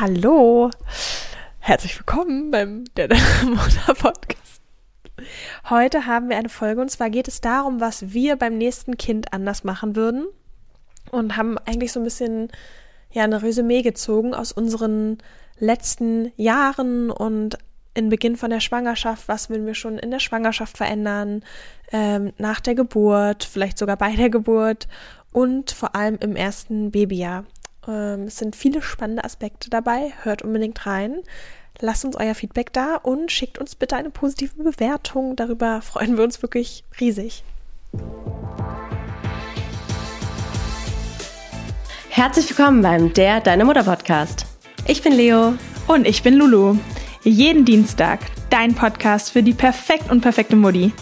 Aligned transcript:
Hallo, 0.00 0.70
herzlich 1.58 1.98
willkommen 1.98 2.50
beim 2.50 2.84
Der 2.96 3.08
Mutter 3.44 3.92
Podcast. 3.92 4.62
Heute 5.68 6.06
haben 6.06 6.30
wir 6.30 6.38
eine 6.38 6.48
Folge 6.48 6.80
und 6.80 6.90
zwar 6.90 7.10
geht 7.10 7.28
es 7.28 7.42
darum, 7.42 7.82
was 7.82 8.14
wir 8.14 8.36
beim 8.36 8.56
nächsten 8.56 8.96
Kind 8.96 9.34
anders 9.34 9.62
machen 9.62 9.96
würden 9.96 10.26
und 11.10 11.36
haben 11.36 11.58
eigentlich 11.58 11.92
so 11.92 12.00
ein 12.00 12.04
bisschen 12.04 12.48
ja 13.12 13.24
eine 13.24 13.42
Resümee 13.42 13.82
gezogen 13.82 14.32
aus 14.32 14.52
unseren 14.52 15.18
letzten 15.58 16.32
Jahren 16.36 17.10
und 17.10 17.58
in 17.92 18.08
Beginn 18.08 18.36
von 18.36 18.48
der 18.48 18.60
Schwangerschaft, 18.60 19.28
was 19.28 19.50
würden 19.50 19.66
wir 19.66 19.74
schon 19.74 19.98
in 19.98 20.10
der 20.10 20.20
Schwangerschaft 20.20 20.78
verändern, 20.78 21.44
ähm, 21.92 22.32
nach 22.38 22.60
der 22.60 22.74
Geburt, 22.74 23.44
vielleicht 23.44 23.76
sogar 23.76 23.98
bei 23.98 24.16
der 24.16 24.30
Geburt 24.30 24.88
und 25.30 25.72
vor 25.72 25.94
allem 25.94 26.16
im 26.22 26.36
ersten 26.36 26.90
Babyjahr. 26.90 27.44
Ähm, 27.88 28.24
es 28.24 28.38
sind 28.38 28.56
viele 28.56 28.82
spannende 28.82 29.24
Aspekte 29.24 29.70
dabei. 29.70 30.12
Hört 30.22 30.42
unbedingt 30.42 30.86
rein. 30.86 31.20
Lasst 31.80 32.04
uns 32.04 32.16
euer 32.16 32.34
Feedback 32.34 32.72
da 32.72 32.96
und 32.96 33.32
schickt 33.32 33.58
uns 33.58 33.74
bitte 33.74 33.96
eine 33.96 34.10
positive 34.10 34.62
Bewertung. 34.62 35.36
Darüber 35.36 35.80
freuen 35.82 36.16
wir 36.16 36.24
uns 36.24 36.42
wirklich 36.42 36.84
riesig. 37.00 37.44
Herzlich 42.08 42.50
willkommen 42.50 42.82
beim 42.82 43.12
Der 43.12 43.40
Deine 43.40 43.64
Mutter 43.64 43.84
Podcast. 43.84 44.46
Ich 44.86 45.02
bin 45.02 45.12
Leo. 45.12 45.54
Und 45.86 46.06
ich 46.06 46.22
bin 46.22 46.34
Lulu. 46.34 46.76
Jeden 47.22 47.64
Dienstag 47.64 48.20
dein 48.50 48.74
Podcast 48.74 49.30
für 49.30 49.42
die 49.42 49.54
perfekt 49.54 50.10
und 50.10 50.20
perfekte 50.20 50.56
Mutti. 50.56 50.92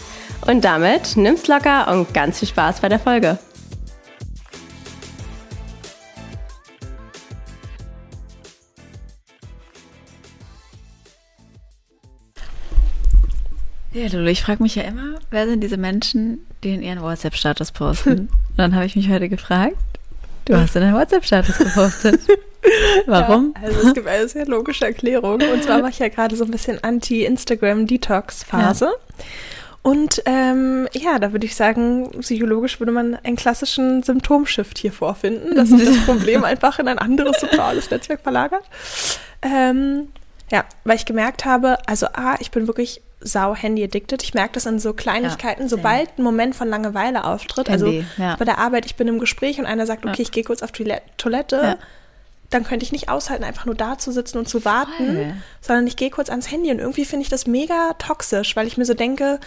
Und 0.47 0.63
damit 0.63 1.17
nimm's 1.17 1.47
locker 1.47 1.91
und 1.91 2.13
ganz 2.13 2.39
viel 2.39 2.47
Spaß 2.47 2.79
bei 2.79 2.89
der 2.89 2.99
Folge. 2.99 3.37
Ja, 13.99 14.07
Lulu, 14.07 14.29
ich 14.29 14.41
frage 14.41 14.63
mich 14.63 14.75
ja 14.75 14.83
immer, 14.83 15.19
wer 15.29 15.45
sind 15.45 15.59
diese 15.59 15.75
Menschen, 15.75 16.45
die 16.63 16.73
in 16.73 16.81
ihren 16.81 17.01
WhatsApp-Status 17.01 17.73
posten? 17.73 18.11
Und 18.11 18.29
dann 18.57 18.73
habe 18.73 18.85
ich 18.85 18.95
mich 18.95 19.09
heute 19.09 19.27
gefragt, 19.27 19.75
du 20.45 20.55
hast 20.55 20.73
in 20.77 20.83
deinen 20.83 20.95
WhatsApp-Status 20.95 21.57
gepostet. 21.57 22.21
Warum? 23.07 23.53
Ja, 23.57 23.67
also 23.67 23.89
es 23.89 23.93
gibt 23.93 24.07
eine 24.07 24.25
sehr 24.29 24.45
logische 24.45 24.85
Erklärung. 24.85 25.41
Und 25.41 25.63
zwar 25.63 25.79
mache 25.79 25.91
ich 25.91 25.99
ja 25.99 26.07
gerade 26.07 26.37
so 26.37 26.45
ein 26.45 26.51
bisschen 26.51 26.81
Anti-Instagram-Detox-Phase. 26.81 28.85
Ja. 28.85 29.25
Und 29.81 30.21
ähm, 30.25 30.87
ja, 30.93 31.19
da 31.19 31.33
würde 31.33 31.45
ich 31.45 31.57
sagen, 31.57 32.09
psychologisch 32.21 32.79
würde 32.79 32.93
man 32.93 33.15
einen 33.15 33.35
klassischen 33.35 34.01
Symptomshift 34.03 34.77
hier 34.77 34.93
vorfinden, 34.93 35.55
dass 35.55 35.69
sich 35.69 35.83
das 35.83 35.97
Problem 36.05 36.45
einfach 36.45 36.79
in 36.79 36.87
ein 36.87 36.99
anderes 36.99 37.41
soziales 37.41 37.91
Netzwerk 37.91 38.21
verlagert. 38.21 38.63
Ähm, 39.41 40.07
ja, 40.53 40.63
weil 40.85 40.95
ich 40.95 41.05
gemerkt 41.05 41.43
habe, 41.43 41.77
also 41.85 42.07
A, 42.07 42.35
ich 42.39 42.51
bin 42.51 42.65
wirklich 42.65 43.01
sau 43.21 43.55
Handy-addicted. 43.55 44.23
Ich 44.23 44.33
merke 44.33 44.53
das 44.53 44.65
an 44.67 44.79
so 44.79 44.93
Kleinigkeiten, 44.93 45.63
ja, 45.63 45.69
sobald 45.69 46.17
ein 46.17 46.23
Moment 46.23 46.55
von 46.55 46.69
Langeweile 46.69 47.25
auftritt. 47.25 47.69
Also 47.69 47.85
Handy, 47.87 48.05
also 48.17 48.21
ja. 48.21 48.35
bei 48.37 48.45
der 48.45 48.57
Arbeit, 48.59 48.85
ich 48.85 48.95
bin 48.95 49.07
im 49.07 49.19
Gespräch 49.19 49.59
und 49.59 49.65
einer 49.65 49.85
sagt, 49.85 50.05
okay, 50.05 50.17
ja. 50.17 50.21
ich 50.21 50.31
gehe 50.31 50.43
kurz 50.43 50.63
auf 50.63 50.71
die 50.71 50.93
Toilette, 51.17 51.77
dann 52.49 52.63
könnte 52.63 52.83
ich 52.83 52.91
nicht 52.91 53.09
aushalten, 53.09 53.43
einfach 53.43 53.65
nur 53.65 53.75
da 53.75 53.97
zu 53.97 54.11
sitzen 54.11 54.37
und 54.39 54.49
zu 54.49 54.65
warten, 54.65 55.15
Voll. 55.15 55.33
sondern 55.61 55.87
ich 55.87 55.97
gehe 55.97 56.09
kurz 56.09 56.29
ans 56.29 56.49
Handy 56.51 56.71
und 56.71 56.79
irgendwie 56.79 57.05
finde 57.05 57.23
ich 57.23 57.29
das 57.29 57.45
mega 57.45 57.93
toxisch, 57.99 58.55
weil 58.55 58.67
ich 58.67 58.77
mir 58.77 58.85
so 58.85 58.93
denke, 58.93 59.39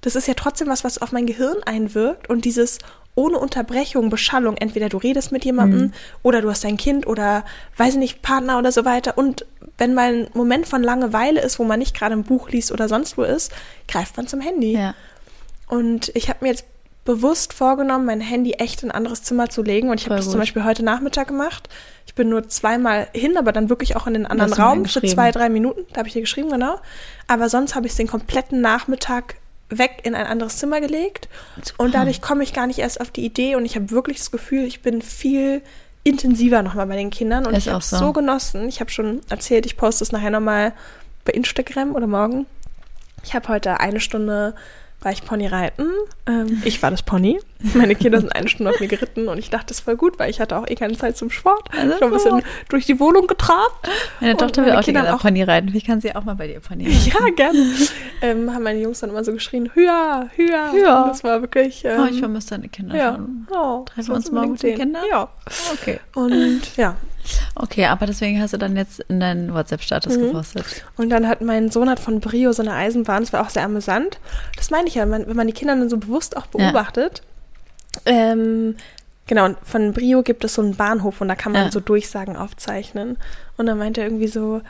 das 0.00 0.16
ist 0.16 0.26
ja 0.26 0.34
trotzdem 0.34 0.68
was, 0.68 0.84
was 0.84 1.00
auf 1.00 1.12
mein 1.12 1.26
Gehirn 1.26 1.56
einwirkt 1.64 2.28
und 2.28 2.44
dieses 2.44 2.78
ohne 3.14 3.38
Unterbrechung, 3.38 4.10
Beschallung, 4.10 4.56
entweder 4.56 4.88
du 4.88 4.96
redest 4.96 5.30
mit 5.30 5.44
jemandem 5.44 5.80
mhm. 5.80 5.92
oder 6.22 6.42
du 6.42 6.50
hast 6.50 6.64
ein 6.64 6.76
Kind 6.76 7.06
oder 7.06 7.44
weiß 7.76 7.94
ich 7.94 7.98
nicht, 7.98 8.22
Partner 8.22 8.58
oder 8.58 8.72
so 8.72 8.84
weiter 8.84 9.16
und 9.16 9.46
wenn 9.78 9.94
mal 9.94 10.12
ein 10.12 10.28
Moment 10.34 10.66
von 10.66 10.82
Langeweile 10.82 11.40
ist, 11.40 11.58
wo 11.58 11.64
man 11.64 11.78
nicht 11.78 11.96
gerade 11.96 12.14
ein 12.14 12.24
Buch 12.24 12.48
liest 12.50 12.72
oder 12.72 12.88
sonst 12.88 13.18
wo 13.18 13.22
ist, 13.22 13.52
greift 13.88 14.16
man 14.16 14.26
zum 14.26 14.40
Handy. 14.40 14.72
Ja. 14.72 14.94
Und 15.68 16.12
ich 16.14 16.28
habe 16.28 16.38
mir 16.42 16.50
jetzt 16.50 16.64
bewusst 17.04 17.52
vorgenommen, 17.52 18.06
mein 18.06 18.20
Handy 18.20 18.52
echt 18.52 18.82
in 18.82 18.90
ein 18.90 18.96
anderes 18.96 19.22
Zimmer 19.22 19.50
zu 19.50 19.62
legen. 19.62 19.90
Und 19.90 20.00
ich 20.00 20.06
habe 20.06 20.16
das 20.16 20.30
zum 20.30 20.40
Beispiel 20.40 20.64
heute 20.64 20.82
Nachmittag 20.82 21.28
gemacht. 21.28 21.68
Ich 22.06 22.14
bin 22.14 22.28
nur 22.28 22.48
zweimal 22.48 23.08
hin, 23.12 23.36
aber 23.36 23.52
dann 23.52 23.68
wirklich 23.68 23.96
auch 23.96 24.06
in 24.06 24.14
den 24.14 24.26
anderen 24.26 24.52
Raum 24.52 24.84
für 24.86 25.02
zwei, 25.02 25.30
drei 25.30 25.48
Minuten. 25.48 25.84
Da 25.92 25.98
habe 25.98 26.08
ich 26.08 26.14
dir 26.14 26.20
geschrieben, 26.20 26.50
genau. 26.50 26.76
Aber 27.26 27.48
sonst 27.48 27.74
habe 27.74 27.86
ich 27.86 27.92
es 27.92 27.96
den 27.96 28.06
kompletten 28.06 28.60
Nachmittag 28.60 29.36
weg 29.78 30.00
in 30.04 30.14
ein 30.14 30.26
anderes 30.26 30.58
Zimmer 30.58 30.80
gelegt. 30.80 31.28
Und 31.78 31.94
dadurch 31.94 32.20
komme 32.20 32.42
ich 32.42 32.52
gar 32.52 32.66
nicht 32.66 32.78
erst 32.78 33.00
auf 33.00 33.10
die 33.10 33.24
Idee. 33.24 33.56
Und 33.56 33.64
ich 33.64 33.76
habe 33.76 33.90
wirklich 33.90 34.18
das 34.18 34.30
Gefühl, 34.30 34.64
ich 34.64 34.82
bin 34.82 35.02
viel 35.02 35.62
intensiver 36.02 36.62
nochmal 36.62 36.86
bei 36.86 36.96
den 36.96 37.10
Kindern. 37.10 37.46
Und 37.46 37.54
Ist 37.54 37.66
ich 37.66 37.72
habe 37.72 37.82
so. 37.82 37.96
so 37.96 38.12
genossen. 38.12 38.68
Ich 38.68 38.80
habe 38.80 38.90
schon 38.90 39.20
erzählt, 39.28 39.66
ich 39.66 39.76
poste 39.76 40.04
es 40.04 40.12
nachher 40.12 40.30
nochmal 40.30 40.72
bei 41.24 41.32
Instagram 41.32 41.94
oder 41.94 42.06
morgen. 42.06 42.46
Ich 43.24 43.34
habe 43.34 43.48
heute 43.48 43.80
eine 43.80 44.00
Stunde 44.00 44.54
war 45.04 45.12
ich 45.12 45.24
Pony 45.24 45.46
reiten. 45.46 45.86
Ähm, 46.26 46.62
ich 46.64 46.82
war 46.82 46.90
das 46.90 47.02
Pony. 47.02 47.38
Meine 47.74 47.94
Kinder 47.94 48.20
sind 48.20 48.34
eine 48.34 48.48
Stunde 48.48 48.70
auf 48.72 48.80
mir 48.80 48.88
geritten 48.88 49.28
und 49.28 49.38
ich 49.38 49.50
dachte, 49.50 49.66
das 49.68 49.78
ist 49.78 49.84
voll 49.84 49.96
gut, 49.96 50.18
weil 50.18 50.30
ich 50.30 50.40
hatte 50.40 50.56
auch 50.56 50.66
eh 50.66 50.74
keine 50.74 50.96
Zeit 50.96 51.16
zum 51.16 51.30
Sport. 51.30 51.68
Also 51.76 51.94
ich 51.94 52.00
war 52.00 52.08
ein 52.08 52.14
bisschen 52.14 52.42
durch 52.68 52.86
die 52.86 52.98
Wohnung 53.00 53.26
getrabt. 53.26 53.88
Meine 54.20 54.36
Tochter 54.36 54.64
will 54.64 54.72
auch 54.72 54.82
gerne 54.82 55.16
Pony 55.18 55.42
reiten. 55.42 55.74
Ich 55.74 55.84
kann 55.84 56.00
sie 56.00 56.14
auch 56.14 56.24
mal 56.24 56.34
bei 56.34 56.46
dir 56.46 56.60
Pony 56.60 56.84
reiten. 56.88 57.10
Ja, 57.10 57.30
gerne. 57.34 57.74
ähm, 58.22 58.52
haben 58.52 58.62
meine 58.62 58.80
Jungs 58.80 59.00
dann 59.00 59.10
immer 59.10 59.24
so 59.24 59.32
geschrien, 59.32 59.70
höher, 59.74 60.30
höher. 60.36 60.72
höher. 60.72 61.02
Und 61.04 61.10
das 61.10 61.24
war 61.24 61.40
wirklich. 61.40 61.84
Ähm, 61.84 62.00
oh, 62.02 62.06
ich 62.10 62.18
vermisse 62.18 62.50
deine 62.50 62.68
Kinder 62.68 62.96
ja. 62.96 63.14
schon. 63.14 63.46
Oh, 63.50 63.84
Treffen 63.84 64.08
wir 64.08 64.14
uns 64.16 64.30
morgen 64.30 64.52
mit 64.52 64.62
den 64.62 64.78
Kindern? 64.78 65.02
Ja. 65.10 65.28
Okay. 65.72 66.00
Und 66.14 66.76
ja, 66.76 66.96
Okay, 67.54 67.86
aber 67.86 68.06
deswegen 68.06 68.40
hast 68.40 68.52
du 68.52 68.58
dann 68.58 68.76
jetzt 68.76 69.00
in 69.08 69.20
deinen 69.20 69.54
WhatsApp-Status 69.54 70.16
mhm. 70.16 70.22
gepostet. 70.26 70.64
Und 70.96 71.10
dann 71.10 71.28
hat 71.28 71.40
mein 71.40 71.70
Sohn 71.70 71.88
hat 71.88 72.00
von 72.00 72.20
Brio 72.20 72.52
so 72.52 72.62
eine 72.62 72.74
Eisenbahn, 72.74 73.22
das 73.22 73.32
war 73.32 73.42
auch 73.42 73.50
sehr 73.50 73.64
amüsant. 73.64 74.18
Das 74.56 74.70
meine 74.70 74.88
ich 74.88 74.94
ja, 74.94 75.08
wenn 75.10 75.36
man 75.36 75.46
die 75.46 75.52
Kinder 75.52 75.76
dann 75.76 75.88
so 75.88 75.96
bewusst 75.96 76.36
auch 76.36 76.46
beobachtet. 76.46 77.22
Ja. 78.06 78.32
Ähm, 78.32 78.76
genau, 79.26 79.46
und 79.46 79.56
von 79.62 79.92
Brio 79.92 80.22
gibt 80.22 80.44
es 80.44 80.54
so 80.54 80.62
einen 80.62 80.76
Bahnhof 80.76 81.20
und 81.20 81.28
da 81.28 81.34
kann 81.34 81.52
man 81.52 81.66
ja. 81.66 81.70
so 81.70 81.80
Durchsagen 81.80 82.36
aufzeichnen. 82.36 83.18
Und 83.56 83.66
dann 83.66 83.78
meint 83.78 83.98
er 83.98 84.04
irgendwie 84.04 84.28
so, 84.28 84.62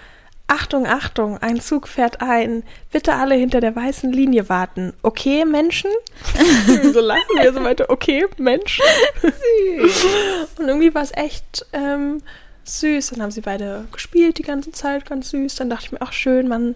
Achtung, 0.46 0.86
Achtung, 0.86 1.38
ein 1.38 1.60
Zug 1.60 1.88
fährt 1.88 2.20
ein. 2.20 2.64
Bitte 2.92 3.14
alle 3.14 3.34
hinter 3.34 3.60
der 3.60 3.74
weißen 3.74 4.12
Linie 4.12 4.48
warten. 4.50 4.92
Okay, 5.02 5.44
Menschen? 5.46 5.90
so 6.92 7.00
lachen 7.00 7.22
wir 7.40 7.52
so 7.52 7.64
weiter. 7.64 7.88
Okay, 7.88 8.26
Menschen. 8.36 8.84
Süß. 9.22 10.58
Und 10.58 10.68
irgendwie 10.68 10.94
war 10.94 11.02
es 11.02 11.12
echt 11.14 11.64
ähm, 11.72 12.22
süß. 12.64 13.10
Dann 13.10 13.22
haben 13.22 13.30
sie 13.30 13.40
beide 13.40 13.84
gespielt 13.92 14.38
die 14.38 14.42
ganze 14.42 14.72
Zeit, 14.72 15.06
ganz 15.06 15.30
süß. 15.30 15.56
Dann 15.56 15.70
dachte 15.70 15.86
ich 15.86 15.92
mir, 15.92 16.00
ach 16.00 16.12
schön, 16.12 16.48
man, 16.48 16.74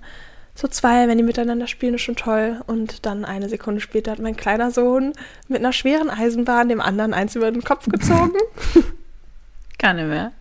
so 0.55 0.67
zwei, 0.69 1.07
wenn 1.07 1.19
die 1.19 1.25
miteinander 1.25 1.67
spielen, 1.67 1.95
ist 1.95 2.03
schon 2.03 2.17
toll. 2.17 2.61
Und 2.67 3.07
dann 3.07 3.25
eine 3.25 3.49
Sekunde 3.49 3.81
später 3.81 4.11
hat 4.11 4.19
mein 4.19 4.37
kleiner 4.37 4.71
Sohn 4.71 5.13
mit 5.47 5.59
einer 5.59 5.73
schweren 5.73 6.11
Eisenbahn 6.11 6.69
dem 6.69 6.81
anderen 6.81 7.15
eins 7.15 7.37
über 7.37 7.51
den 7.51 7.63
Kopf 7.63 7.87
gezogen. 7.87 8.33
Nicht 9.81 10.07
mehr. 10.09 10.33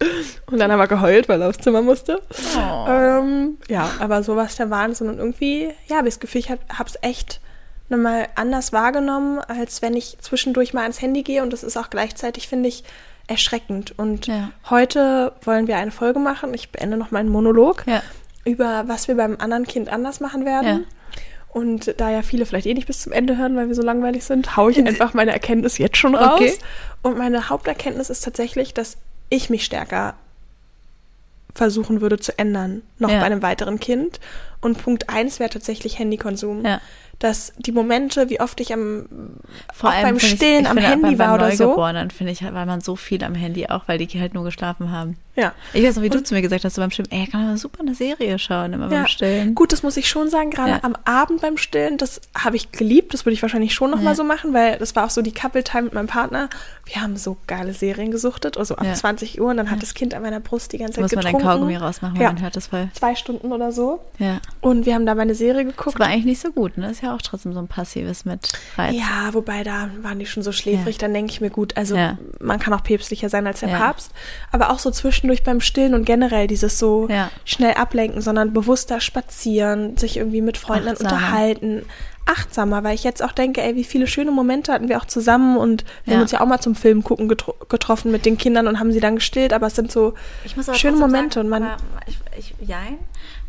Und 0.48 0.58
dann 0.58 0.72
haben 0.72 0.80
wir 0.80 0.88
geheult, 0.88 1.30
weil 1.30 1.42
er 1.42 1.50
aufs 1.50 1.60
Zimmer 1.60 1.84
musste. 1.84 2.22
Oh. 2.58 2.86
Ähm, 2.90 3.58
ja, 3.70 3.92
aber 4.00 4.24
so 4.24 4.36
war 4.36 4.46
es 4.46 4.56
der 4.56 4.72
Wahnsinn. 4.72 5.10
Und 5.10 5.20
irgendwie, 5.20 5.70
ja, 5.88 5.98
habe 5.98 6.08
ich 6.08 6.16
das 6.16 6.20
Gefühl, 6.20 6.40
ich 6.40 6.50
habe 6.50 6.62
es 6.86 6.98
echt 7.02 7.40
nochmal 7.88 8.28
anders 8.36 8.74
wahrgenommen, 8.74 9.40
als 9.40 9.82
wenn 9.82 9.96
ich 9.96 10.18
zwischendurch 10.20 10.74
mal 10.74 10.82
ans 10.82 11.02
Handy 11.02 11.22
gehe. 11.22 11.44
Und 11.44 11.54
das 11.54 11.64
ist 11.64 11.78
auch 11.78 11.90
gleichzeitig, 11.90 12.48
finde 12.48 12.68
ich, 12.70 12.84
erschreckend. 13.28 13.94
Und 13.98 14.28
ja. 14.28 14.52
heute 14.70 15.34
wollen 15.44 15.68
wir 15.68 15.78
eine 15.78 15.92
Folge 15.92 16.20
machen. 16.20 16.54
Ich 16.54 16.70
beende 16.70 16.98
noch 16.98 17.12
meinen 17.12 17.30
Monolog 17.30 17.84
ja. 17.86 18.02
über, 18.46 18.86
was 18.88 19.08
wir 19.08 19.16
beim 19.16 19.38
anderen 19.40 19.66
Kind 19.66 19.90
anders 19.90 20.20
machen 20.20 20.46
werden. 20.46 20.68
Ja. 20.68 20.80
Und 21.50 21.96
da 21.98 22.10
ja 22.10 22.22
viele 22.22 22.46
vielleicht 22.46 22.68
eh 22.68 22.74
nicht 22.74 22.88
bis 22.88 23.02
zum 23.02 23.12
Ende 23.12 23.38
hören, 23.38 23.56
weil 23.56 23.68
wir 23.68 23.76
so 23.76 23.82
langweilig 23.82 24.24
sind, 24.24 24.56
haue 24.58 24.72
ich 24.72 24.86
einfach 24.86 25.14
meine 25.14 25.32
Erkenntnis 25.32 25.78
jetzt 25.78 25.98
schon 25.98 26.16
raus. 26.16 26.40
Okay. 26.40 26.54
Und 27.02 27.18
meine 27.18 27.50
Haupterkenntnis 27.50 28.10
ist 28.10 28.24
tatsächlich, 28.24 28.74
dass 28.74 28.98
ich 29.30 29.50
mich 29.50 29.66
stärker 29.66 30.16
versuchen 31.54 32.02
würde 32.02 32.20
zu 32.20 32.38
ändern, 32.38 32.84
noch 33.00 33.10
bei 33.10 33.24
einem 33.24 33.42
weiteren 33.42 33.80
Kind. 33.80 34.20
Und 34.62 34.78
Punkt 34.78 35.10
eins 35.10 35.40
wäre 35.40 35.50
tatsächlich 35.50 35.98
Handykonsum. 35.98 36.64
Ja 36.64 36.82
dass 37.20 37.54
die 37.58 37.72
Momente, 37.72 38.30
wie 38.30 38.40
oft 38.40 38.60
ich 38.60 38.74
am 38.74 39.08
Vor 39.74 39.90
allem 39.90 40.04
beim 40.04 40.20
Stillen 40.20 40.66
ich, 40.66 40.66
ich 40.66 40.70
am 40.70 40.78
Handy 40.78 41.16
bei, 41.16 41.26
war 41.26 41.36
oder 41.36 41.52
so. 41.52 41.76
finde 42.14 42.32
ich, 42.32 42.44
weil 42.44 42.66
man 42.66 42.82
so 42.82 42.96
viel 42.96 43.24
am 43.24 43.36
Handy 43.36 43.68
auch, 43.68 43.88
weil 43.88 43.98
die 43.98 44.06
halt 44.20 44.34
nur 44.34 44.44
geschlafen 44.44 44.92
haben. 44.92 45.18
Ja. 45.38 45.54
Ich 45.72 45.84
weiß 45.84 45.96
noch, 45.96 46.04
wie 46.04 46.08
und, 46.08 46.16
du 46.16 46.24
zu 46.24 46.34
mir 46.34 46.42
gesagt 46.42 46.66
hast, 46.66 46.78
du 46.78 46.82
beim 46.82 46.90
Stillen, 46.90 47.12
ey, 47.12 47.28
kann 47.28 47.46
man 47.46 47.58
super 47.58 47.82
eine 47.82 47.94
Serie 47.94 48.40
schauen, 48.40 48.74
immer 48.74 48.92
ja. 48.92 49.02
beim 49.02 49.08
Stillen. 49.08 49.54
Gut, 49.54 49.72
das 49.72 49.84
muss 49.84 49.96
ich 49.96 50.10
schon 50.10 50.30
sagen, 50.30 50.50
gerade 50.50 50.72
ja. 50.72 50.80
am 50.82 50.96
Abend 51.06 51.42
beim 51.42 51.58
Stillen, 51.58 51.98
das 51.98 52.22
habe 52.36 52.56
ich 52.56 52.72
geliebt, 52.72 53.14
das 53.14 53.26
würde 53.26 53.36
ich 53.36 53.42
wahrscheinlich 53.44 53.76
schon 53.76 53.92
nochmal 53.92 54.14
ja. 54.14 54.16
so 54.16 54.24
machen, 54.24 54.54
weil 54.54 54.78
das 54.80 54.96
war 54.96 55.06
auch 55.06 55.10
so 55.12 55.22
die 55.22 55.32
Couple-Time 55.32 55.84
mit 55.84 55.94
meinem 55.94 56.08
Partner. 56.08 56.50
Wir 56.86 57.02
haben 57.02 57.18
so 57.18 57.38
geile 57.46 57.74
Serien 57.74 58.10
gesuchtet, 58.10 58.58
also 58.58 58.76
ab 58.78 58.86
ja. 58.86 58.96
20 58.96 59.40
Uhr 59.40 59.52
und 59.52 59.58
dann 59.58 59.70
hat 59.70 59.84
das 59.84 59.94
Kind 59.94 60.16
an 60.16 60.24
meiner 60.24 60.40
Brust 60.40 60.74
die 60.74 60.80
ganze 60.80 60.96
Zeit 60.96 61.04
muss 61.04 61.12
getrunken. 61.12 61.34
Muss 61.34 61.44
man 61.44 61.52
dann 61.52 61.60
Kaugummi 61.60 61.76
rausmachen, 61.76 62.20
ja. 62.20 62.32
man 62.32 62.42
hört 62.42 62.56
das 62.56 62.68
voll. 62.68 62.90
Zwei 62.94 63.14
Stunden 63.14 63.52
oder 63.52 63.72
so. 63.72 64.02
Ja. 64.18 64.40
Und 64.62 64.88
wir 64.88 64.96
haben 64.96 65.06
da 65.06 65.14
mal 65.14 65.22
eine 65.22 65.36
Serie 65.36 65.66
Das 65.66 65.78
geguckt. 65.78 66.00
war 66.00 66.08
eigentlich 66.08 66.26
nicht 66.26 66.42
so 66.42 66.52
gut, 66.52 66.80
ne? 66.80 66.90
Ist 66.90 67.04
ja 67.04 67.14
auch 67.14 67.22
trotzdem 67.22 67.54
so 67.54 67.60
ein 67.60 67.68
passives 67.68 68.26
mit 68.26 68.54
Reiz. 68.76 68.96
Ja, 68.96 69.34
wobei 69.34 69.64
da 69.64 69.92
waren 70.02 70.18
die 70.18 70.26
schon 70.26 70.42
so 70.42 70.52
schläfrig, 70.52 70.98
dann 70.98 71.14
denke 71.14 71.32
ich 71.32 71.42
mir 71.42 71.52
gut, 71.52 71.78
also 71.78 71.96
man 72.40 72.60
kann 72.60 72.74
auch 72.74 72.84
päpstlicher 72.84 73.30
sein 73.30 73.46
als 73.46 73.60
der. 73.60 73.68
Papst, 73.68 74.12
aber 74.52 74.72
auch 74.72 74.80
so 74.80 74.92
zwischendurch 75.28 75.44
beim 75.44 75.62
Stillen 75.62 75.94
und 75.94 76.06
generell 76.06 76.48
dieses 76.48 76.80
so 76.80 77.08
Ja. 77.10 77.30
schnell 77.46 77.74
ablenken, 77.74 78.22
sondern 78.22 78.54
bewusster 78.54 79.00
spazieren, 79.02 79.98
sich 79.98 80.18
irgendwie 80.18 80.42
mit 80.42 80.58
Freunden 80.58 80.90
Achtsamer. 80.90 81.12
unterhalten, 81.12 81.82
achtsamer, 82.26 82.84
weil 82.84 82.96
ich 82.96 83.04
jetzt 83.04 83.24
auch 83.24 83.32
denke, 83.32 83.62
ey, 83.62 83.76
wie 83.76 83.84
viele 83.84 84.08
schöne 84.08 84.32
Momente 84.32 84.72
hatten 84.74 84.90
wir 84.90 84.98
auch 84.98 85.06
zusammen 85.06 85.58
und 85.58 85.84
wir 86.06 86.12
Ja. 86.12 86.18
haben 86.18 86.22
uns 86.24 86.32
ja 86.32 86.42
auch 86.42 86.46
mal 86.46 86.60
zum 86.60 86.76
Film 86.76 87.04
gucken 87.04 87.28
getro 87.28 87.56
getroffen 87.70 88.12
mit 88.12 88.26
den 88.26 88.38
Kindern 88.38 88.68
und 88.68 88.80
haben 88.80 88.92
sie 88.92 89.00
dann 89.00 89.16
gestillt, 89.16 89.54
aber 89.54 89.68
es 89.68 89.76
sind 89.76 89.92
so 89.92 90.14
schöne 90.74 90.98
Momente 90.98 91.36
sagen, 91.40 91.52
und 91.54 91.60
man 91.62 91.72
ich, 92.08 92.18
ich, 92.38 92.68
jein, 92.68 92.98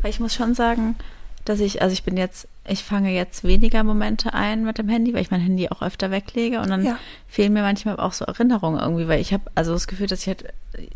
weil 0.01 0.09
ich 0.11 0.19
muss 0.19 0.33
schon 0.33 0.53
sagen, 0.53 0.95
dass 1.45 1.59
ich, 1.59 1.81
also 1.81 1.93
ich 1.93 2.03
bin 2.03 2.15
jetzt, 2.17 2.47
ich 2.67 2.83
fange 2.83 3.11
jetzt 3.11 3.43
weniger 3.43 3.83
Momente 3.83 4.33
ein 4.33 4.63
mit 4.63 4.77
dem 4.77 4.87
Handy, 4.89 5.13
weil 5.13 5.21
ich 5.21 5.31
mein 5.31 5.41
Handy 5.41 5.69
auch 5.69 5.81
öfter 5.81 6.11
weglege 6.11 6.59
und 6.59 6.69
dann 6.69 6.85
Ja. 6.85 6.97
fehlen 7.27 7.53
mir 7.53 7.61
manchmal 7.63 7.97
auch 7.99 8.13
so 8.13 8.25
Erinnerungen 8.25 8.79
irgendwie, 8.79 9.07
weil 9.07 9.19
ich 9.21 9.33
habe 9.33 9.43
also 9.55 9.73
das 9.73 9.87
Gefühl, 9.87 10.07
dass 10.07 10.21
ich 10.21 10.27
halt 10.27 10.45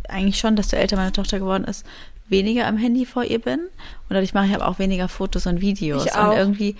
eigentlich 0.07 0.37
schon, 0.37 0.55
desto 0.55 0.75
älter 0.75 0.95
meine 0.97 1.11
Tochter 1.11 1.39
geworden 1.39 1.63
ist, 1.63 1.85
weniger 2.29 2.67
am 2.67 2.77
Handy 2.77 3.05
vor 3.05 3.23
ihr 3.23 3.39
bin 3.39 3.59
und 3.59 3.69
dadurch 4.09 4.33
mache 4.33 4.45
ich 4.47 4.55
aber 4.55 4.67
auch 4.67 4.79
weniger 4.79 5.07
Fotos 5.09 5.45
und 5.47 5.61
Videos 5.61 6.05
Ich 6.05 6.13
auch. 6.13 6.31
und 6.31 6.37
irgendwie 6.37 6.75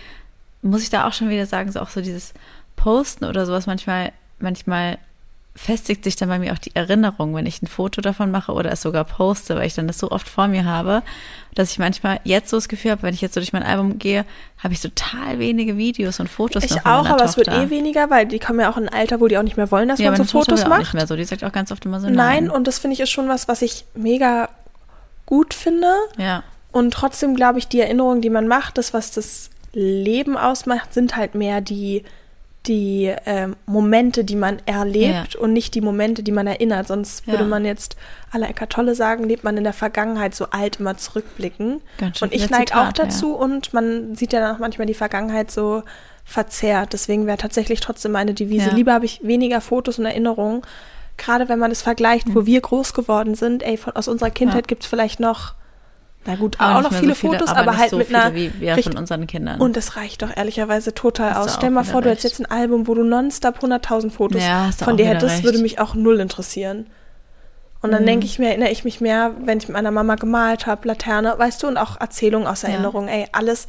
muss 0.62 0.84
ich 0.84 0.90
da 0.90 1.08
auch 1.08 1.14
schon 1.14 1.30
wieder 1.30 1.46
sagen, 1.46 1.72
so 1.72 1.80
auch 1.82 1.90
so 1.90 2.02
dieses 2.02 2.34
Posten 2.76 3.26
oder 3.26 3.46
sowas 3.46 3.66
manchmal, 3.66 4.12
manchmal 4.40 4.98
festigt 5.56 6.04
sich 6.04 6.16
dann 6.16 6.30
bei 6.30 6.40
mir 6.40 6.52
auch 6.54 6.58
die 6.58 6.76
Erinnerung, 6.76 7.36
wenn 7.36 7.46
ich 7.46 7.62
ein 7.62 7.68
Foto 7.68 8.02
davon 8.02 8.32
mache 8.32 8.54
oder 8.54 8.72
es 8.72 8.82
sogar 8.82 9.04
poste, 9.04 9.56
weil 9.56 9.68
ich 9.68 9.76
dann 9.76 9.86
das 9.88 10.00
so 10.00 10.10
oft 10.10 10.28
vor 10.28 10.48
mir 10.48 10.66
habe, 10.66 11.04
dass 11.54 11.72
ich 11.72 11.78
manchmal 11.78 12.20
jetzt 12.24 12.50
so 12.50 12.58
das 12.58 12.68
Gefühl 12.68 12.90
habe, 12.92 13.04
wenn 13.04 13.14
ich 13.14 13.22
jetzt 13.22 13.36
so 13.36 13.40
durch 13.40 13.54
mein 13.54 13.62
Album 13.62 14.00
gehe, 14.00 14.26
habe 14.58 14.74
ich 14.74 14.82
total 14.82 15.38
wenige 15.38 15.78
Videos 15.78 16.20
und 16.20 16.28
Fotos 16.28 16.64
ich 16.64 16.86
auch, 16.88 17.06
aber 17.08 17.24
es 17.24 17.38
wird 17.38 17.48
Tochter. 17.48 17.62
eh 17.64 17.70
weniger, 17.70 18.10
weil 18.10 18.26
die 18.26 18.40
kommen 18.40 18.62
ja 18.62 18.72
auch 18.72 18.78
in 18.78 18.90
ein 18.90 18.94
Alter, 18.94 19.22
wo 19.22 19.28
die 19.28 19.38
auch 19.38 19.44
nicht 19.44 19.56
mehr 19.58 19.70
wollen, 19.70 19.90
dass 19.90 20.00
ja, 20.00 20.10
man 20.10 20.18
so 20.18 20.24
Tochter 20.24 20.40
Fotos 20.40 20.60
will 20.62 20.66
auch 20.66 20.70
macht. 20.70 20.80
nicht 20.80 20.94
mehr 20.96 21.06
so. 21.06 21.16
Die 21.16 21.24
sagt 21.24 21.44
auch 21.44 21.52
ganz 21.52 21.72
oft 21.72 21.86
immer 21.86 22.00
so 22.00 22.08
Nein, 22.08 22.46
nein. 22.46 22.50
und 22.50 22.66
das 22.66 22.80
finde 22.80 22.96
ich 22.96 23.00
ist 23.02 23.12
schon 23.12 23.30
was, 23.30 23.48
was 23.48 23.62
ich 23.62 23.86
mega 23.94 24.50
gut 25.28 25.54
finde. 25.54 25.88
ja, 26.18 26.44
Und 26.72 26.92
trotzdem 26.96 27.36
glaube 27.36 27.60
ich, 27.60 27.68
die 27.68 27.80
Erinnerungen, 27.80 28.22
die 28.22 28.32
man 28.32 28.48
macht, 28.48 28.80
das, 28.80 28.92
was 28.94 29.12
das 29.12 29.52
Leben 29.74 30.36
ausmacht, 30.36 30.94
sind 30.96 31.16
halt 31.16 31.36
mehr 31.36 31.62
die, 31.62 32.04
die 32.68 33.14
ähm, 33.26 33.56
Momente, 33.66 34.24
die 34.24 34.36
man 34.38 34.58
erlebt 34.66 35.36
und 35.36 35.52
nicht 35.54 35.76
die 35.76 35.82
Momente, 35.82 36.24
die 36.24 36.32
man 36.32 36.48
erinnert. 36.48 36.88
Sonst 36.88 37.28
würde 37.28 37.44
Ja. 37.44 37.50
man 37.50 37.66
jetzt 37.66 37.98
la 38.34 38.48
Eckart 38.48 38.72
Tolle 38.72 38.96
sagen, 38.96 39.26
lebt 39.26 39.44
man 39.44 39.58
in 39.58 39.64
der 39.66 39.74
Vergangenheit 39.74 40.34
so 40.34 40.46
alt 40.52 40.80
immer 40.80 40.98
zurückblicken. 40.98 41.82
Ganz 41.98 42.20
schön 42.20 42.30
und 42.30 42.34
ich 42.34 42.50
neige 42.50 42.76
auch 42.78 42.94
dazu 42.94 43.36
und 43.36 43.74
man 43.74 44.16
sieht 44.16 44.34
ja 44.34 44.54
auch 44.54 44.60
manchmal 44.60 44.88
die 44.88 44.94
Vergangenheit 44.94 45.52
so 45.52 45.84
verzerrt. 46.24 46.94
Deswegen 46.94 47.28
wäre 47.28 47.38
tatsächlich 47.38 47.82
trotzdem 47.82 48.14
meine 48.14 48.34
Devise. 48.34 48.70
Ja. 48.70 48.76
Lieber 48.76 48.94
habe 48.94 49.06
ich 49.06 49.20
weniger 49.24 49.60
Fotos 49.62 50.00
und 50.00 50.06
Erinnerungen. 50.06 50.62
Gerade 51.18 51.50
wenn 51.50 51.60
man 51.60 51.70
es 51.70 51.82
vergleicht, 51.82 52.34
wo 52.34 52.46
wir 52.46 52.60
groß 52.62 52.94
geworden 52.94 53.36
sind, 53.36 53.62
ey, 53.62 53.78
von, 53.78 53.96
aus 53.96 54.08
unserer 54.08 54.32
Kindheit 54.32 54.64
Ja. 54.64 54.68
gibt 54.68 54.84
es 54.84 54.90
vielleicht 54.90 55.20
noch, 55.20 55.54
na 56.26 56.36
gut, 56.36 56.60
Aber 56.60 56.76
auch, 56.76 56.82
nicht 56.82 56.92
noch 56.92 57.00
viele, 57.00 57.16
so 57.16 57.28
Fotos, 57.28 57.50
aber, 57.50 57.72
nicht 57.72 57.80
halt 57.82 57.90
so 57.92 57.98
mit 57.98 58.08
viele 58.08 58.22
einer 58.24 58.36
wie 58.36 58.52
wir 58.60 58.78
von 58.78 58.98
unseren 58.98 59.28
Kindern. 59.28 59.60
und 59.62 59.76
das 59.76 59.96
reicht 59.98 60.22
doch 60.22 60.36
ehrlicherweise 60.36 60.94
total 60.94 61.34
du 61.34 61.40
aus. 61.40 61.48
auch 61.52 61.58
Stell 61.58 61.70
mal 61.70 61.84
vor, 61.84 62.02
du 62.02 62.10
recht. 62.10 62.20
hättest 62.24 62.40
jetzt 62.40 62.48
ein 62.50 62.52
Album, 62.58 62.88
wo 62.88 62.94
du 62.94 63.04
nonstop 63.04 63.60
100.000 63.64 64.10
Fotos 64.12 64.42
Ja, 64.42 64.68
du 64.78 64.86
von 64.86 64.94
auch 64.94 64.98
dir 64.98 65.06
hättest, 65.08 65.36
recht. 65.36 65.44
würde 65.44 65.58
mich 65.60 65.80
auch 65.80 65.96
null 65.96 66.20
interessieren. 66.20 66.88
Und 67.82 67.92
dann 67.92 68.04
Mhm. 68.04 68.08
denke 68.08 68.26
ich 68.26 68.40
mir, 68.40 68.48
erinnere 68.48 68.70
ich 68.72 68.86
mich 68.86 69.02
mehr, 69.02 69.32
wenn 69.44 69.58
ich 69.58 69.68
mit 69.68 69.74
meiner 69.76 69.92
Mama 69.92 70.16
gemalt 70.16 70.66
habe, 70.68 70.88
Laterne, 70.88 71.36
weißt 71.38 71.62
du, 71.64 71.68
und 71.68 71.76
auch 71.78 72.00
Erzählungen 72.00 72.48
aus 72.48 72.62
Ja. 72.62 72.70
Erinnerung, 72.70 73.10
ey, 73.10 73.28
alles 73.34 73.68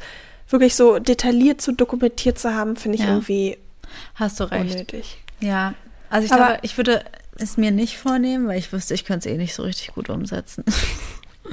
wirklich 0.49 0.75
so 0.75 0.99
detailliert 0.99 1.59
zu 1.59 1.73
dokumentiert 1.73 2.39
zu 2.39 2.53
haben, 2.53 2.77
finde 2.77 2.95
ich 2.97 3.03
Ja. 3.03 3.09
irgendwie 3.09 3.57
Hast 4.15 4.39
du 4.39 4.45
recht. 4.45 4.71
unnötig. 4.73 5.17
Ja, 5.41 5.73
also 6.09 6.25
ich 6.25 6.31
Aber- 6.31 6.45
glaube, 6.45 6.59
ich 6.61 6.77
würde 6.77 7.03
es 7.37 7.57
mir 7.57 7.71
nicht 7.71 7.97
vornehmen, 7.97 8.47
weil 8.47 8.57
ich 8.57 8.71
wüsste, 8.71 8.93
ich 8.93 9.03
könnte 9.03 9.27
es 9.27 9.35
eh 9.35 9.37
nicht 9.37 9.53
so 9.53 9.63
richtig 9.63 9.93
gut 9.93 10.09
umsetzen. 10.09 10.63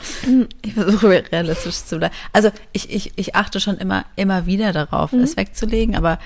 ich 0.62 0.74
versuche 0.74 1.24
realistisch 1.30 1.84
zu 1.84 1.98
bleiben. 1.98 2.14
Also 2.32 2.50
ich, 2.72 2.90
ich, 2.90 3.12
ich 3.16 3.34
achte 3.34 3.60
schon 3.60 3.78
immer, 3.78 4.04
immer 4.16 4.46
wieder 4.46 4.72
darauf, 4.72 5.12
es 5.12 5.36
wegzulegen, 5.36 5.96
aber 5.96 6.18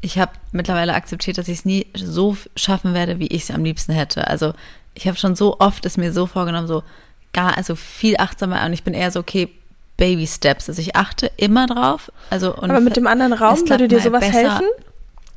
ich 0.00 0.18
habe 0.18 0.32
mittlerweile 0.52 0.94
akzeptiert, 0.94 1.38
dass 1.38 1.48
ich 1.48 1.58
es 1.58 1.64
nie 1.64 1.86
so 1.96 2.36
schaffen 2.56 2.94
werde, 2.94 3.18
wie 3.18 3.28
ich 3.28 3.44
es 3.44 3.50
am 3.50 3.64
liebsten 3.64 3.92
hätte. 3.92 4.26
Also 4.28 4.52
ich 4.94 5.06
habe 5.06 5.16
schon 5.16 5.34
so 5.36 5.58
oft 5.60 5.86
es 5.86 5.96
mir 5.96 6.12
so 6.12 6.26
vorgenommen, 6.26 6.66
so 6.66 6.82
gar, 7.32 7.56
also 7.56 7.74
viel 7.74 8.16
achtsamer 8.18 8.64
und 8.64 8.72
ich 8.72 8.84
bin 8.84 8.94
eher 8.94 9.10
so, 9.10 9.20
okay, 9.20 9.48
Baby 9.96 10.26
Steps. 10.26 10.68
Also 10.68 10.80
ich 10.80 10.96
achte 10.96 11.30
immer 11.36 11.66
drauf. 11.66 12.10
Also 12.30 12.54
und 12.54 12.70
Aber 12.70 12.80
mit 12.80 12.96
dem 12.96 13.06
anderen 13.06 13.32
Raum 13.32 13.58
würde 13.68 13.88
dir 13.88 14.00
sowas 14.00 14.24
helfen? 14.24 14.66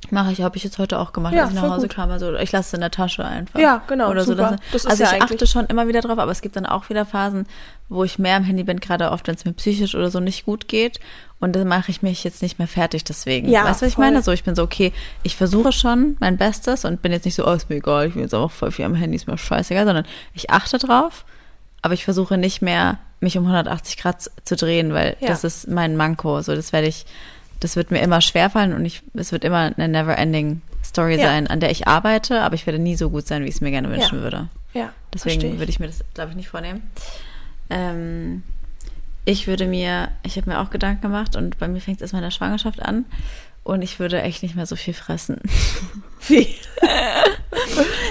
Mache 0.10 0.32
ich, 0.32 0.42
habe 0.42 0.56
ich 0.56 0.64
jetzt 0.64 0.78
heute 0.78 1.00
auch 1.00 1.12
gemacht, 1.12 1.34
Ja, 1.34 1.42
als 1.44 1.50
ich 1.50 1.56
nach 1.56 1.70
Hause 1.70 1.88
gut. 1.88 1.96
kam. 1.96 2.12
Also 2.12 2.34
ich 2.36 2.52
lasse 2.52 2.68
es 2.70 2.74
in 2.74 2.80
der 2.82 2.92
Tasche 2.92 3.26
einfach. 3.26 3.60
Ja, 3.60 3.82
genau, 3.88 4.10
Oder 4.10 4.24
so. 4.24 4.32
super. 4.34 4.52
lasse- 4.52 4.64
Das 4.72 4.86
ist 4.86 4.90
also 4.92 5.04
ja 5.04 5.14
ich 5.16 5.22
achte 5.22 5.48
schon 5.48 5.66
immer 5.66 5.88
wieder 5.88 6.00
drauf, 6.02 6.18
aber 6.18 6.32
es 6.32 6.42
gibt 6.42 6.56
dann 6.56 6.66
auch 6.66 6.90
wieder 6.90 7.06
Phasen, 7.06 7.46
wo 7.90 8.04
ich 8.04 8.18
mehr 8.18 8.38
am 8.38 8.44
Handy 8.44 8.64
bin, 8.64 8.80
gerade 8.80 9.12
oft, 9.12 9.28
wenn 9.28 9.36
es 9.36 9.44
mir 9.44 9.54
psychisch 9.54 9.96
oder 9.96 10.10
so 10.10 10.20
nicht 10.22 10.46
gut 10.46 10.68
geht. 10.70 11.00
Und 11.40 11.56
dann 11.56 11.68
mache 11.68 11.92
ich 11.92 12.02
mich 12.02 12.24
jetzt 12.24 12.42
nicht 12.42 12.58
mehr 12.58 12.68
fertig 12.70 13.04
deswegen. 13.04 13.50
Ja, 13.50 13.66
weißt 13.66 13.82
du, 13.82 13.86
was 13.86 13.92
ich 13.92 13.98
meine? 13.98 14.22
So, 14.24 14.32
ich 14.32 14.44
bin 14.44 14.56
so, 14.56 14.64
okay, 14.64 14.94
ich 15.24 15.36
versuche 15.36 15.72
schon 15.74 16.16
mein 16.20 16.38
Bestes 16.38 16.86
und 16.86 17.02
bin 17.02 17.12
jetzt 17.12 17.26
nicht 17.26 17.36
so, 17.36 17.46
oh, 17.46 17.52
ist 17.52 17.70
mir 17.70 17.76
egal, 17.78 18.08
ich 18.08 18.14
bin 18.14 18.22
jetzt 18.22 18.34
auch 18.36 18.52
voll 18.52 18.72
viel 18.72 18.86
am 18.86 18.96
Handy, 18.96 19.16
ist 19.18 19.28
mir 19.28 19.38
scheißegal, 19.38 19.86
sondern 19.86 20.06
ich 20.34 20.50
achte 20.52 20.78
drauf, 20.78 21.26
aber 21.82 21.94
ich 21.96 22.06
versuche 22.06 22.38
nicht 22.38 22.62
mehr, 22.62 22.98
mich 23.20 23.38
um 23.38 23.44
180 23.46 23.98
Grad 23.98 24.22
zu- 24.22 24.30
zu 24.44 24.56
drehen, 24.56 24.94
weil 24.94 25.18
Ja. 25.20 25.28
das 25.30 25.44
ist 25.44 25.68
mein 25.68 25.98
Manko. 25.98 26.42
So, 26.44 26.56
das 26.56 26.72
werde 26.72 26.88
ich, 26.88 27.06
das 27.60 27.76
wird 27.76 27.92
mir 27.92 28.00
immer 28.02 28.22
schwerfallen 28.22 28.74
und 28.74 28.86
ich, 28.86 29.02
es 29.14 29.32
wird 29.32 29.44
immer 29.44 29.72
eine 29.76 29.88
never-ending 29.88 30.62
Story 30.84 31.16
Ja. 31.16 31.28
sein, 31.28 31.48
an 31.48 31.60
der 31.60 31.72
ich 31.72 31.88
arbeite, 31.88 32.42
aber 32.42 32.56
ich 32.56 32.66
werde 32.66 32.80
nie 32.80 32.96
so 32.96 33.10
gut 33.10 33.28
sein, 33.28 33.44
wie 33.44 33.48
ich 33.50 33.56
es 33.56 33.62
mir 33.62 33.72
gerne 33.72 33.90
wünschen 33.90 34.18
Ja. 34.18 34.24
würde. 34.24 34.48
Ja, 34.74 34.94
Deswegen 35.14 35.58
würde 35.60 35.70
ich 35.72 35.80
mir 35.80 35.88
das, 35.88 36.04
glaube 36.14 36.32
ich, 36.32 36.36
nicht 36.38 36.50
vornehmen. 36.50 36.84
Ähm, 37.70 38.44
ich 39.26 39.48
würde 39.48 39.66
mir, 39.66 40.10
ich 40.24 40.38
habe 40.38 40.50
mir 40.50 40.60
auch 40.60 40.70
Gedanken 40.70 41.02
gemacht 41.02 41.36
und 41.36 41.58
bei 41.58 41.68
mir 41.68 41.82
fängt 41.82 41.98
es 41.98 42.02
erstmal 42.04 42.22
in 42.22 42.28
der 42.28 42.32
Schwangerschaft 42.32 42.82
an 42.82 43.06
und 43.64 43.82
ich 43.82 44.00
würde 44.00 44.22
echt 44.22 44.44
nicht 44.44 44.56
mehr 44.56 44.66
so 44.66 44.76
viel 44.76 44.94
fressen. 44.94 45.42
Wie? 46.28 46.56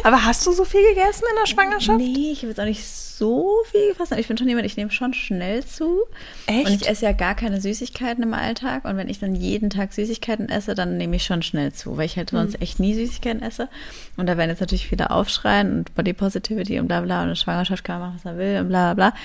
Aber 0.03 0.25
hast 0.25 0.47
du 0.47 0.53
so 0.53 0.65
viel 0.65 0.83
gegessen 0.89 1.25
in 1.31 1.37
der 1.41 1.47
Schwangerschaft? 1.47 1.99
Nee, 1.99 2.31
ich 2.33 2.39
habe 2.39 2.49
jetzt 2.49 2.61
auch 2.61 2.65
nicht 2.65 2.85
so 2.87 3.57
viel 3.71 3.95
aber 3.99 4.19
ich 4.19 4.29
bin 4.29 4.37
schon 4.37 4.49
jemand, 4.49 4.67
ich 4.67 4.77
nehme 4.77 4.91
schon 4.91 5.15
schnell 5.15 5.65
zu. 5.65 6.01
Echt? 6.47 6.67
Und 6.67 6.75
ich 6.75 6.89
esse 6.89 7.07
ja 7.07 7.13
gar 7.13 7.35
keine 7.35 7.61
Süßigkeiten 7.61 8.23
im 8.23 8.35
Alltag. 8.35 8.85
Und 8.85 8.97
wenn 8.97 9.09
ich 9.09 9.19
dann 9.19 9.35
jeden 9.35 9.71
Tag 9.71 9.93
Süßigkeiten 9.93 10.49
esse, 10.49 10.75
dann 10.75 10.97
nehme 10.97 11.17
ich 11.17 11.25
schon 11.25 11.43
schnell 11.43 11.73
zu, 11.73 11.97
weil 11.97 12.07
ich 12.07 12.17
halt 12.17 12.33
Hm. 12.33 12.39
sonst 12.39 12.61
echt 12.61 12.79
nie 12.79 12.95
Süßigkeiten 12.95 13.43
esse. 13.43 13.69
Und 14.17 14.27
da 14.27 14.37
werden 14.37 14.51
jetzt 14.51 14.61
natürlich 14.61 14.87
viele 14.89 15.11
aufschreien 15.11 15.79
und 15.79 15.95
Body 15.95 16.13
Positivity 16.13 16.79
und 16.79 16.89
bla 16.89 17.01
bla 17.01 17.21
und 17.21 17.27
eine 17.29 17.37
Schwangerschaft 17.37 17.85
kann 17.85 18.01
man 18.01 18.09
machen, 18.09 18.17
was 18.19 18.25
man 18.25 18.39
will 18.39 18.61
und 18.61 18.69
bla 18.69 18.95
bla 18.95 19.11
bla. 19.11 19.19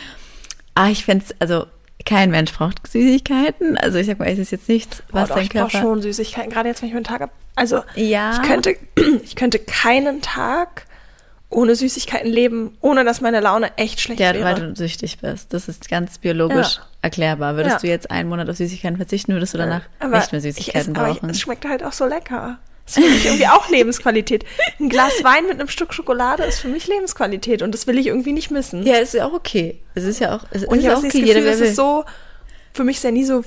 Ah, 0.74 0.90
ich 0.90 1.04
finde 1.04 1.26
es, 1.28 1.36
also 1.40 1.66
kein 2.06 2.32
Mensch 2.32 2.54
braucht 2.54 2.86
Süßigkeiten. 2.88 3.78
Also 3.78 3.98
ich 4.00 4.08
sag 4.08 4.20
mal, 4.20 4.28
es 4.30 4.40
ist 4.40 4.52
jetzt 4.52 4.68
nichts, 4.70 5.04
was 5.12 5.30
doch, 5.30 5.36
dein 5.36 5.46
ich 5.46 5.50
brauche 5.52 5.70
Körper... 5.72 5.82
schon 5.86 6.02
Süßigkeiten, 6.02 6.52
gerade 6.52 6.70
jetzt, 6.70 6.82
wenn 6.82 6.88
ich 6.90 6.94
meinen 6.94 7.04
Tag 7.04 7.22
habe. 7.22 7.32
Also, 7.56 7.82
Ja. 7.96 8.34
ich 8.34 8.48
könnte, 8.48 8.76
ich 9.24 9.36
könnte 9.36 9.60
keinen 9.60 10.22
Tag 10.22 10.86
ohne 11.50 11.76
Süßigkeiten 11.76 12.32
leben, 12.32 12.78
ohne 12.80 13.04
dass 13.04 13.20
meine 13.20 13.42
Laune 13.42 13.72
echt 13.78 14.00
schlecht 14.00 14.22
Ja, 14.22 14.34
wäre. 14.34 14.46
weil 14.46 14.56
du 14.56 14.76
süchtig 14.76 15.20
bist. 15.20 15.54
Das 15.54 15.68
ist 15.68 15.90
ganz 15.90 16.18
biologisch 16.18 16.78
Ja. 16.78 16.84
erklärbar. 17.02 17.56
Würdest 17.58 17.76
Ja. 17.76 17.80
du 17.82 17.88
jetzt 17.88 18.10
einen 18.10 18.30
Monat 18.30 18.50
auf 18.50 18.56
Süßigkeiten 18.56 18.96
verzichten, 18.96 19.34
würdest 19.34 19.54
du 19.54 19.58
danach 19.58 19.82
aber 20.00 20.18
nicht 20.18 20.32
mehr 20.32 20.40
ich 20.40 20.56
Süßigkeiten 20.56 20.92
esse, 20.94 21.00
aber 21.02 21.10
ich, 21.10 21.18
brauchen. 21.20 21.30
es 21.30 21.42
schmeckt 21.42 21.66
halt 21.68 21.84
auch 21.84 21.92
so 21.92 22.06
lecker. 22.06 22.58
Das 22.96 22.98
ist 22.98 23.04
für 23.06 23.10
mich 23.16 23.26
irgendwie 23.26 23.48
auch 23.48 23.70
Lebensqualität. 23.70 24.44
Ein 24.80 24.90
Glas 24.90 25.24
Wein 25.24 25.46
mit 25.48 25.60
einem 25.60 25.68
Stück 25.70 25.94
Schokolade 25.94 26.44
ist 26.44 26.60
für 26.60 26.68
mich 26.68 26.88
Lebensqualität 26.88 27.62
und 27.62 27.74
das 27.74 27.88
will 27.88 27.98
ich 27.98 28.08
irgendwie 28.08 28.34
nicht 28.34 28.52
missen. 28.52 28.86
Ja, 28.86 28.96
ist 28.98 29.14
ja 29.14 29.26
auch 29.28 29.34
okay. 29.34 29.80
Es 29.96 30.04
ist 30.04 30.20
ja 30.20 30.36
auch, 30.36 30.44
es 30.52 30.64
und 30.66 30.74
ist 30.74 30.80
ich 30.80 30.86
ja 30.86 30.92
auch 30.92 30.96
das 30.96 31.06
okay. 31.06 31.22
Gefühl, 31.22 31.28
Jeder, 31.28 31.40
das 31.42 31.46
wer 31.46 31.54
ist 31.54 31.60
will. 31.62 31.76
so, 31.76 32.06
für 32.74 32.84
mich 32.86 32.98
ist 32.98 33.04
ja 33.04 33.12
nie 33.12 33.24
so 33.26 33.44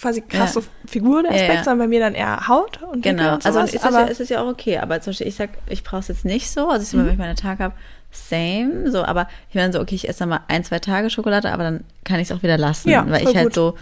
quasi 0.00 0.20
krass 0.22 0.54
Ja. 0.54 0.60
so 0.60 0.64
Figur 0.86 1.22
der 1.22 1.32
Ja, 1.34 1.42
ja. 1.54 1.64
sondern 1.64 1.78
bei 1.78 1.86
mir 1.88 2.00
dann 2.00 2.14
eher 2.14 2.46
Haut 2.48 2.82
und 2.82 3.02
Genau, 3.02 3.34
und 3.34 3.46
also 3.46 3.58
sowas. 3.58 3.70
es 3.70 3.74
ist, 3.76 3.84
aber 3.84 4.00
ja, 4.00 4.08
es 4.08 4.20
ist 4.20 4.28
ja 4.30 4.42
auch 4.42 4.48
okay, 4.48 4.78
aber 4.78 5.00
zum 5.00 5.12
Beispiel, 5.12 5.26
ich 5.28 5.34
sag, 5.34 5.50
ich 5.68 5.82
brauche 5.82 6.00
es 6.00 6.08
jetzt 6.08 6.24
nicht 6.24 6.50
so, 6.50 6.68
also 6.68 6.82
ich 6.84 6.92
Mhm. 6.92 7.06
wenn 7.06 7.12
ich 7.12 7.18
meine 7.18 7.34
Tage 7.34 7.64
habe, 7.64 7.74
same, 8.12 8.90
so, 8.90 9.02
aber 9.04 9.28
ich 9.50 9.54
meine 9.54 9.72
so, 9.72 9.80
okay, 9.80 9.94
ich 9.94 10.08
esse 10.08 10.20
dann 10.20 10.30
mal 10.30 10.40
ein, 10.48 10.64
zwei 10.64 10.78
Tage 10.78 11.10
Schokolade, 11.10 11.50
aber 11.52 11.64
dann 11.64 11.84
kann 12.04 12.20
ich 12.20 12.30
es 12.30 12.36
auch 12.36 12.42
wieder 12.42 12.56
lassen, 12.58 12.88
Ja, 12.90 13.04
weil 13.08 13.26
ich 13.28 13.34
halt 13.36 13.46
gut. 13.46 13.54
so, 13.54 13.74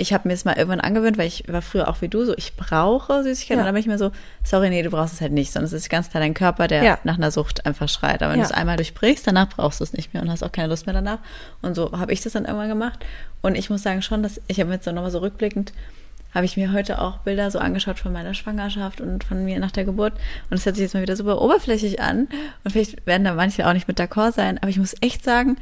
ich 0.00 0.12
habe 0.12 0.28
mir 0.28 0.34
es 0.34 0.44
mal 0.44 0.56
irgendwann 0.56 0.80
angewöhnt, 0.80 1.18
weil 1.18 1.26
ich 1.26 1.44
war 1.48 1.60
früher 1.60 1.88
auch 1.88 2.00
wie 2.00 2.08
du, 2.08 2.24
so, 2.24 2.32
ich 2.38 2.54
brauche 2.56 3.22
Süßigkeiten 3.24 3.58
Ja. 3.58 3.62
und 3.62 3.66
dann 3.66 3.74
bin 3.74 3.80
ich 3.80 3.88
mir 3.88 3.98
so, 3.98 4.12
sorry, 4.44 4.70
nee, 4.70 4.82
du 4.82 4.90
brauchst 4.90 5.14
es 5.14 5.20
halt 5.20 5.32
nicht, 5.32 5.52
sondern 5.52 5.66
es 5.66 5.72
ist 5.72 5.90
ganz 5.90 6.08
klar 6.08 6.22
dein 6.22 6.34
Körper, 6.34 6.68
der 6.68 6.82
Ja. 6.84 6.98
nach 7.04 7.16
einer 7.18 7.30
Sucht 7.32 7.66
einfach 7.66 7.88
schreit, 7.88 8.22
aber 8.22 8.32
wenn 8.32 8.38
Ja. 8.40 8.46
du 8.46 8.52
es 8.52 8.56
einmal 8.56 8.76
durchbrichst, 8.76 9.26
danach 9.26 9.48
brauchst 9.48 9.80
du 9.80 9.84
es 9.84 9.92
nicht 9.92 10.14
mehr 10.14 10.22
und 10.22 10.30
hast 10.30 10.42
auch 10.44 10.52
keine 10.52 10.68
Lust 10.68 10.86
mehr 10.86 10.94
danach 10.94 11.18
und 11.62 11.74
so 11.74 11.92
habe 11.98 12.12
ich 12.12 12.20
das 12.20 12.32
dann 12.32 12.44
irgendwann 12.44 12.68
gemacht 12.68 13.04
und 13.42 13.56
ich 13.56 13.70
muss 13.70 13.82
sagen 13.82 14.00
schon, 14.00 14.22
dass 14.22 14.40
ich 14.46 14.60
habe 14.60 14.68
mir 14.68 14.76
jetzt 14.76 14.84
so 14.84 14.92
nochmal 14.92 15.10
so 15.10 15.18
rückblickend 15.18 15.72
habe 16.34 16.44
ich 16.44 16.58
mir 16.58 16.72
heute 16.74 17.00
auch 17.00 17.16
Bilder 17.20 17.50
so 17.50 17.58
angeschaut 17.58 17.98
von 17.98 18.12
meiner 18.12 18.34
Schwangerschaft 18.34 19.00
und 19.00 19.24
von 19.24 19.46
mir 19.46 19.58
nach 19.60 19.70
der 19.70 19.86
Geburt. 19.86 20.12
Und 20.50 20.58
es 20.58 20.66
hört 20.66 20.76
sich 20.76 20.82
jetzt 20.82 20.92
mal 20.92 21.00
wieder 21.00 21.16
super 21.16 21.40
oberflächlich 21.40 22.02
an. 22.02 22.28
Und 22.64 22.70
vielleicht 22.70 23.06
werden 23.06 23.24
da 23.24 23.32
manche 23.32 23.66
auch 23.66 23.72
nicht 23.72 23.88
mit 23.88 23.98
d'accord 23.98 24.32
sein. 24.34 24.58
Aber 24.58 24.68
ich 24.68 24.76
muss 24.76 24.94
echt 25.00 25.24
sagen, 25.24 25.56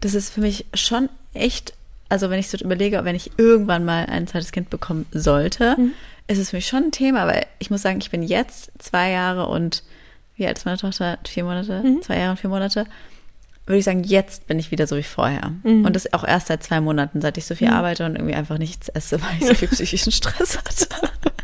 das 0.00 0.14
ist 0.14 0.32
für 0.32 0.40
mich 0.40 0.64
schon 0.72 1.10
echt 1.34 1.74
also 2.10 2.28
wenn 2.28 2.38
ich 2.38 2.48
so 2.50 2.58
überlege, 2.58 3.02
wenn 3.04 3.16
ich 3.16 3.30
irgendwann 3.38 3.84
mal 3.86 4.04
ein 4.06 4.26
zweites 4.26 4.52
Kind 4.52 4.68
bekommen 4.68 5.06
sollte, 5.12 5.74
Mhm. 5.78 5.92
ist 6.26 6.38
es 6.38 6.50
für 6.50 6.56
mich 6.56 6.66
schon 6.66 6.84
ein 6.84 6.92
Thema, 6.92 7.26
weil 7.26 7.46
ich 7.58 7.70
muss 7.70 7.82
sagen, 7.82 7.98
ich 8.00 8.10
bin 8.10 8.22
jetzt 8.22 8.70
zwei 8.78 9.10
Jahre 9.10 9.46
und 9.46 9.82
wie 10.36 10.46
alt 10.46 10.58
ist 10.58 10.64
meine 10.66 10.78
Tochter? 10.78 11.18
Vier 11.26 11.44
Monate? 11.44 11.82
Mhm. 11.82 12.02
Zwei 12.02 12.18
Jahre 12.18 12.32
und 12.32 12.40
vier 12.40 12.50
Monate. 12.50 12.84
Würde 13.66 13.78
ich 13.78 13.84
sagen, 13.84 14.02
jetzt 14.04 14.46
bin 14.48 14.58
ich 14.58 14.70
wieder 14.70 14.86
so 14.86 14.96
wie 14.96 15.02
vorher. 15.02 15.52
Mhm. 15.62 15.84
Und 15.84 15.94
das 15.94 16.12
auch 16.12 16.24
erst 16.24 16.48
seit 16.48 16.62
zwei 16.62 16.80
Monaten, 16.80 17.20
seit 17.20 17.36
ich 17.38 17.46
so 17.46 17.54
viel 17.54 17.68
arbeite 17.68 18.04
und 18.06 18.16
irgendwie 18.16 18.34
einfach 18.34 18.58
nichts 18.58 18.88
esse, 18.88 19.20
weil 19.22 19.28
ich 19.38 19.46
so 19.46 19.54
viel 19.54 19.68
psychischen 19.72 20.12
Stress 20.12 20.56
hatte. 20.58 20.88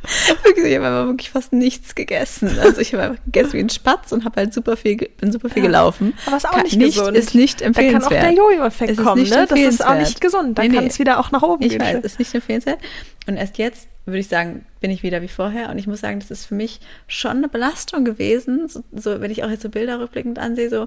wirklich, 0.45 0.67
ich 0.67 0.77
habe 0.77 0.87
einfach 0.87 1.07
wirklich 1.07 1.31
fast 1.31 1.53
nichts 1.53 1.95
gegessen. 1.95 2.59
Also 2.61 2.81
ich 2.81 2.93
habe 2.93 3.03
einfach 3.05 3.25
gegessen 3.25 3.53
wie 3.55 3.61
ein 3.61 3.71
Spatz 3.71 4.13
und 4.13 4.25
habe 4.25 4.37
halt 4.41 4.55
super 4.55 4.77
viel, 4.77 4.97
bin 4.97 5.33
super 5.33 5.49
viel 5.49 5.63
gelaufen. 5.63 6.15
Aber 6.27 6.37
ist 6.37 6.47
auch 6.49 6.53
Kann- 6.53 6.63
nicht 6.63 6.79
gesund. 6.81 7.17
Ist 7.17 7.35
nicht 7.35 7.61
Da 7.61 7.65
kann 7.67 7.75
auch 7.75 7.79
empfehlenswert. 7.79 8.23
der 8.25 8.33
Jojo-Effekt 8.33 8.97
kommen, 8.99 9.21
nicht 9.23 9.31
ne? 9.35 9.47
Das 9.49 9.59
ist 9.59 9.85
auch 9.85 9.91
empfehlenswert. 9.91 9.99
nicht 10.01 10.21
gesund. 10.21 10.59
Da 10.59 10.63
Nee, 10.63 10.69
kann 10.75 10.85
nee. 10.85 10.91
es 10.91 10.99
wieder 10.99 11.19
auch 11.21 11.31
nach 11.31 11.43
oben 11.43 11.63
Ich 11.63 11.71
gehen. 11.71 11.81
weiß, 11.81 12.05
ist 12.05 12.19
nicht 12.19 12.35
empfehlenswert. 12.35 12.79
Und 13.27 13.37
erst 13.37 13.59
jetzt 13.59 13.89
würde 14.05 14.21
ich 14.21 14.29
sagen, 14.29 14.65
bin 14.81 14.93
ich 14.93 15.03
wieder 15.03 15.21
wie 15.21 15.29
vorher. 15.29 15.69
Und 15.71 15.79
ich 15.79 15.89
muss 15.89 16.01
sagen, 16.01 16.21
das 16.21 16.31
ist 16.31 16.47
für 16.47 16.55
mich 16.55 16.79
schon 17.09 17.39
eine 17.39 17.49
Belastung 17.49 18.05
gewesen. 18.05 18.69
So, 18.69 18.85
so 18.93 19.21
wenn 19.21 19.33
ich 19.33 19.43
auch 19.43 19.51
jetzt 19.51 19.63
so 19.63 19.69
Bilder 19.69 19.99
rückblickend 19.99 20.39
ansehe, 20.39 20.71
so, 20.71 20.87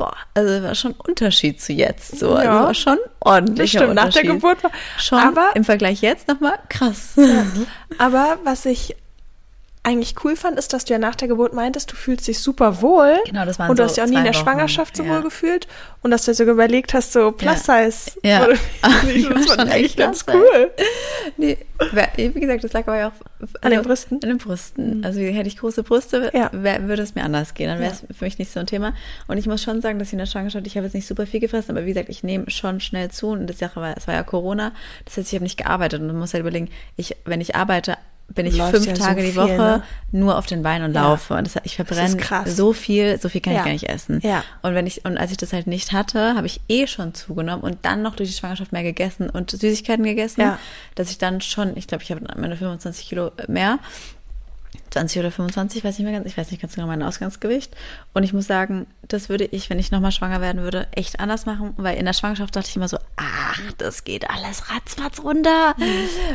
boah, 0.00 0.16
also 0.34 0.62
war 0.64 0.74
schon 0.74 0.92
ein 0.92 1.00
Unterschied 1.06 1.60
zu 1.60 1.72
jetzt. 1.74 2.18
So, 2.18 2.30
also 2.34 2.42
Ja. 2.50 2.64
war 2.64 2.74
schon 2.74 2.98
ordentlich. 3.20 3.70
Stimmt, 3.72 3.94
nach 3.94 4.08
der 4.08 4.22
Geburt 4.22 4.64
war- 4.64 4.70
Schon, 4.98 5.18
aber- 5.18 5.50
im 5.54 5.62
Vergleich 5.64 6.00
jetzt 6.00 6.26
nochmal 6.26 6.58
krass. 6.70 7.14
Aber 7.98 8.38
was 8.44 8.64
ich 8.64 8.96
eigentlich 9.90 10.14
cool 10.24 10.36
fand, 10.36 10.58
ist, 10.58 10.72
dass 10.72 10.84
du 10.84 10.92
ja 10.92 10.98
nach 10.98 11.16
der 11.16 11.28
Geburt 11.28 11.52
meintest, 11.52 11.90
du 11.90 11.96
fühlst 11.96 12.28
dich 12.28 12.38
super 12.38 12.80
wohl. 12.80 13.18
Genau, 13.26 13.44
das 13.44 13.58
waren 13.58 13.70
Und 13.70 13.78
du 13.78 13.82
so 13.82 13.88
hast 13.88 13.96
dich 13.96 14.04
auch 14.04 14.08
nie 14.08 14.16
in 14.16 14.24
der 14.24 14.34
Wochen, 14.34 14.42
Schwangerschaft 14.44 14.96
so 14.96 15.02
ja. 15.02 15.10
wohl 15.10 15.22
gefühlt. 15.22 15.66
Und 16.02 16.12
dass 16.12 16.24
du 16.24 16.30
dir 16.30 16.36
sogar 16.36 16.54
überlegt 16.54 16.94
hast, 16.94 17.12
so 17.12 17.32
Plus 17.32 17.64
Size. 17.64 18.12
Ja. 18.22 18.46
Ich 19.14 19.28
war 19.28 19.34
das 19.34 19.66
ich 19.66 19.72
eigentlich 19.72 19.96
ganz 19.96 20.24
cool. 20.32 20.70
Nee, 21.36 21.58
wie 22.16 22.40
gesagt, 22.40 22.64
das 22.64 22.72
lag 22.72 22.86
aber 22.86 22.98
ja 22.98 23.08
auch 23.08 23.56
An 23.60 23.70
den 23.70 23.82
Brüsten? 23.82 24.20
An 24.22 24.28
den 24.28 24.38
Brüsten. 24.38 25.04
Also 25.04 25.20
hätte 25.20 25.48
ich 25.48 25.56
große 25.56 25.82
Brüste, 25.82 26.30
Ja. 26.32 26.50
wär, 26.52 26.86
würde 26.86 27.02
es 27.02 27.14
mir 27.14 27.24
anders 27.24 27.54
gehen. 27.54 27.68
Dann 27.68 27.80
wäre 27.80 27.92
es 27.92 28.04
für 28.16 28.24
mich 28.24 28.38
nicht 28.38 28.52
so 28.52 28.60
ein 28.60 28.66
Thema. 28.66 28.94
Und 29.26 29.38
ich 29.38 29.46
muss 29.46 29.62
schon 29.62 29.80
sagen, 29.82 29.98
dass 29.98 30.08
ich 30.08 30.12
in 30.12 30.18
der 30.18 30.26
Schwangerschaft, 30.26 30.66
ich 30.66 30.76
habe 30.76 30.86
jetzt 30.86 30.94
nicht 30.94 31.06
super 31.06 31.26
viel 31.26 31.40
gefressen, 31.40 31.76
aber 31.76 31.84
wie 31.84 31.92
gesagt, 31.92 32.08
ich 32.08 32.22
nehme 32.22 32.48
schon 32.50 32.80
schnell 32.80 33.10
zu. 33.10 33.28
Und 33.28 33.46
das 33.48 33.60
war, 33.74 33.96
es 33.96 34.06
war 34.06 34.14
ja 34.14 34.22
Corona. 34.22 34.72
Das 35.04 35.16
heißt, 35.16 35.28
ich 35.28 35.34
habe 35.34 35.44
nicht 35.44 35.58
gearbeitet. 35.58 36.00
Und 36.00 36.06
man 36.08 36.18
muss 36.18 36.32
halt 36.32 36.42
überlegen, 36.42 36.68
ich, 36.96 37.16
wenn 37.24 37.40
ich 37.40 37.56
arbeite, 37.56 37.96
bin 38.34 38.46
ich 38.46 38.56
Läufst 38.56 38.72
fünf 38.76 38.86
ja 38.86 38.96
so 38.96 39.02
Tage 39.02 39.22
die 39.22 39.32
viel, 39.32 39.36
Woche 39.42 39.56
ne? 39.56 39.82
nur 40.12 40.38
auf 40.38 40.46
den 40.46 40.62
Beinen 40.62 40.84
und 40.88 40.94
Ja. 40.94 41.02
laufe. 41.02 41.34
Und 41.34 41.44
das, 41.46 41.60
ich 41.64 41.76
verbrenne 41.76 42.16
so 42.46 42.72
viel, 42.72 43.18
so 43.20 43.28
viel 43.28 43.40
kann 43.40 43.52
Ja. 43.54 43.58
ich 43.60 43.64
gar 43.64 43.72
nicht 43.72 43.88
essen. 43.88 44.20
Ja. 44.22 44.44
Und 44.62 44.74
wenn 44.74 44.86
ich, 44.86 45.04
und 45.04 45.18
als 45.18 45.30
ich 45.32 45.36
das 45.36 45.52
halt 45.52 45.66
nicht 45.66 45.92
hatte, 45.92 46.34
habe 46.36 46.46
ich 46.46 46.60
eh 46.68 46.86
schon 46.86 47.12
zugenommen 47.14 47.62
und 47.62 47.78
dann 47.82 48.02
noch 48.02 48.14
durch 48.16 48.28
die 48.30 48.36
Schwangerschaft 48.36 48.72
mehr 48.72 48.82
gegessen 48.84 49.28
und 49.30 49.50
Süßigkeiten 49.50 50.04
gegessen, 50.04 50.52
dass 50.94 51.10
ich 51.10 51.18
dann 51.18 51.40
schon, 51.40 51.76
ich 51.76 51.86
glaube, 51.86 52.04
ich 52.04 52.10
habe 52.12 52.22
meine 52.36 52.56
25 52.56 53.08
Kilo 53.08 53.32
mehr. 53.48 53.78
20 54.90 55.20
oder 55.20 55.30
25, 55.30 55.84
weiß 55.84 55.98
nicht 55.98 56.04
mehr 56.04 56.14
ganz, 56.14 56.26
ich 56.26 56.36
weiß 56.36 56.50
nicht 56.50 56.60
ganz 56.60 56.74
genau 56.74 56.86
mein 56.86 57.02
Ausgangsgewicht. 57.02 57.74
Und 58.12 58.22
ich 58.24 58.32
muss 58.32 58.46
sagen, 58.46 58.86
das 59.06 59.28
würde 59.28 59.44
ich, 59.44 59.70
wenn 59.70 59.78
ich 59.78 59.90
nochmal 59.90 60.12
schwanger 60.12 60.40
werden 60.40 60.62
würde, 60.62 60.88
echt 60.92 61.20
anders 61.20 61.46
machen, 61.46 61.74
weil 61.76 61.96
in 61.96 62.06
der 62.06 62.12
Schwangerschaft 62.12 62.54
dachte 62.56 62.68
ich 62.68 62.76
immer 62.76 62.88
so, 62.88 62.98
ach, 63.16 63.60
das 63.78 64.04
geht 64.04 64.28
alles 64.28 64.70
ratzfatz 64.70 65.22
runter. 65.22 65.74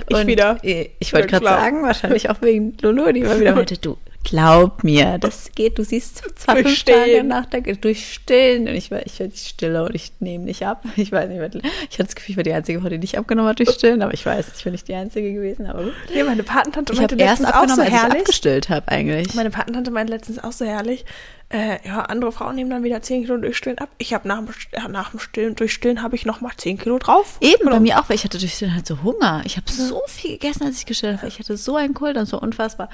Ich 0.07 0.15
Und 0.15 0.27
wieder. 0.27 0.57
Ich, 0.61 0.91
ich 0.99 1.13
wollte 1.13 1.27
gerade 1.27 1.45
sagen, 1.45 1.83
wahrscheinlich 1.83 2.29
auch 2.29 2.41
wegen 2.41 2.77
Lulu, 2.81 3.11
die 3.11 3.21
immer 3.21 3.39
wieder 3.39 3.55
meinte, 3.55 3.77
du, 3.77 3.97
glaub 4.25 4.83
mir, 4.83 5.17
das 5.17 5.51
geht, 5.55 5.77
du 5.77 5.83
siehst 5.85 6.21
zwar 6.37 6.55
Durch 6.55 6.83
fünf 6.83 6.83
Tage 6.83 7.23
nach 7.23 7.45
der, 7.45 7.61
durch 7.61 8.11
Stillen. 8.13 8.67
Und 8.67 8.75
ich 8.75 8.91
war, 8.91 9.05
ich 9.05 9.19
werde 9.19 9.37
stiller 9.37 9.85
und 9.85 9.95
ich 9.95 10.11
nehme 10.19 10.43
nicht 10.43 10.65
ab. 10.65 10.83
Ich 10.97 11.11
weiß 11.11 11.29
nicht, 11.29 11.39
ich 11.39 11.99
hatte 11.99 12.05
das 12.05 12.15
Gefühl, 12.15 12.31
ich 12.31 12.37
war 12.37 12.43
die 12.43 12.53
einzige 12.53 12.81
Frau, 12.81 12.89
die 12.89 12.97
nicht 12.97 13.17
abgenommen 13.17 13.49
hat 13.49 13.59
durch 13.59 13.69
Stillen, 13.69 14.01
aber 14.01 14.13
ich 14.13 14.25
weiß, 14.25 14.47
ich 14.57 14.63
bin 14.63 14.73
nicht 14.73 14.87
die 14.87 14.95
einzige 14.95 15.31
gewesen, 15.33 15.67
aber 15.67 15.83
gut. 15.83 15.93
Nee, 16.13 16.23
meine 16.23 16.43
Patentante 16.43 16.93
Ich 16.93 16.99
meinte 16.99 17.15
habe 17.15 17.23
erst 17.23 17.41
letztens 17.41 17.55
auch 17.55 17.61
abgenommen, 17.61 17.75
so 17.75 17.81
als 17.81 17.89
ich 17.91 18.01
herrlich. 18.01 18.19
abgestillt 18.19 18.69
habe 18.69 18.87
eigentlich. 18.89 19.33
Meine 19.35 19.51
Patentante 19.51 19.91
meinte 19.91 20.11
letztens 20.13 20.43
auch 20.43 20.51
so 20.51 20.65
herrlich, 20.65 21.05
äh, 21.49 21.77
ja, 21.87 22.01
andere 22.01 22.31
Frauen 22.31 22.55
nehmen 22.55 22.69
dann 22.71 22.83
wieder 22.83 23.01
10 23.01 23.23
Kilo 23.23 23.37
durch 23.37 23.55
Stillen 23.57 23.77
ab. 23.77 23.89
Ich 23.99 24.13
habe 24.13 24.27
nach, 24.27 24.37
dem 24.39 24.47
äh, 24.71 24.87
nach 24.89 25.11
dem 25.11 25.19
Stillen, 25.19 25.55
durch 25.55 25.73
Stillen 25.73 26.01
habe 26.01 26.15
ich 26.15 26.25
nochmal 26.25 26.51
10 26.57 26.79
Kilo 26.79 26.97
drauf. 26.97 27.37
Eben, 27.39 27.69
bei 27.69 27.79
mir 27.79 27.99
auch, 27.99 28.09
weil 28.09 28.15
ich 28.15 28.23
hatte 28.23 28.39
durch 28.39 28.53
Stillen 28.55 28.73
halt 28.73 28.87
so 28.87 29.03
Hunger. 29.03 29.41
Ich 29.45 29.55
habe 29.57 29.69
so 29.71 30.01
viel 30.07 30.31
gegessen, 30.31 30.63
als 30.63 30.77
ich 30.79 30.85
gestillt 30.85 31.17
habe. 31.17 31.27
Ich 31.27 31.37
hatte 31.39 31.55
so 31.55 31.75
einen 31.75 31.93
Kohl, 31.93 32.13
das 32.13 32.31
war 32.31 32.41
unfassbar. 32.41 32.89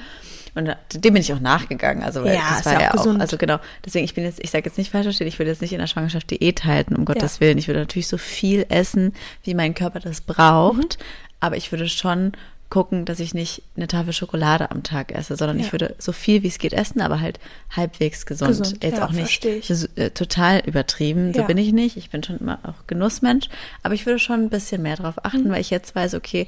Und 0.53 0.65
da- 0.65 0.75
dem 0.93 1.13
bin 1.13 1.21
ich 1.21 1.31
auch 1.33 1.39
nachgegangen. 1.39 2.03
Also, 2.03 2.23
weil 2.25 2.35
Ja, 2.35 2.41
das 2.49 2.65
war 2.65 2.73
ja 2.73 2.77
auch 2.79 2.83
ja 2.83 2.91
gesund. 2.91 3.21
also 3.21 3.37
genau. 3.37 3.59
Deswegen, 3.85 4.03
ich 4.03 4.13
bin 4.13 4.25
jetzt, 4.25 4.43
ich 4.43 4.51
sage 4.51 4.65
jetzt 4.65 4.77
nicht 4.77 4.91
falsch 4.91 5.05
verstehen, 5.05 5.27
ich 5.27 5.39
will 5.39 5.47
jetzt 5.47 5.61
nicht 5.61 5.71
in 5.71 5.79
der 5.79 5.87
Schwangerschaft 5.87 6.29
Diät 6.29 6.65
halten, 6.65 6.95
um 6.95 7.05
Gottes 7.05 7.39
Willen. 7.39 7.57
Ich 7.57 7.67
würde 7.69 7.79
natürlich 7.79 8.09
so 8.09 8.17
viel 8.17 8.65
essen, 8.67 9.13
wie 9.43 9.53
mein 9.53 9.73
Körper 9.73 10.01
das 10.01 10.19
braucht. 10.19 10.97
Aber 11.39 11.55
ich 11.55 11.71
würde 11.71 11.87
schon 11.87 12.33
gucken, 12.71 13.05
dass 13.05 13.19
ich 13.19 13.35
nicht 13.35 13.61
eine 13.77 13.87
Tafel 13.87 14.11
Schokolade 14.13 14.71
am 14.71 14.81
Tag 14.81 15.11
esse, 15.11 15.35
sondern 15.35 15.59
ich 15.59 15.67
Ja. 15.67 15.71
würde 15.73 15.95
so 15.99 16.11
viel 16.11 16.41
wie 16.41 16.47
es 16.47 16.57
geht 16.57 16.73
essen, 16.73 17.01
aber 17.01 17.21
halt 17.21 17.39
halbwegs 17.75 18.25
gesund. 18.25 18.49
Gesund, 18.57 18.83
Jetzt 18.83 18.97
ja, 18.97 19.05
auch 19.05 19.11
nicht 19.11 19.45
ich. 19.45 19.69
äh, 19.97 20.09
total 20.09 20.61
übertrieben. 20.65 21.33
So 21.33 21.41
Ja. 21.41 21.45
bin 21.45 21.59
ich 21.59 21.71
nicht. 21.73 21.97
Ich 21.97 22.09
bin 22.09 22.23
schon 22.23 22.39
immer 22.39 22.57
auch 22.63 22.87
Genussmensch. 22.87 23.49
Aber 23.83 23.93
ich 23.93 24.07
würde 24.07 24.17
schon 24.17 24.39
ein 24.41 24.49
bisschen 24.49 24.81
mehr 24.81 24.95
drauf 24.95 25.23
achten, 25.23 25.43
Mhm. 25.43 25.51
weil 25.51 25.61
ich 25.61 25.69
jetzt 25.69 25.93
weiß, 25.95 26.15
okay, 26.15 26.47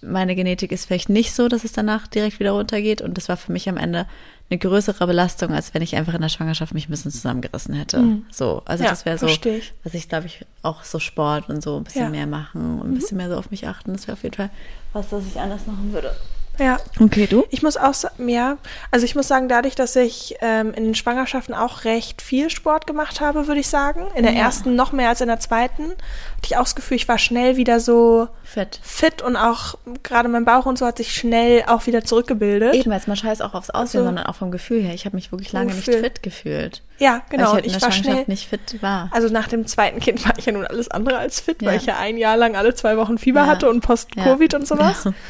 meine 0.00 0.34
Genetik 0.36 0.72
ist 0.72 0.86
vielleicht 0.86 1.08
nicht 1.08 1.32
so, 1.34 1.48
dass 1.48 1.64
es 1.64 1.72
danach 1.72 2.06
direkt 2.06 2.40
wieder 2.40 2.52
runtergeht. 2.52 3.02
Und 3.02 3.16
das 3.18 3.28
war 3.28 3.36
für 3.36 3.52
mich 3.52 3.68
am 3.68 3.76
Ende 3.76 4.06
eine 4.50 4.58
größere 4.58 5.06
Belastung, 5.06 5.52
als 5.52 5.74
wenn 5.74 5.82
ich 5.82 5.96
einfach 5.96 6.14
in 6.14 6.22
der 6.22 6.28
Schwangerschaft 6.30 6.72
mich 6.72 6.88
ein 6.88 6.90
bisschen 6.90 7.10
zusammengerissen 7.10 7.74
hätte. 7.74 8.02
So, 8.30 8.62
also 8.64 8.84
Mhm. 8.84 8.88
Das 8.88 9.04
wäre 9.04 9.18
so, 9.18 9.26
ich. 9.26 9.40
was 9.84 9.92
ich 9.94 10.08
glaube 10.08 10.26
ich 10.26 10.46
auch 10.62 10.84
so 10.84 10.98
Sport 10.98 11.50
und 11.50 11.62
so 11.62 11.76
ein 11.76 11.84
bisschen. 11.84 12.06
Mhm. 12.06 12.10
mehr 12.12 12.26
machen 12.26 12.80
und 12.80 12.90
ein 12.90 12.94
bisschen 12.94 13.18
mehr 13.18 13.28
so 13.28 13.36
auf 13.36 13.50
mich 13.50 13.66
achten. 13.68 13.92
Das 13.92 14.06
wäre 14.06 14.16
auf 14.16 14.22
jeden 14.22 14.36
Fall 14.36 14.50
was, 14.92 15.08
das 15.08 15.26
ich 15.26 15.38
anders 15.38 15.66
machen 15.66 15.92
würde. 15.92 16.14
Ja. 16.58 16.78
Okay, 17.00 17.26
du? 17.26 17.44
Ich 17.50 17.62
muss 17.62 17.76
auch 17.76 17.94
sagen, 17.94 18.28
ja, 18.28 18.58
also 18.90 19.04
ich 19.04 19.14
muss 19.14 19.28
sagen, 19.28 19.48
dadurch, 19.48 19.74
dass 19.76 19.94
ich 19.96 20.36
ähm, 20.40 20.74
in 20.74 20.84
den 20.84 20.94
Schwangerschaften 20.94 21.54
auch 21.54 21.84
recht 21.84 22.20
viel 22.20 22.50
Sport 22.50 22.86
gemacht 22.86 23.20
habe, 23.20 23.46
würde 23.46 23.60
ich 23.60 23.68
sagen, 23.68 24.06
in 24.16 24.24
der 24.24 24.32
Ja. 24.32 24.40
ersten 24.40 24.74
noch 24.74 24.90
mehr 24.92 25.08
als 25.10 25.20
in 25.20 25.28
der 25.28 25.38
zweiten, 25.40 25.90
hatte 25.90 26.46
ich 26.46 26.56
auch 26.56 26.64
das 26.64 26.74
Gefühl, 26.74 26.96
ich 26.96 27.06
war 27.08 27.18
schnell 27.18 27.56
wieder 27.56 27.78
so 27.80 28.28
Fett. 28.42 28.80
fit 28.82 29.22
und 29.22 29.36
auch 29.36 29.76
gerade 30.02 30.28
mein 30.28 30.44
Bauch 30.44 30.66
und 30.66 30.78
so 30.78 30.86
hat 30.86 30.96
sich 30.98 31.12
schnell 31.14 31.62
auch 31.68 31.86
wieder 31.86 32.02
zurückgebildet. 32.04 32.74
Eben, 32.74 32.90
jetzt 32.92 33.06
mal 33.08 33.16
scheiß 33.16 33.40
auch 33.40 33.54
aufs 33.54 33.70
Aussehen, 33.70 34.00
Also- 34.00 34.04
sondern 34.04 34.26
auch 34.26 34.34
vom 34.34 34.50
Gefühl 34.50 34.82
her. 34.82 34.94
Ich 34.94 35.04
habe 35.06 35.14
mich 35.16 35.30
wirklich 35.30 35.52
lange 35.52 35.72
nicht 35.72 35.84
Gefühl. 35.86 36.02
fit 36.02 36.22
gefühlt. 36.22 36.82
Ja, 36.98 37.22
genau. 37.30 37.44
Weil 37.44 37.46
ich 37.48 37.54
halt 37.54 37.64
in 37.66 37.70
ich 37.70 37.76
der 37.76 37.82
war 37.82 37.92
Schwangerschaft 37.92 38.14
schnell, 38.16 38.24
nicht 38.26 38.48
fit 38.48 38.82
war. 38.82 39.08
Also 39.12 39.28
nach 39.28 39.46
dem 39.46 39.66
zweiten 39.68 40.00
Kind 40.00 40.24
war 40.26 40.36
ich 40.36 40.46
ja 40.46 40.52
nun 40.52 40.66
alles 40.66 40.90
andere 40.90 41.18
als 41.18 41.38
fit, 41.38 41.62
Ja. 41.62 41.68
weil 41.70 41.76
ich 41.76 41.86
ja 41.86 41.98
ein 41.98 42.16
Jahr 42.16 42.36
lang 42.36 42.56
alle 42.56 42.74
zwei 42.74 42.96
Wochen 42.96 43.16
Fieber 43.18 43.42
Ja. 43.42 43.46
hatte 43.46 43.68
und 43.70 43.80
Post-Covid 43.80 44.54
und 44.54 44.66
sowas. 44.66 45.04
Ja. 45.04 45.12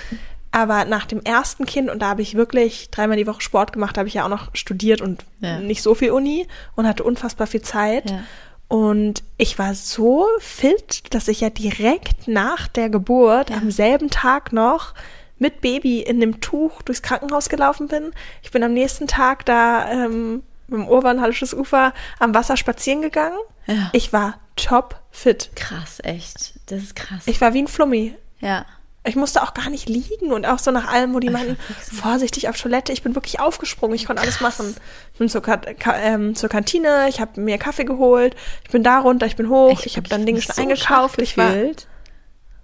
Aber 0.51 0.85
nach 0.87 1.05
dem 1.07 1.21
ersten 1.23 1.67
Kind, 1.67 1.91
und 1.91 2.01
da 2.01 2.09
habe 2.09 2.23
ich 2.23 2.35
wirklich 2.35 2.91
dreimal 2.91 3.17
die 3.17 3.27
Woche 3.27 3.43
Sport 3.43 3.73
gemacht, 3.73 3.99
habe 3.99 4.09
ich 4.09 4.15
ja 4.15 4.25
auch 4.25 4.29
noch 4.31 4.49
studiert 4.55 5.01
und 5.01 5.25
Ja. 5.41 5.59
nicht 5.61 5.83
so 5.83 5.95
viel 5.95 6.11
Uni 6.11 6.47
und 6.75 6.87
hatte 6.87 7.05
unfassbar 7.05 7.47
viel 7.47 7.63
Zeit. 7.63 8.11
Ja. 8.11 8.21
Und 8.69 9.23
ich 9.39 9.59
war 9.59 9.75
so 9.75 10.27
fit, 10.41 11.15
dass 11.15 11.29
ich 11.29 11.41
ja 11.41 11.51
direkt 11.51 12.29
nach 12.29 12.67
der 12.69 12.91
Geburt 12.91 13.51
am 13.51 13.71
selben 13.71 14.11
Tag 14.11 14.53
noch 14.53 14.95
mit 15.39 15.61
Baby 15.61 16.01
in 16.01 16.21
dem 16.21 16.41
Tuch 16.41 16.83
durchs 16.83 17.01
Krankenhaus 17.03 17.49
gelaufen 17.49 17.87
bin. 17.89 18.11
Ich 18.43 18.51
bin 18.51 18.63
am 18.63 18.73
nächsten 18.75 19.07
Tag 19.07 19.47
da 19.47 19.89
ähm, 19.91 20.43
mit 20.67 20.81
dem 20.81 20.89
Urban 20.89 21.21
Hallisches 21.21 21.55
Ufer 21.55 21.95
am 22.19 22.35
Wasser 22.35 22.57
spazieren 22.57 23.01
gegangen. 23.03 23.39
Ja. 23.67 23.91
Ich 23.93 24.13
war 24.13 24.39
top 24.57 25.01
fit. 25.11 25.51
Krass, 25.55 26.01
echt. 26.03 26.55
Das 26.67 26.83
ist 26.83 26.97
krass. 26.97 27.23
Ich 27.27 27.41
war 27.41 27.55
wie 27.55 27.63
ein 27.63 27.69
Flummi. 27.69 28.15
ja. 28.41 28.65
Ich 29.09 29.17
musste 29.17 29.43
auch 29.43 29.55
gar 29.55 29.71
nicht 29.71 29.89
liegen 29.89 30.33
und 30.33 30.47
auch 30.47 30.59
so 30.59 30.71
nach 30.71 30.93
allem, 30.93 31.15
wo 31.15 31.21
die 31.21 31.31
meinten, 31.31 31.57
vorsichtig 31.81 32.49
auf 32.49 32.61
Toilette. 32.61 32.93
Ich 32.93 33.03
bin 33.03 33.15
wirklich 33.15 33.41
aufgesprungen. 33.41 33.95
Ich 33.97 34.07
konnte 34.07 34.23
alles 34.23 34.41
machen. 34.41 34.77
Ich 35.13 35.19
bin 35.19 35.29
zur, 35.29 35.43
Ka 35.43 35.61
ähm, 35.97 36.35
zur 36.35 36.49
Kantine, 36.49 37.07
ich 37.09 37.21
habe 37.21 37.41
mir 37.41 37.59
Kaffee 37.59 37.85
geholt, 37.85 38.37
ich 38.65 38.71
bin 38.71 38.83
da 38.83 39.01
runter, 39.01 39.27
ich 39.27 39.37
bin 39.37 39.49
hoch, 39.49 39.85
ich, 39.85 39.97
habe 39.97 40.09
dann 40.09 40.27
Dinge 40.27 40.41
schon 40.41 40.55
so 40.55 40.63
eingekauft. 40.63 41.21
Ich 41.21 41.37
war. 41.37 41.53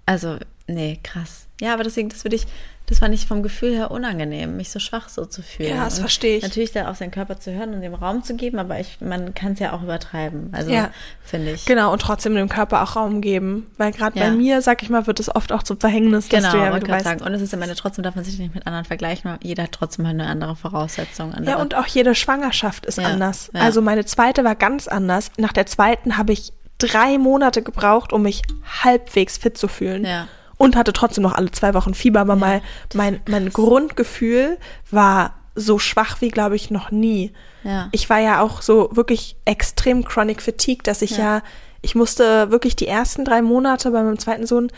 Also, 0.05 0.37
nee, 0.67 0.99
krass. 1.03 1.47
Ja, 1.59 1.73
aber 1.73 1.83
deswegen, 1.83 2.09
das 2.09 2.23
würde 2.23 2.35
ich, 2.35 2.45
das 2.87 2.99
fand 2.99 3.13
ich 3.15 3.25
vom 3.25 3.41
Gefühl 3.43 3.73
her 3.75 3.89
unangenehm, 3.91 4.57
mich 4.57 4.69
so 4.69 4.79
schwach 4.79 5.09
so 5.09 5.25
zu 5.25 5.41
fühlen. 5.41 5.69
Ja, 5.75 5.85
das 5.85 5.95
Und 5.95 6.01
verstehe 6.01 6.37
ich. 6.37 6.43
Natürlich 6.43 6.71
da 6.71 6.89
auch 6.89 6.95
seinen 6.95 7.11
Körper 7.11 7.39
zu 7.39 7.51
hören 7.51 7.73
und 7.73 7.81
dem 7.81 7.93
Raum 7.95 8.23
zu 8.23 8.35
geben, 8.35 8.59
aber 8.59 8.79
ich, 8.79 8.97
man 9.01 9.33
kann 9.33 9.53
es 9.53 9.59
ja 9.59 9.73
auch 9.73 9.81
übertreiben. 9.81 10.49
Also, 10.51 10.71
Ja. 10.71 10.91
finde 11.23 11.51
ich. 11.53 11.65
genau, 11.65 11.91
und 11.91 11.99
trotzdem 12.01 12.35
dem 12.35 12.47
Körper 12.49 12.83
auch 12.83 12.95
Raum 12.95 13.21
geben. 13.21 13.67
Weil 13.77 13.91
gerade 13.91 14.19
bei 14.19 14.25
Ja. 14.25 14.31
mir, 14.31 14.61
sag 14.61 14.83
ich 14.83 14.89
mal, 14.89 15.07
wird 15.07 15.19
es 15.19 15.33
oft 15.35 15.51
auch 15.51 15.63
zum 15.63 15.79
Verhängnis, 15.79 16.29
dass 16.29 16.41
Genau, 16.43 16.51
du 16.53 16.57
ja, 16.59 16.71
wollte 16.71 16.81
du 16.81 16.85
gerade 16.91 17.05
weißt, 17.05 17.19
sagen. 17.19 17.21
Und 17.23 17.33
es 17.33 17.41
ist 17.41 17.53
am 17.53 17.61
Ende 17.61 17.75
trotzdem, 17.75 18.03
davon 18.03 18.23
sich 18.23 18.37
nicht 18.37 18.53
mit 18.53 18.67
anderen 18.67 18.85
vergleichen, 18.85 19.31
weil 19.31 19.39
jeder 19.41 19.63
hat 19.63 19.71
trotzdem 19.71 20.05
eine 20.05 20.27
andere 20.27 20.55
Voraussetzung. 20.55 21.33
Andere. 21.33 21.55
Ja, 21.55 21.61
und 21.61 21.73
auch 21.75 21.87
jede 21.87 22.13
Schwangerschaft 22.15 22.85
ist 22.85 22.97
Ja, 22.99 23.05
anders. 23.07 23.49
Also 23.53 23.81
meine 23.81 24.05
zweite 24.05 24.43
war 24.43 24.55
ganz 24.55 24.87
anders. 24.87 25.31
Nach 25.37 25.53
der 25.53 25.65
zweiten 25.65 26.17
habe 26.17 26.33
ich 26.33 26.53
drei 26.77 27.17
Monate 27.17 27.61
gebraucht, 27.61 28.13
um 28.13 28.21
mich 28.23 28.41
halbwegs 28.83 29.37
fit 29.37 29.57
zu 29.57 29.67
fühlen. 29.67 30.05
Ja. 30.05 30.27
Und 30.57 30.75
hatte 30.75 30.93
trotzdem 30.93 31.23
noch 31.23 31.33
alle 31.33 31.51
zwei 31.51 31.73
Wochen 31.73 31.93
Fieber, 31.93 32.21
aber 32.21 32.35
mal 32.35 32.61
mein, 32.93 33.19
mein 33.27 33.51
Grundgefühl 33.51 34.57
war 34.89 35.33
so 35.55 35.79
schwach 35.79 36.21
wie, 36.21 36.29
glaube 36.29 36.55
ich, 36.55 36.71
noch 36.71 36.91
nie. 36.91 37.33
Ja. 37.63 37.89
Ich 37.91 38.09
war 38.09 38.19
ja 38.19 38.41
auch 38.41 38.61
so 38.61 38.89
wirklich 38.91 39.37
extrem 39.45 40.05
chronic 40.05 40.41
fatigue, 40.41 40.83
dass 40.83 41.01
ich 41.01 41.11
ja. 41.11 41.37
Ja. 41.37 41.43
Ich 41.81 41.93
musste 41.93 42.51
wirklich 42.51 42.75
die 42.75 42.87
ersten 42.87 43.25
drei 43.25 43.41
Monate 43.41 43.91
bei 43.91 44.01
meinem 44.01 44.17
zweiten 44.17 44.47
Sohn 44.47 44.71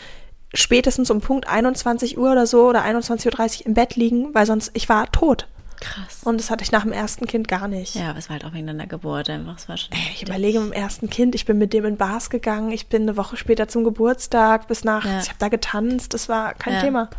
spätestens 0.54 1.10
um 1.10 1.20
Punkt 1.20 1.48
21 1.48 2.18
Uhr 2.18 2.32
oder 2.32 2.46
so 2.46 2.68
oder 2.68 2.84
21.30 2.84 3.60
Uhr 3.60 3.66
im 3.66 3.74
Bett 3.74 3.96
liegen, 3.96 4.34
weil 4.34 4.46
sonst 4.46 4.70
ich 4.74 4.88
war 4.88 5.10
tot. 5.10 5.46
Krass. 5.80 6.22
Und 6.24 6.38
das 6.40 6.50
hatte 6.50 6.62
ich 6.64 6.72
nach 6.72 6.82
dem 6.82 6.92
ersten 6.92 7.26
Kind 7.26 7.46
gar 7.48 7.68
nicht. 7.68 7.94
ja, 7.94 8.10
aber 8.10 8.18
es 8.18 8.28
war 8.28 8.34
halt 8.34 8.44
auch 8.44 8.52
wegen 8.52 8.66
deiner 8.66 8.86
Geburt 8.86 9.30
einfach. 9.30 9.56
Es 9.56 9.68
war 9.68 9.76
schon 9.76 9.92
Ey, 9.92 10.12
Ich 10.14 10.22
überlege 10.22 10.60
mit 10.60 10.70
dem 10.74 10.82
ersten 10.82 11.08
Kind, 11.10 11.34
ich 11.34 11.44
bin 11.44 11.58
mit 11.58 11.72
dem 11.72 11.84
in 11.84 11.96
Bars 11.96 12.30
gegangen, 12.30 12.70
ich 12.72 12.88
bin 12.88 13.02
eine 13.02 13.16
Woche 13.16 13.36
später 13.36 13.68
zum 13.68 13.84
Geburtstag 13.84 14.66
bis 14.68 14.84
nachts, 14.84 15.06
Ja. 15.10 15.18
ich 15.20 15.28
habe 15.28 15.38
da 15.38 15.48
getanzt, 15.48 16.14
das 16.14 16.28
war 16.28 16.54
kein 16.54 16.74
Ja. 16.74 16.80
Thema. 16.80 17.10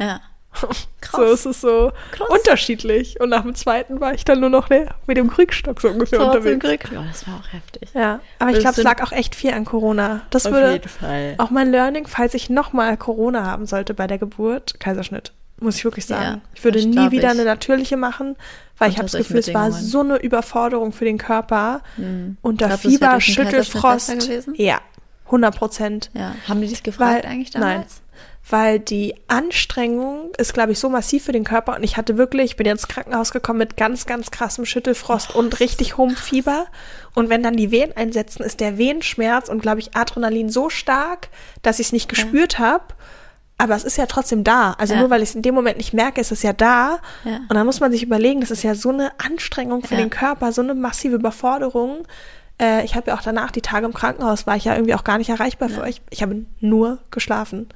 Ja. 0.00 0.20
So 1.12 1.22
ist 1.22 1.46
es 1.46 1.60
so 1.60 1.92
Krass. 2.10 2.28
unterschiedlich. 2.28 3.20
Und 3.20 3.28
nach 3.28 3.42
dem 3.42 3.54
zweiten 3.54 4.00
war 4.00 4.14
ich 4.14 4.24
dann 4.24 4.40
nur 4.40 4.50
noch 4.50 4.68
ne, 4.68 4.88
mit 5.06 5.16
dem 5.16 5.30
Kriegsstock 5.30 5.80
so 5.80 5.88
ungefähr 5.88 6.20
unterwegs. 6.20 6.66
Ja, 6.92 7.02
das 7.02 7.26
war 7.28 7.34
auch 7.36 7.52
heftig. 7.52 7.88
Ja, 7.94 8.20
aber 8.38 8.50
ich 8.50 8.56
Würdest 8.56 8.60
glaube, 8.62 8.78
es 8.78 8.84
lag 8.84 9.02
auch 9.06 9.12
echt 9.12 9.34
viel 9.34 9.52
an 9.52 9.64
Corona. 9.64 10.22
Das 10.30 10.46
Auf 10.46 10.52
würde 10.52 10.72
jeden 10.72 10.88
Fall. 10.88 11.34
auch 11.38 11.50
mein 11.50 11.70
Learning, 11.70 12.06
falls 12.06 12.34
ich 12.34 12.50
nochmal 12.50 12.96
Corona 12.96 13.44
haben 13.46 13.66
sollte 13.66 13.94
bei 13.94 14.06
der 14.06 14.18
Geburt, 14.18 14.80
Kaiserschnitt. 14.80 15.32
Muss 15.60 15.76
ich 15.76 15.84
wirklich 15.84 16.06
sagen. 16.06 16.22
Ja, 16.24 16.40
ich 16.54 16.62
würde 16.62 16.78
nie 16.84 16.92
glaub 16.92 17.10
wieder 17.10 17.28
ich. 17.28 17.34
eine 17.34 17.44
natürliche 17.44 17.96
machen, 17.96 18.36
weil 18.78 18.90
ich 18.90 18.94
Unter 18.94 18.98
habe 18.98 19.10
das 19.10 19.18
Gefühl, 19.26 19.38
es 19.40 19.52
war 19.54 19.72
so 19.72 20.00
eine 20.00 20.16
Überforderung 20.16 20.92
für 20.92 21.04
den 21.04 21.18
Körper. 21.18 21.82
Unter 22.42 22.68
du, 22.68 22.74
es 22.74 22.84
wäre 22.84 22.90
Fieber, 22.92 23.20
Schüttelfrost. 23.20 24.30
Ja, 24.54 24.80
100 25.26 25.56
Prozent. 25.56 26.10
Ja. 26.14 26.34
Haben 26.46 26.60
die 26.60 26.68
dich 26.68 26.82
gefragt 26.82 27.24
Weil- 27.24 27.30
eigentlich 27.30 27.52
nein. 27.54 27.62
damals? 27.62 28.02
Weil 28.50 28.78
die 28.80 29.14
Anstrengung 29.26 30.30
ist, 30.38 30.54
glaube 30.54 30.72
ich, 30.72 30.78
so 30.78 30.88
massiv 30.88 31.24
für 31.24 31.32
den 31.32 31.44
Körper. 31.44 31.76
Und 31.76 31.82
ich 31.82 31.98
hatte 31.98 32.16
wirklich, 32.16 32.52
ich 32.52 32.56
bin 32.56 32.66
ins 32.66 32.88
Krankenhaus 32.88 33.30
gekommen 33.30 33.58
mit 33.58 33.76
ganz, 33.76 34.06
ganz 34.06 34.30
krassem 34.30 34.64
Schüttelfrost 34.64 35.34
und 35.34 35.60
richtig 35.60 35.98
hohem 35.98 36.16
Fieber. 36.16 36.64
Und 37.14 37.28
wenn 37.28 37.42
dann 37.42 37.56
die 37.56 37.70
Wehen 37.70 37.94
einsetzen, 37.94 38.42
ist 38.42 38.60
der 38.60 38.78
Wehenschmerz 38.78 39.50
und, 39.50 39.60
glaube 39.60 39.80
ich, 39.80 39.94
Adrenalin 39.94 40.48
so 40.48 40.70
stark, 40.70 41.28
dass 41.60 41.78
ich 41.78 41.88
es 41.88 41.92
nicht 41.92 42.08
gespürt 42.08 42.58
habe. 42.58 42.84
Aber 43.60 43.74
es 43.74 43.82
ist 43.84 43.96
ja 43.98 44.06
trotzdem 44.06 44.44
da. 44.44 44.72
Also 44.78 44.94
Ja. 44.94 45.00
nur 45.00 45.10
weil 45.10 45.20
ich 45.22 45.30
es 45.30 45.34
in 45.34 45.42
dem 45.42 45.54
Moment 45.54 45.78
nicht 45.78 45.92
merke, 45.92 46.20
ist 46.20 46.30
es 46.30 46.42
ja 46.42 46.52
da. 46.52 47.00
Ja. 47.24 47.38
Und 47.48 47.54
dann 47.54 47.66
muss 47.66 47.80
man 47.80 47.90
sich 47.90 48.02
überlegen, 48.04 48.40
das 48.40 48.50
ist 48.52 48.62
ja 48.62 48.74
so 48.76 48.90
eine 48.90 49.10
Anstrengung 49.18 49.82
für 49.84 49.94
Ja. 49.94 50.00
den 50.00 50.10
Körper, 50.10 50.52
so 50.52 50.62
eine 50.62 50.74
massive 50.74 51.16
Überforderung. 51.16 52.06
Äh, 52.60 52.84
ich 52.84 52.94
habe 52.94 53.10
ja 53.10 53.16
auch 53.16 53.22
danach 53.22 53.50
die 53.50 53.60
Tage 53.60 53.86
im 53.86 53.92
Krankenhaus, 53.94 54.46
war 54.46 54.56
ich 54.56 54.64
ja 54.64 54.74
irgendwie 54.74 54.94
auch 54.94 55.04
gar 55.04 55.18
nicht 55.18 55.28
erreichbar 55.30 55.68
für 55.68 55.82
euch. 55.82 56.00
Ich 56.10 56.22
habe 56.22 56.44
nur 56.60 56.98
geschlafen. 57.10 57.68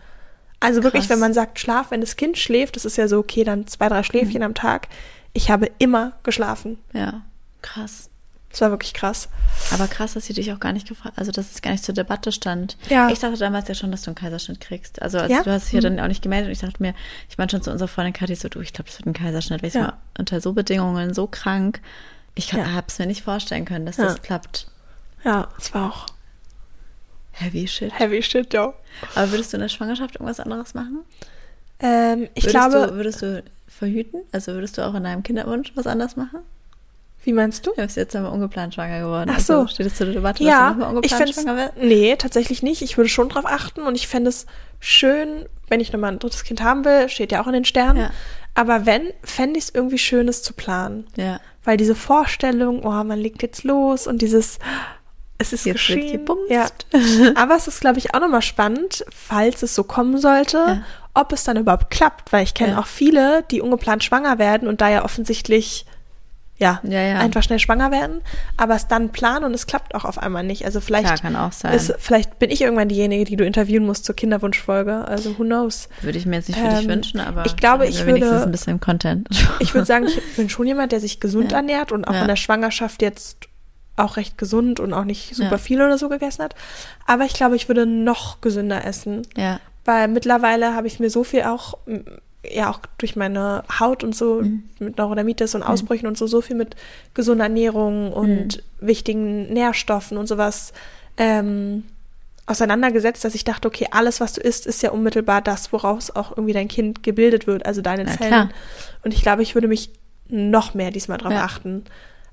Also 0.61 0.85
wirklich, 0.85 1.03
Krass. 1.05 1.11
wenn 1.11 1.19
man 1.19 1.35
sagt 1.35 1.59
Schlaf, 1.59 1.91
wenn 1.91 2.01
das 2.01 2.15
Kind 2.15 2.39
schläft, 2.39 2.77
das 2.77 2.85
ist 2.85 2.97
ja 2.97 3.09
so, 3.09 3.19
okay, 3.19 3.43
dann 3.43 3.67
zwei, 3.67 3.89
drei 3.89 4.05
Schläfchen 4.05 4.45
am 4.45 4.55
Tag. 4.55 4.87
Ich 5.33 5.51
habe 5.51 5.69
immer 5.79 6.13
geschlafen. 6.23 6.79
Ja. 6.93 7.23
Krass. 7.63 8.09
Das 8.53 8.61
war 8.61 8.71
wirklich 8.71 8.93
krass. 8.95 9.29
Aber 9.73 9.89
krass, 9.89 10.13
dass 10.13 10.27
sie 10.27 10.35
dich 10.35 10.53
auch 10.53 10.61
gar 10.61 10.73
nicht 10.73 10.87
gefragt, 10.87 11.19
also 11.19 11.33
dass 11.33 11.51
es 11.51 11.63
gar 11.63 11.71
nicht 11.73 11.83
zur 11.85 11.95
Debatte 11.95 12.31
stand. 12.33 12.77
Ja. 12.91 13.09
Ich 13.11 13.19
dachte 13.19 13.39
damals 13.39 13.67
ja 13.69 13.75
schon, 13.75 13.91
dass 13.91 14.03
du 14.03 14.11
einen 14.11 14.15
Kaiserschnitt 14.15 14.61
kriegst. 14.61 15.01
Also, 15.03 15.19
also 15.19 15.33
Ja? 15.35 15.43
du 15.43 15.51
hast 15.51 15.67
dich 15.67 15.73
ja 15.73 15.81
dann 15.81 15.99
auch 15.99 16.07
nicht 16.09 16.23
gemeldet 16.23 16.49
und 16.49 16.53
ich 16.53 16.59
dachte 16.61 16.83
mir, 16.83 16.95
ich 17.31 17.39
meine 17.39 17.51
schon 17.51 17.63
zu 17.63 17.71
unserer 17.73 17.89
Freundin 17.89 18.13
Kathi 18.13 18.35
so, 18.37 18.49
du, 18.49 18.61
ich 18.61 18.73
glaube, 18.75 18.91
das 18.91 18.99
wird 18.99 19.07
ein 19.07 19.15
Kaiserschnitt, 19.15 19.63
weil 19.63 19.69
ich 19.69 19.75
Ja. 19.75 19.81
war 19.83 19.99
unter 20.19 20.41
so 20.41 20.53
Bedingungen 20.53 21.15
so 21.15 21.27
krank. 21.27 21.81
Ich 22.35 22.53
Ja. 22.53 22.73
habe 22.73 22.87
es 22.89 22.99
mir 22.99 23.07
nicht 23.07 23.23
vorstellen 23.23 23.65
können, 23.65 23.87
dass 23.87 23.97
Ja. 23.97 24.05
das 24.05 24.21
klappt. 24.23 24.69
Ja, 25.25 25.49
es 25.59 25.73
war 25.75 25.91
auch 25.91 26.07
Heavy 27.33 27.67
shit. 27.67 27.99
heavy 27.99 28.23
shit, 28.23 28.53
ja. 28.53 28.75
Aber 29.15 29.31
würdest 29.31 29.53
du 29.53 29.57
in 29.57 29.63
der 29.63 29.69
Schwangerschaft 29.71 30.17
irgendwas 30.17 30.41
anderes 30.41 30.75
machen? 30.75 30.99
Ähm, 31.81 32.29
ich 32.35 32.45
würdest 32.45 32.71
glaube, 32.71 32.87
Du, 32.89 32.95
würdest 32.97 33.23
du 33.23 33.43
verhüten? 33.67 34.21
Also 34.33 34.53
würdest 34.53 34.77
du 34.77 34.83
auch 34.87 34.95
in 34.95 35.05
deinem 35.05 35.23
Kinderwunsch 35.23 35.73
was 35.75 35.87
anderes 35.87 36.17
machen? 36.17 36.41
Wie 37.25 37.33
meinst 37.33 37.67
du? 37.67 37.71
Du 37.77 37.83
bist 37.83 37.97
jetzt 37.97 38.17
einmal 38.17 38.33
ungeplant 38.33 38.75
schwanger 38.75 39.01
geworden. 39.01 39.31
Ach 39.33 39.41
so. 39.41 39.61
Also 39.61 39.69
steht 39.69 39.87
es 39.87 39.95
zur 39.95 40.07
Debatte, 40.07 40.43
dass 40.43 40.51
Ja, 40.53 40.71
du 40.71 40.81
nochmal 40.81 41.05
ich 41.05 41.13
ungeplant 41.13 41.35
schwanger 41.35 41.57
wirst? 41.57 41.73
Nee, 41.81 42.17
tatsächlich 42.17 42.63
nicht. 42.63 42.83
Ich 42.83 42.97
würde 42.97 43.09
schon 43.09 43.29
drauf 43.29 43.45
achten 43.47 43.83
und 43.83 43.95
ich 43.95 44.09
fände 44.09 44.29
es 44.31 44.47
schön, 44.81 45.47
wenn 45.69 45.81
ich 45.81 45.93
nochmal 45.93 46.13
ein 46.13 46.19
drittes 46.19 46.45
Kind 46.45 46.63
haben 46.63 46.85
will, 46.85 47.09
steht 47.09 47.33
ja 47.33 47.43
auch 47.43 47.47
in 47.47 47.53
den 47.53 47.65
Sternen. 47.65 48.01
Ja. 48.01 48.11
Aber 48.55 48.85
wenn, 48.87 49.13
fände 49.23 49.59
ich 49.59 49.65
es 49.67 49.71
irgendwie 49.75 49.99
schön, 49.99 50.29
es 50.29 50.43
zu 50.43 50.53
planen. 50.53 51.07
Ja. 51.17 51.41
Weil 51.65 51.77
diese 51.77 51.95
Vorstellung, 51.95 52.83
oh, 52.85 52.91
man 53.05 53.19
legt 53.19 53.43
jetzt 53.43 53.63
los 53.65 54.07
und 54.07 54.21
dieses, 54.21 54.59
es 55.39 55.53
ist 55.53 55.65
Jetzt 55.65 55.75
geschehen. 55.77 56.25
Ja. 56.49 56.67
Aber 57.37 57.55
es 57.57 57.69
ist, 57.69 57.81
glaube 57.81 57.99
ich, 57.99 58.15
auch 58.15 58.21
nochmal 58.21 58.43
spannend, 58.43 59.05
falls 59.11 59.63
es 59.63 59.75
so 59.75 59.85
kommen 59.85 60.19
sollte, 60.19 60.59
Ja. 60.59 60.83
ob 61.15 61.33
es 61.33 61.45
dann 61.45 61.57
überhaupt 61.57 61.91
klappt. 61.91 62.33
Weil 62.33 62.43
ich 62.43 62.55
kenne 62.55 62.73
Ja. 62.73 62.79
auch 62.81 62.87
viele, 62.87 63.45
die 63.51 63.61
ungeplant 63.61 64.03
schwanger 64.05 64.39
werden 64.39 64.69
und 64.69 64.81
da 64.81 64.89
ja 64.91 65.05
offensichtlich 65.05 65.87
ja, 66.63 66.81
Ja, 66.85 67.01
ja. 67.03 67.19
einfach 67.19 67.43
schnell 67.43 67.59
schwanger 67.59 67.91
werden, 67.91 68.23
aber 68.57 68.75
es 68.77 68.87
dann 68.87 69.11
planen 69.11 69.45
und 69.45 69.53
es 69.55 69.67
klappt 69.67 69.95
auch 69.95 70.05
auf 70.05 70.17
einmal 70.19 70.45
nicht. 70.45 70.65
Also 70.65 70.81
vielleicht 70.81 71.07
Klar, 71.07 71.19
kann 71.19 71.37
auch 71.37 71.53
sein. 71.53 71.75
Ist, 71.75 71.93
vielleicht 71.99 72.39
bin 72.39 72.51
ich 72.51 72.63
irgendwann 72.63 72.89
diejenige, 72.89 73.25
die 73.25 73.37
du 73.37 73.45
interviewen 73.45 73.85
musst 73.85 74.05
zur 74.05 74.15
Kinderwunschfolge. 74.17 75.05
Also 75.07 75.39
who 75.39 75.43
knows? 75.45 75.89
Würde 76.01 76.17
ich 76.19 76.25
mir 76.27 76.37
jetzt 76.37 76.49
nicht 76.49 76.59
für 76.61 76.69
dich 76.69 76.85
Ähm, 76.85 76.89
wünschen, 76.89 77.21
aber 77.21 77.45
ich 77.45 77.57
glaube, 77.57 77.85
dann 77.85 77.93
ich 77.93 78.07
würde- 78.07 78.43
ein 78.43 78.51
bisschen 78.53 78.81
Content. 78.81 79.29
Ich 79.59 79.75
würde 79.75 79.85
sagen, 79.87 80.07
ich 80.07 80.21
bin 80.37 80.49
schon 80.49 80.67
jemand, 80.67 80.93
der 80.93 81.01
sich 81.01 81.21
gesund 81.21 81.51
Ja. 81.53 81.59
ernährt 81.59 81.93
und 81.93 82.07
auch 82.07 82.15
in 82.21 82.27
der 82.29 82.37
Schwangerschaft 82.37 83.03
jetzt 83.03 83.49
auch 83.97 84.17
recht 84.17 84.39
gesund 84.39 84.81
und 84.81 84.95
auch 84.95 85.05
nicht 85.05 85.35
super 85.37 85.59
viel 85.59 85.83
oder 85.83 85.99
so 85.99 86.09
gegessen 86.09 86.43
hat. 86.43 86.55
Aber 87.07 87.25
ich 87.25 87.35
glaube, 87.35 87.57
ich 87.57 87.69
würde 87.69 87.85
noch 87.85 88.41
gesünder 88.41 88.85
essen. 88.87 89.23
ja, 89.37 89.61
Weil 89.85 90.09
mittlerweile 90.09 90.75
habe 90.75 90.87
ich 90.87 90.99
mir 91.01 91.11
so 91.11 91.25
viel 91.25 91.43
auch, 91.43 91.75
ja 92.49 92.71
auch 92.71 92.81
durch 92.99 93.15
meine 93.17 93.63
Haut 93.79 94.03
und 94.03 94.17
so, 94.17 94.43
Mhm. 94.43 94.65
mit 94.81 94.99
Neurodermitis 94.99 95.55
und 95.55 95.63
Ausbrüchen 95.63 96.07
und 96.09 96.19
so, 96.19 96.27
so 96.27 96.41
viel 96.41 96.57
mit 96.57 96.75
gesunder 97.15 97.45
Ernährung 97.45 98.13
und 98.13 98.57
Mhm. 98.81 98.87
wichtigen 98.87 99.53
Nährstoffen 99.53 100.17
und 100.19 100.27
sowas 100.27 100.73
ähm, 101.19 101.85
auseinandergesetzt, 102.47 103.25
dass 103.25 103.35
ich 103.35 103.45
dachte, 103.45 103.69
okay, 103.69 103.87
alles, 103.93 104.21
was 104.21 104.33
du 104.33 104.41
isst, 104.41 104.67
ist 104.67 104.83
ja 104.83 104.91
unmittelbar 104.91 105.41
das, 105.43 105.73
woraus 105.73 106.11
auch 106.11 106.33
irgendwie 106.33 106.53
dein 106.53 106.69
Kind 106.69 107.03
gebildet 107.03 107.47
wird, 107.47 107.65
also 107.67 107.83
deine 107.83 108.05
Na 108.05 108.11
Zellen. 108.13 108.29
klar. 108.31 108.49
Und 109.05 109.15
ich 109.15 109.23
glaube, 109.23 109.43
ich 109.43 109.55
würde 109.55 109.69
mich 109.69 109.91
noch 110.29 110.75
mehr 110.75 110.91
diesmal 110.91 111.19
drauf 111.19 111.33
Ja. 111.33 111.45
achten. 111.45 111.85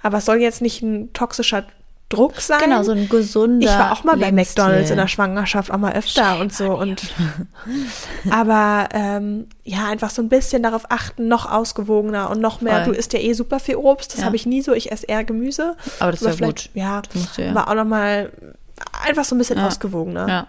Aber 0.02 0.18
es 0.20 0.26
soll 0.26 0.38
jetzt 0.38 0.62
nicht 0.62 0.82
ein 0.82 1.12
toxischer 1.14 1.66
Druck 2.10 2.42
sein. 2.42 2.60
genau, 2.60 2.82
so 2.82 2.92
ein 2.92 3.08
gesunder 3.08 3.68
Ich 3.68 3.72
war 3.72 3.92
auch 3.92 4.04
mal 4.04 4.18
bei 4.18 4.30
Lebensstil. 4.32 4.64
McDonalds 4.64 4.90
in 4.90 4.98
der 4.98 5.08
Schwangerschaft, 5.08 5.72
auch 5.72 5.78
mal 5.78 5.94
öfter 5.94 6.40
und 6.40 6.52
so. 6.52 6.76
Und 6.76 7.04
aber 8.32 8.90
ähm, 8.94 9.48
ja, 9.64 9.88
einfach 9.88 10.10
so 10.10 10.22
ein 10.22 10.30
bisschen 10.30 10.64
darauf 10.64 10.90
achten, 10.90 11.28
noch 11.28 11.50
ausgewogener 11.50 12.30
und 12.30 12.42
noch 12.42 12.62
mehr. 12.62 12.84
Voll. 12.84 12.94
Du 12.94 13.00
isst 13.00 13.14
ja 13.14 13.20
eh 13.20 13.34
super 13.34 13.60
viel 13.60 13.76
Obst, 13.76 14.14
das 14.14 14.22
Ja. 14.22 14.26
habe 14.26 14.36
ich 14.36 14.46
nie 14.46 14.62
so. 14.62 14.74
Ich 14.74 14.92
esse 14.92 15.06
eher 15.06 15.24
Gemüse. 15.24 15.76
Aber 16.00 16.12
das 16.12 16.22
ist 16.22 16.40
ja 16.40 16.48
gut. 16.48 16.70
Ja, 16.74 17.02
ja. 17.38 17.52
aber 17.52 17.68
auch 17.68 17.76
noch 17.76 17.86
mal 17.86 18.32
einfach 19.06 19.26
so 19.26 19.36
ein 19.36 19.38
bisschen 19.38 19.58
Ja. 19.60 19.68
ausgewogener. 19.68 20.28
Ja. 20.28 20.48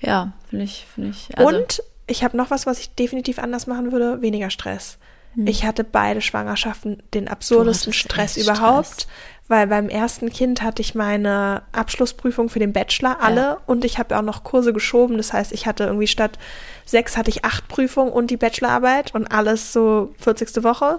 Ja, 0.00 0.32
finde 0.48 0.64
ich, 0.66 0.86
finde 0.94 1.10
ich. 1.10 1.36
Also, 1.38 1.56
und 1.56 1.82
ich 2.06 2.22
habe 2.22 2.36
noch 2.36 2.50
was, 2.50 2.66
was 2.66 2.78
ich 2.78 2.94
definitiv 2.94 3.38
anders 3.38 3.66
machen 3.66 3.92
würde: 3.92 4.20
weniger 4.20 4.50
Stress. 4.50 4.98
Hm. 5.34 5.46
Ich 5.46 5.64
hatte 5.64 5.84
beide 5.84 6.20
Schwangerschaften 6.20 7.02
den 7.14 7.28
absurdesten 7.28 7.92
Stress 7.92 8.36
überhaupt. 8.36 8.86
Stress. 9.02 9.06
Weil 9.46 9.66
beim 9.66 9.90
ersten 9.90 10.30
Kind 10.30 10.62
hatte 10.62 10.80
ich 10.80 10.94
meine 10.94 11.62
Abschlussprüfung 11.72 12.48
für 12.48 12.58
den 12.60 12.72
Bachelor 12.72 13.20
alle 13.22 13.40
Ja. 13.42 13.58
und 13.66 13.84
ich 13.84 13.98
habe 13.98 14.16
auch 14.16 14.22
noch 14.22 14.42
Kurse 14.42 14.72
geschoben. 14.72 15.18
Das 15.18 15.32
heißt, 15.34 15.52
ich 15.52 15.66
hatte 15.66 15.84
irgendwie 15.84 16.06
statt 16.06 16.38
sechs 16.86 17.16
hatte 17.16 17.28
ich 17.30 17.44
acht 17.44 17.68
Prüfungen 17.68 18.10
und 18.10 18.30
die 18.30 18.38
Bachelorarbeit 18.38 19.14
und 19.14 19.26
alles 19.26 19.72
so 19.72 20.14
40. 20.20 20.64
Woche. 20.64 20.98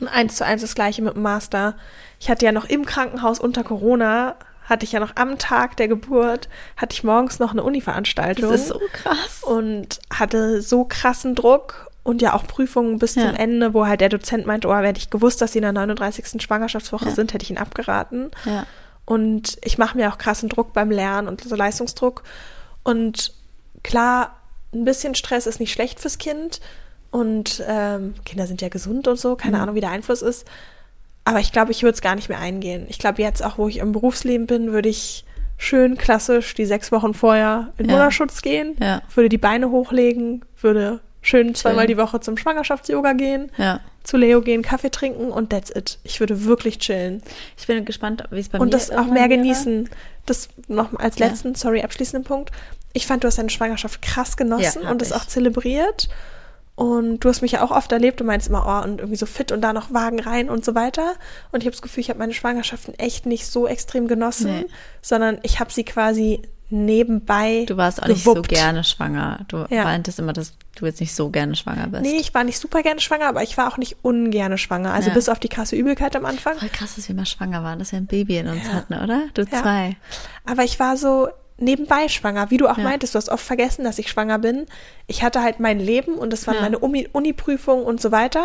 Und 0.00 0.08
eins 0.08 0.34
zu 0.36 0.44
eins 0.44 0.62
das 0.62 0.74
gleiche 0.74 1.02
mit 1.02 1.14
dem 1.14 1.22
Master. 1.22 1.74
Ich 2.18 2.28
hatte 2.28 2.44
ja 2.44 2.50
noch 2.50 2.64
im 2.64 2.84
Krankenhaus 2.84 3.38
unter 3.38 3.62
Corona, 3.62 4.34
hatte 4.64 4.84
ich 4.84 4.90
ja 4.92 4.98
noch 5.00 5.12
am 5.14 5.38
Tag 5.38 5.76
der 5.76 5.86
Geburt, 5.86 6.48
hatte 6.76 6.92
ich 6.94 7.04
morgens 7.04 7.38
noch 7.38 7.52
eine 7.52 7.62
Uni-Veranstaltung 7.62 8.50
das 8.50 8.62
ist 8.62 8.68
so 8.68 8.80
krass. 8.92 9.42
und 9.42 10.00
hatte 10.12 10.60
so 10.60 10.84
krassen 10.84 11.36
Druck 11.36 11.88
und 12.02 12.22
ja 12.22 12.34
auch 12.34 12.46
Prüfungen 12.46 12.98
bis 12.98 13.14
Ja. 13.16 13.26
zum 13.26 13.34
Ende, 13.36 13.74
wo 13.74 13.86
halt 13.86 14.00
der 14.00 14.08
Dozent 14.08 14.46
meinte, 14.46 14.68
oh, 14.68 14.74
hätte 14.76 14.98
ich 14.98 15.10
gewusst, 15.10 15.40
dass 15.42 15.52
sie 15.52 15.58
in 15.58 15.62
der 15.62 15.72
39. 15.72 16.40
Schwangerschaftswoche 16.42 17.06
Ja. 17.08 17.14
sind, 17.14 17.32
hätte 17.34 17.42
ich 17.42 17.50
ihn 17.50 17.58
abgeraten. 17.58 18.30
Ja. 18.44 18.66
Und 19.04 19.58
ich 19.62 19.78
mache 19.78 19.96
mir 19.96 20.12
auch 20.12 20.18
krassen 20.18 20.48
Druck 20.48 20.72
beim 20.72 20.90
Lernen 20.90 21.28
und 21.28 21.42
so 21.42 21.54
Leistungsdruck. 21.56 22.22
Und 22.82 23.32
klar, 23.82 24.36
ein 24.74 24.84
bisschen 24.84 25.14
Stress 25.14 25.46
ist 25.46 25.60
nicht 25.60 25.72
schlecht 25.72 26.00
fürs 26.00 26.18
Kind. 26.18 26.60
Und 27.10 27.62
ähm, 27.66 28.14
Kinder 28.26 28.46
sind 28.46 28.60
ja 28.60 28.68
gesund 28.68 29.08
und 29.08 29.18
so, 29.18 29.34
keine 29.34 29.56
Mhm. 29.56 29.62
Ahnung, 29.62 29.74
wie 29.74 29.80
der 29.80 29.90
Einfluss 29.90 30.20
ist. 30.22 30.46
Aber 31.24 31.40
ich 31.40 31.52
glaube, 31.52 31.72
ich 31.72 31.82
würde 31.82 31.94
es 31.94 32.00
gar 32.02 32.14
nicht 32.14 32.28
mehr 32.28 32.38
eingehen. 32.38 32.86
Ich 32.88 32.98
glaube, 32.98 33.22
jetzt 33.22 33.42
auch, 33.44 33.56
wo 33.58 33.68
ich 33.68 33.78
im 33.78 33.92
Berufsleben 33.92 34.46
bin, 34.46 34.72
würde 34.72 34.88
ich 34.90 35.24
schön 35.56 35.96
klassisch 35.98 36.54
die 36.54 36.66
sechs 36.66 36.92
Wochen 36.92 37.14
vorher 37.14 37.72
in 37.78 37.86
Ja. 37.88 37.92
Mutterschutz 37.96 38.42
gehen, 38.42 38.76
Ja. 38.80 39.02
würde 39.14 39.28
die 39.28 39.38
Beine 39.38 39.70
hochlegen, 39.70 40.44
würde 40.60 41.00
schön 41.20 41.54
zweimal 41.54 41.86
die 41.86 41.96
Woche 41.96 42.20
zum 42.20 42.36
Schwangerschafts-Yoga 42.36 43.12
gehen, 43.14 43.50
Ja. 43.56 43.80
zu 44.04 44.16
Leo 44.16 44.40
gehen, 44.40 44.62
Kaffee 44.62 44.90
trinken 44.90 45.30
und 45.30 45.50
that's 45.50 45.70
it. 45.74 45.98
Ich 46.04 46.20
würde 46.20 46.44
wirklich 46.44 46.78
chillen. 46.78 47.22
Ich 47.58 47.66
bin 47.66 47.84
gespannt, 47.84 48.24
wie 48.30 48.38
es 48.40 48.48
bei 48.48 48.58
und 48.58 48.66
mir 48.66 48.70
das 48.70 48.90
auch 48.90 49.06
mehr 49.06 49.28
wäre. 49.28 49.28
genießen. 49.30 49.88
Das 50.26 50.48
noch 50.68 50.94
als 50.98 51.18
Ja. 51.18 51.26
letzten, 51.26 51.54
sorry, 51.54 51.82
abschließenden 51.82 52.24
Punkt. 52.24 52.50
Ich 52.92 53.06
fand, 53.06 53.22
du 53.24 53.28
hast 53.28 53.38
deine 53.38 53.50
Schwangerschaft 53.50 54.00
krass 54.02 54.36
genossen 54.36 54.82
Ja, 54.84 54.90
und 54.90 55.02
das 55.02 55.12
auch 55.12 55.24
zelebriert. 55.26 56.08
Und 56.74 57.20
du 57.20 57.28
hast 57.28 57.42
mich 57.42 57.52
ja 57.52 57.62
auch 57.64 57.72
oft 57.72 57.90
erlebt, 57.90 58.20
du 58.20 58.24
meinst 58.24 58.46
immer, 58.48 58.64
oh, 58.64 58.84
und 58.84 59.00
irgendwie 59.00 59.16
so 59.16 59.26
fit 59.26 59.50
und 59.50 59.60
da 59.62 59.72
noch 59.72 59.92
Wagen 59.92 60.20
rein 60.20 60.48
und 60.48 60.64
so 60.64 60.76
weiter. 60.76 61.14
Und 61.50 61.60
ich 61.62 61.66
habe 61.66 61.72
das 61.72 61.82
Gefühl, 61.82 62.02
ich 62.02 62.08
habe 62.08 62.20
meine 62.20 62.32
Schwangerschaften 62.32 62.94
echt 62.94 63.26
nicht 63.26 63.46
so 63.48 63.66
extrem 63.66 64.06
genossen, 64.06 64.60
Nee. 64.60 64.66
sondern 65.02 65.38
ich 65.42 65.58
habe 65.58 65.72
sie 65.72 65.84
quasi 65.84 66.40
nebenbei. 66.70 67.64
Du 67.66 67.76
warst 67.76 68.02
auch 68.02 68.08
nicht 68.08 68.22
so 68.24 68.32
gewuppt. 68.34 68.48
gerne 68.48 68.84
schwanger. 68.84 69.40
Du 69.48 69.64
Ja. 69.70 69.84
meintest 69.84 70.18
immer, 70.18 70.32
dass 70.32 70.54
du 70.76 70.86
jetzt 70.86 71.00
nicht 71.00 71.14
so 71.14 71.30
gerne 71.30 71.56
schwanger 71.56 71.86
bist. 71.88 72.02
Nee, 72.02 72.18
ich 72.18 72.34
war 72.34 72.44
nicht 72.44 72.58
super 72.58 72.82
gerne 72.82 73.00
schwanger, 73.00 73.26
aber 73.28 73.42
ich 73.42 73.56
war 73.56 73.68
auch 73.72 73.78
nicht 73.78 73.96
ungerne 74.02 74.58
schwanger. 74.58 74.92
Also 74.92 75.08
Ja. 75.08 75.14
bis 75.14 75.28
auf 75.28 75.38
die 75.38 75.48
krasse 75.48 75.76
Übelkeit 75.76 76.14
am 76.16 76.24
Anfang. 76.24 76.56
Voll 76.58 76.68
krass, 76.68 76.94
dass 76.96 77.08
wir 77.08 77.14
mal 77.14 77.26
schwanger 77.26 77.62
waren, 77.62 77.78
dass 77.78 77.92
wir 77.92 77.98
ein 77.98 78.06
Baby 78.06 78.36
in 78.38 78.48
uns 78.48 78.66
Ja. 78.66 78.72
hatten, 78.74 78.94
oder? 78.94 79.22
Du 79.34 79.42
Ja. 79.42 79.62
zwei. 79.62 79.96
Aber 80.44 80.64
ich 80.64 80.78
war 80.78 80.96
so 80.96 81.28
nebenbei 81.60 82.08
schwanger, 82.08 82.50
wie 82.50 82.56
du 82.56 82.68
auch 82.68 82.76
meintest. 82.76 83.14
Du 83.14 83.18
hast 83.18 83.28
oft 83.30 83.44
vergessen, 83.44 83.82
dass 83.84 83.98
ich 83.98 84.08
schwanger 84.08 84.38
bin. 84.38 84.66
Ich 85.08 85.22
hatte 85.24 85.42
halt 85.42 85.58
mein 85.58 85.80
Leben 85.80 86.14
und 86.14 86.32
das 86.32 86.46
waren 86.46 86.60
meine 86.60 86.78
Uni- 86.78 87.08
Uni-Prüfungen 87.10 87.82
und 87.84 88.00
so 88.00 88.12
weiter. 88.12 88.44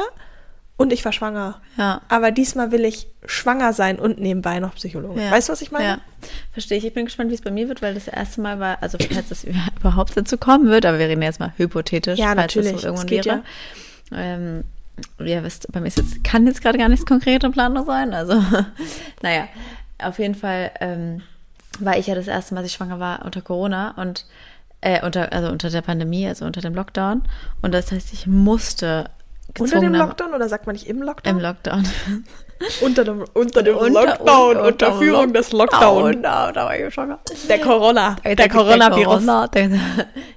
Und 0.76 0.92
ich 0.92 1.06
war 1.06 1.12
schwanger. 1.14 1.62
Ja. 1.78 2.02
Aber 2.10 2.32
diesmal 2.32 2.72
will 2.72 2.84
ich 2.84 3.08
schwanger 3.26 3.74
sein 3.74 4.00
und 4.00 4.20
nebenbei 4.20 4.60
noch 4.60 4.74
Psychologe. 4.76 5.22
Ja. 5.22 5.32
Weißt 5.32 5.48
du, 5.48 5.54
was 5.54 5.62
ich 5.62 5.72
meine? 5.72 5.86
Ja, 5.86 5.98
verstehe 6.52 6.78
ich. 6.80 6.86
Ich 6.86 6.94
bin 6.94 7.06
gespannt, 7.06 7.30
wie 7.30 7.36
es 7.36 7.42
bei 7.42 7.52
mir 7.52 7.68
wird, 7.68 7.82
weil 7.82 7.94
das 7.94 8.08
erste 8.08 8.42
Mal 8.42 8.60
war, 8.60 8.82
also 8.82 8.98
falls 8.98 9.30
es 9.30 9.44
überhaupt 9.80 10.18
dazu 10.18 10.38
kommen 10.38 10.68
wird, 10.70 10.86
aber 10.86 10.98
wir 10.98 11.08
reden 11.08 11.22
jetzt 11.22 11.40
mal 11.40 11.54
hypothetisch, 11.58 12.18
Ja, 12.18 12.28
falls 12.28 12.38
natürlich. 12.38 12.72
das 12.72 12.82
so 12.82 12.88
irgendwann 12.88 13.06
Es 13.06 13.12
geht 13.12 13.26
wäre. 13.26 13.44
Ähm, 14.16 14.64
ihr 15.20 15.44
wisst, 15.44 15.72
bei 15.72 15.80
mir 15.80 15.88
ist 15.88 15.98
jetzt, 15.98 16.24
kann 16.24 16.48
jetzt 16.48 16.62
gerade 16.62 16.78
gar 16.80 16.90
nichts 16.90 17.06
konkrete 17.06 17.50
Planung 17.52 17.86
sein. 17.86 18.14
Also, 18.14 18.44
naja, 19.22 19.48
auf 20.00 20.18
jeden 20.18 20.36
Fall 20.36 20.72
ähm, 20.80 21.22
war 21.80 21.98
ich 21.98 22.08
ja 22.08 22.16
das 22.16 22.28
erste 22.28 22.56
Mal, 22.56 22.62
als 22.62 22.70
ich 22.70 22.76
schwanger 22.76 23.00
war, 23.00 23.24
unter 23.26 23.42
Corona 23.42 23.92
und 23.98 24.26
äh, 24.82 25.06
unter, 25.06 25.32
also 25.34 25.50
unter 25.50 25.70
der 25.70 25.82
Pandemie, 25.82 26.28
also 26.28 26.46
unter 26.46 26.62
dem 26.62 26.74
Lockdown. 26.74 27.24
Und 27.62 27.74
das 27.74 27.92
heißt, 27.92 28.12
ich 28.12 28.28
musste 28.28 29.10
Unter 29.60 29.80
dem 29.80 29.94
Lockdown 29.94 30.34
oder 30.34 30.50
sagt 30.50 30.66
man 30.66 30.74
nicht 30.74 30.88
im 30.88 31.02
Lockdown? 31.02 31.36
Im 31.38 31.42
Lockdown. 31.42 31.88
unter 32.82 33.04
dem, 33.04 33.24
unter 33.34 33.62
dem 33.62 33.76
Unter- 33.78 34.06
Lockdown, 34.06 34.50
unter- 34.58 34.68
unter, 34.68 34.94
Führung 34.98 35.26
Lock- 35.26 35.34
des 35.34 35.52
Lockdown. 35.52 36.16
Oh, 36.16 36.22
da, 36.22 36.52
da 36.52 36.66
war 36.66 36.76
ich 36.80 36.94
schwanger. 36.94 37.20
Der 37.50 37.60
Corona, 37.60 38.16
der, 38.24 38.36
Der 38.36 38.50
Coronavirus. 38.50 39.06
Corona, 39.26 39.50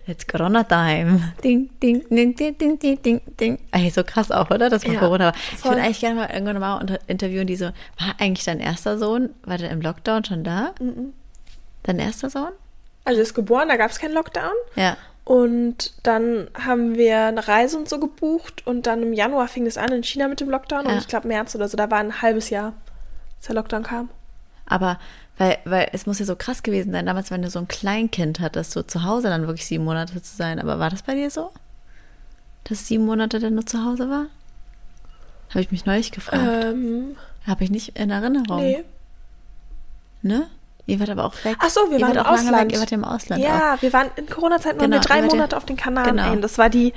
jetzt 0.07 0.29
Corona-Time. 0.29 1.33
Ding, 1.43 1.71
ding, 1.81 2.05
ding, 2.11 2.35
ding, 2.35 2.59
ding, 2.59 2.79
ding, 2.79 3.03
ding, 3.03 3.21
ding. 3.41 3.59
Ey, 3.73 3.89
so 3.91 4.03
krass 4.05 4.31
auch, 4.31 4.51
oder? 4.51 4.69
Dass 4.69 4.85
man 4.85 4.95
Ja, 4.95 5.01
Corona 5.01 5.25
war. 5.27 5.35
Ich 5.57 5.65
würde 5.65 5.81
eigentlich 5.83 6.01
gerne 6.01 6.21
mal 6.21 6.31
irgendwann 6.31 6.59
mal 6.59 6.77
unter 6.81 6.99
interviewen, 7.07 7.47
die 7.47 7.57
so, 7.57 7.67
war 7.67 8.15
eigentlich 8.19 8.45
dein 8.45 8.61
erster 8.61 8.99
Sohn, 8.99 9.31
war 9.45 9.57
der 9.57 9.71
im 9.71 9.81
Lockdown 9.81 10.25
schon 10.25 10.45
da? 10.45 10.73
Dein 11.85 11.99
erster 11.99 12.29
Sohn? 12.29 12.51
Also 13.05 13.21
ist 13.23 13.35
geboren, 13.35 13.69
da 13.69 13.77
gab 13.77 13.91
es 13.91 13.99
keinen 13.99 14.15
Lockdown. 14.15 14.53
Ja. 14.75 14.97
Und 15.27 15.93
dann 16.05 16.49
haben 16.55 16.95
wir 16.95 17.25
eine 17.25 17.49
Reise 17.49 17.77
und 17.77 17.89
so 17.89 17.99
gebucht 17.99 18.65
und 18.65 18.87
dann 18.87 19.03
im 19.03 19.13
Januar 19.13 19.49
fing 19.49 19.67
es 19.67 19.77
an 19.77 19.91
in 19.91 20.05
China 20.05 20.29
mit 20.29 20.39
dem 20.39 20.49
Lockdown 20.49 20.87
und 20.87 20.93
Ja. 20.93 20.99
ich 20.99 21.09
glaube 21.09 21.27
März 21.27 21.53
oder 21.57 21.67
so, 21.69 21.77
da 21.77 21.91
war 21.91 21.99
ein 21.99 22.23
halbes 22.23 22.49
Jahr, 22.49 22.75
als 23.39 23.47
der 23.47 23.57
Lockdown 23.57 23.83
kam. 23.83 24.09
Aber, 24.67 25.01
weil, 25.37 25.59
weil 25.65 25.89
es 25.93 26.07
muss 26.07 26.21
ja 26.21 26.27
so 26.27 26.37
krass 26.37 26.63
gewesen 26.63 26.93
sein, 26.93 27.07
damals, 27.07 27.33
wenn 27.33 27.43
du 27.43 27.51
so 27.51 27.59
ein 27.59 27.67
Kleinkind 27.67 28.39
hattest, 28.39 28.71
so 28.71 28.85
zu 28.85 29.03
Hause 29.03 29.27
dann 29.27 29.49
wirklich 29.49 29.67
sieben 29.67 29.83
Monate 29.83 30.23
zu 30.23 30.37
sein. 30.37 30.61
Aber 30.61 30.79
war 30.79 30.91
das 30.91 31.03
bei 31.03 31.15
dir 31.17 31.29
so? 31.29 31.51
Dass 32.63 32.87
sieben 32.87 33.05
Monate 33.05 33.41
dann 33.41 33.55
nur 33.57 33.67
zu 33.67 33.85
Hause 33.85 34.09
war? 34.09 34.27
Habe 35.51 35.61
ich 35.61 35.73
mich 35.73 35.87
neulich 35.87 36.13
gefragt. 36.13 36.65
Ähm, 36.65 37.17
Habe 37.49 37.65
ich 37.65 37.71
nicht 37.71 37.99
in 37.99 38.11
Erinnerung. 38.11 38.61
nee. 38.61 38.85
Ne? 40.23 40.49
Ihr 40.87 41.01
wart 41.01 41.11
aber 41.11 41.25
auch 41.25 41.35
weg. 41.45 41.57
Ach 41.59 41.69
so, 41.69 41.81
wir 41.91 41.99
ihr 41.99 42.07
waren 42.07 42.13
im 42.13 42.19
auch 42.21 42.25
lange 42.27 42.39
Ausland. 42.49 42.65
weg. 42.67 42.73
Ihr 42.75 42.79
wart 42.81 42.91
ja 42.93 42.97
im 42.97 43.05
Ausland 43.05 43.43
auch. 43.43 43.49
Ja, 43.49 43.77
wir 43.81 43.93
waren 43.93 44.11
in 44.17 44.27
Corona-Zeiten 44.29 44.79
waren 44.81 44.91
Genau, 44.91 45.03
wir 45.03 45.07
drei 45.09 45.21
wart 45.23 45.33
ja- 45.33 45.37
Monate 45.37 45.57
auf 45.57 45.65
den 45.67 45.77
Kanaren. 45.77 46.17
Genau. 46.17 46.33
Ey, 46.33 46.41
das 46.41 46.59
war 46.59 46.69
die 46.71 46.93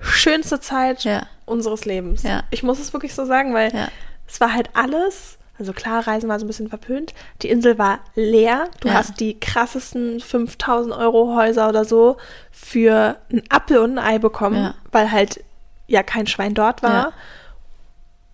schönste 0.00 0.60
Zeit 0.60 1.04
Ja. 1.04 1.26
unseres 1.46 1.84
Lebens. 1.84 2.22
Ja. 2.24 2.42
Ich 2.50 2.62
muss 2.62 2.80
es 2.80 2.92
wirklich 2.92 3.14
so 3.14 3.24
sagen, 3.24 3.54
weil 3.54 3.70
es 4.26 4.40
war 4.40 4.52
halt 4.52 4.70
alles. 4.74 5.36
Also 5.58 5.72
klar, 5.74 6.06
Reisen 6.06 6.28
war 6.28 6.38
so 6.40 6.46
ein 6.46 6.48
bisschen 6.48 6.68
verpönt. 6.70 7.12
Die 7.42 7.50
Insel 7.50 7.76
war 7.78 8.00
leer. 8.14 8.68
Du 8.80 8.88
Ja. 8.88 8.94
hast 8.94 9.20
die 9.20 9.38
krassesten 9.38 10.18
5000 10.20 10.94
Euro 10.94 11.36
Häuser 11.36 11.68
oder 11.68 11.84
so 11.84 12.16
für 12.50 13.16
ein 13.30 13.42
Apfel 13.50 13.78
und 13.78 13.98
ein 13.98 14.04
Ei 14.14 14.18
bekommen, 14.18 14.56
Ja. 14.56 14.74
weil 14.90 15.12
halt 15.12 15.44
ja 15.86 16.02
kein 16.02 16.26
Schwein 16.26 16.54
dort 16.54 16.82
war. 16.82 16.92
Ja. 16.92 17.12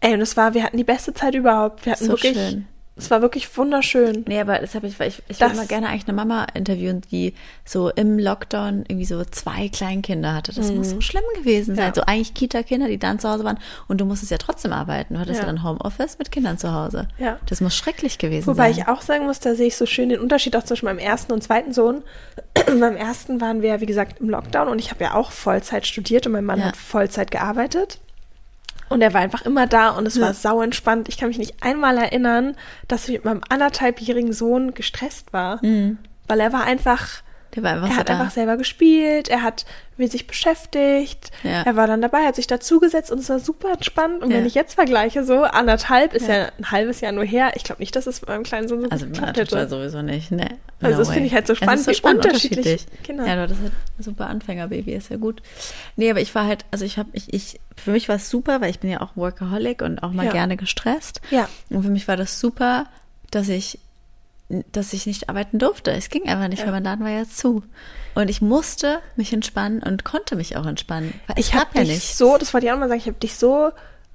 Ey, 0.01 0.15
und 0.15 0.21
es 0.21 0.37
war, 0.37 0.55
wir 0.55 0.63
hatten 0.63 0.77
die 0.77 0.85
beste 0.85 1.15
Zeit 1.15 1.35
überhaupt. 1.35 1.85
Wir 1.85 1.93
hatten 1.95 2.05
So 2.05 2.13
wirklich, 2.13 2.35
schön. 2.37 2.69
Es 2.99 3.11
war 3.11 3.21
wirklich 3.21 3.55
wunderschön. 3.59 4.25
Nee, 4.27 4.41
aber 4.41 4.59
das 4.59 4.75
habe 4.75 4.87
ich, 4.87 4.99
weil 4.99 5.09
ich, 5.09 5.23
ich 5.29 5.39
würde 5.41 5.55
mal 5.55 5.67
gerne 5.67 5.89
eigentlich 5.89 6.09
eine 6.09 6.17
Mama 6.17 6.47
interviewen, 6.55 7.03
die 7.11 7.35
so 7.65 7.91
im 7.91 8.19
Lockdown 8.19 8.85
irgendwie 8.89 9.05
so 9.05 9.23
zwei 9.25 9.69
Kleinkinder 9.69 10.35
hatte. 10.35 10.55
Das 10.55 10.73
muss 10.73 10.91
so 10.91 11.01
schlimm 11.03 11.23
gewesen 11.39 11.75
sein. 11.77 11.85
Mhm. 11.85 11.89
Ja. 11.91 11.95
So 11.95 12.03
eigentlich 12.07 12.33
Kita-Kinder, 12.33 12.89
die 12.89 12.99
dann 12.99 13.19
zu 13.19 13.29
Hause 13.29 13.45
waren 13.45 13.59
und 13.87 14.01
du 14.01 14.07
musstest 14.07 14.31
ja 14.33 14.39
trotzdem 14.39 14.73
arbeiten. 14.73 15.15
Du 15.15 15.21
hattest 15.21 15.41
ja, 15.41 15.47
Ja. 15.47 15.53
dann 15.53 15.63
Homeoffice 15.63 16.19
mit 16.19 16.33
Kindern 16.33 16.57
zu 16.57 16.73
Hause. 16.73 17.07
Ja. 17.19 17.39
Das 17.47 17.61
muss 17.61 17.77
schrecklich 17.77 18.17
gewesen 18.19 18.47
Wobei 18.47 18.73
sein. 18.73 18.81
ich 18.83 18.89
auch 18.89 19.03
sagen 19.03 19.27
muss, 19.27 19.41
da 19.41 19.55
sehe 19.55 19.67
ich 19.67 19.77
so 19.77 19.85
schön 19.85 20.09
den 20.09 20.21
Unterschied 20.21 20.57
auch 20.57 20.63
zwischen 20.65 20.87
meinem 20.87 20.99
ersten 20.99 21.33
und 21.33 21.43
zweiten 21.43 21.73
Sohn. 21.75 22.03
Beim 22.67 22.97
ersten 22.97 23.41
waren 23.43 23.61
wir, 23.61 23.81
wie 23.83 23.87
gesagt, 23.87 24.21
im 24.21 24.31
Lockdown 24.31 24.69
und 24.69 24.79
ich 24.79 24.91
habe 24.91 25.05
ja 25.05 25.15
auch 25.15 25.33
Vollzeit 25.33 25.87
studiert 25.87 26.27
und 26.27 26.33
mein 26.33 26.45
Mann 26.47 26.61
Ja. 26.61 26.67
hat 26.67 26.77
Vollzeit 26.79 27.31
gearbeitet. 27.31 27.99
Und 28.89 29.03
er 29.03 29.13
war 29.15 29.21
einfach 29.21 29.43
immer 29.45 29.67
da 29.67 29.91
und 29.91 30.07
es 30.07 30.21
war 30.21 30.33
sau 30.35 30.63
entspannt. 30.63 31.09
Ich 31.09 31.19
kann 31.19 31.29
mich 31.29 31.39
nicht 31.39 31.63
einmal 31.63 31.99
erinnern, 31.99 32.57
dass 32.89 33.09
ich 33.09 33.15
mit 33.15 33.25
meinem 33.25 33.43
anderthalbjährigen 33.49 34.33
Sohn 34.33 34.75
gestresst 34.75 35.33
war. 35.33 35.61
Weil 36.29 36.41
er 36.41 36.53
war 36.53 36.65
einfach, 36.65 37.23
Der 37.57 37.63
war 37.65 37.73
einfach 37.73 37.89
er 37.89 37.93
so 37.95 37.99
hat 37.99 38.09
da. 38.09 38.13
einfach 38.21 38.31
selber 38.31 38.57
gespielt, 38.57 39.29
er 39.29 39.43
hat 39.43 39.65
mit 39.97 40.13
sich 40.13 40.27
beschäftigt, 40.27 41.31
Ja. 41.43 41.63
er 41.63 41.75
war 41.75 41.87
dann 41.87 42.03
dabei, 42.03 42.27
hat 42.27 42.37
sich 42.37 42.47
dazugesetzt 42.47 43.11
und 43.11 43.19
es 43.19 43.29
war 43.31 43.39
super 43.41 43.73
entspannt. 43.73 44.23
Und 44.23 44.31
Ja. 44.31 44.37
wenn 44.37 44.47
ich 44.47 44.55
jetzt 44.55 44.75
vergleiche, 44.75 45.25
so 45.25 45.43
anderthalb 45.45 46.13
ist 46.15 46.29
Ja. 46.29 46.37
ja, 46.37 46.49
ein 46.59 46.71
halbes 46.71 47.01
Jahr 47.01 47.13
nur 47.13 47.25
her. 47.25 47.53
Ich 47.57 47.65
glaube 47.65 47.81
nicht, 47.81 47.97
dass 47.97 48.07
es 48.07 48.21
meinem 48.27 48.43
kleinen 48.43 48.69
Sohn 48.69 48.83
so 48.83 48.91
Also 48.91 49.07
geklappt 49.07 49.39
hätte. 49.39 49.69
sowieso 49.69 50.03
nicht. 50.03 50.31
Ne? 50.31 50.59
Also 50.83 50.99
das 50.99 51.09
way. 51.09 51.15
finde 51.15 51.27
ich 51.29 51.35
halt 51.35 51.47
so 51.47 51.55
Es 51.55 51.59
ist 51.61 51.97
spannend, 51.97 52.25
wie 52.25 52.29
unterschiedlich 52.29 52.87
Kinder. 53.03 53.27
Ja, 53.27 53.37
du 53.37 53.43
hattest 53.43 53.61
halt 53.63 53.73
ein 53.99 54.03
super 54.03 54.27
Anfängerbaby, 54.27 54.93
ist 54.93 55.09
ja 55.11 55.17
gut. 55.17 55.43
Nee, 55.97 56.11
aber 56.11 56.21
ich 56.21 56.35
war 56.35 56.45
halt, 56.47 56.67
also 56.71 56.85
ich 56.85 56.99
habe 56.99 57.09
ich, 57.15 57.33
ich, 57.33 57.59
für 57.75 57.91
mich 57.91 58.09
war 58.11 58.17
es 58.17 58.29
super, 58.29 58.61
weil 58.61 58.69
ich 58.71 58.81
bin 58.81 58.91
ja 58.91 59.01
auch 59.01 59.17
Workaholic 59.17 59.81
und 59.81 60.03
auch 60.03 60.13
mal 60.13 60.29
gerne 60.29 60.59
gestresst. 60.59 61.23
Ja. 61.31 61.49
Und 61.71 61.83
für 61.83 61.91
mich 61.91 62.07
war 62.07 62.19
das 62.19 62.39
super, 62.39 62.87
dass 63.31 63.49
ich, 63.49 63.79
dass 64.73 64.93
ich 64.93 65.07
nicht 65.07 65.29
arbeiten 65.29 65.59
durfte. 65.59 65.91
Es 65.91 66.09
ging 66.09 66.29
einfach 66.29 66.49
nicht, 66.49 66.61
Ja. 66.61 66.67
weil 66.67 66.73
mein 66.75 66.85
Laden 66.85 67.05
war 67.05 67.11
ja 67.13 67.25
zu. 67.29 67.63
Und 68.15 68.29
ich 68.31 68.41
musste 68.41 69.01
mich 69.17 69.33
entspannen 69.33 69.83
und 69.83 70.05
konnte 70.05 70.37
mich 70.37 70.57
auch 70.57 70.67
entspannen. 70.67 71.13
Ich 71.37 71.49
es 71.49 71.55
habe 71.55 71.67
gab 71.67 71.75
ja 71.77 71.85
dich 71.85 72.15
so, 72.15 72.39
das 72.39 72.55
wollte 72.55 72.67
ich 72.67 72.73
auch 72.73 72.79
mal 72.79 72.89
sagen, 72.89 73.01
ich 73.01 73.07
habe 73.09 73.19
dich 73.19 73.35
so 73.37 73.71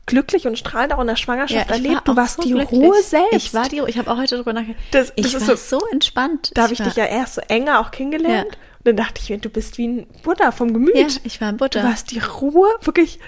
glücklich 0.08 0.48
und 0.48 0.58
strahlend 0.58 0.94
auch 0.94 1.00
in 1.02 1.08
der 1.08 1.16
Schwangerschaft 1.16 1.66
ich 1.68 1.72
erlebt. 1.72 2.08
Du 2.08 2.16
warst 2.16 2.38
so 2.38 2.42
die 2.44 2.52
glücklich. 2.54 2.80
Ruhe 2.82 3.02
selbst. 3.04 3.34
Ich 3.34 3.54
war 3.54 3.70
die 3.70 3.80
Ruhe. 3.80 3.90
Ich 3.90 3.98
habe 3.98 4.10
auch 4.10 4.18
heute 4.18 4.36
drüber 4.38 4.54
nachgedacht. 4.54 4.82
Das- 4.92 5.14
ich 5.16 5.24
das 5.26 5.34
ist 5.36 5.48
war 5.48 5.58
so- 5.58 5.80
so, 5.80 5.86
entspannt. 5.92 6.52
da 6.56 6.64
habe 6.64 6.74
ich 6.74 6.80
war, 6.80 6.88
dich 6.88 6.96
ja 6.96 7.06
erst 7.06 7.36
so 7.36 7.42
enger 7.48 7.80
auch 7.80 7.92
kennengelernt. 7.92 8.48
Ja. 8.52 8.58
Und 8.80 8.86
dann 8.88 8.96
dachte 8.98 9.22
ich 9.24 9.40
du 9.42 9.50
bist 9.50 9.78
wie 9.78 9.88
ein 9.88 10.08
Buddha 10.24 10.52
vom 10.52 10.74
Gemüt. 10.74 10.96
Ja, 10.96 11.08
ich 11.24 11.40
war 11.40 11.50
in 11.50 11.58
Butter. 11.58 11.82
Du 11.82 11.88
hast 11.88 12.10
die 12.12 12.20
Ruhe, 12.20 12.68
wirklich. 12.82 13.20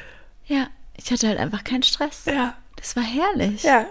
Ja, 0.48 0.68
ich 0.98 1.12
hatte 1.12 1.28
halt 1.28 1.38
einfach 1.38 1.64
keinen 1.64 1.84
Stress. 1.84 2.24
Ja. 2.26 2.56
Das 2.78 2.96
war 2.96 3.04
herrlich. 3.04 3.62
Ja. 3.64 3.86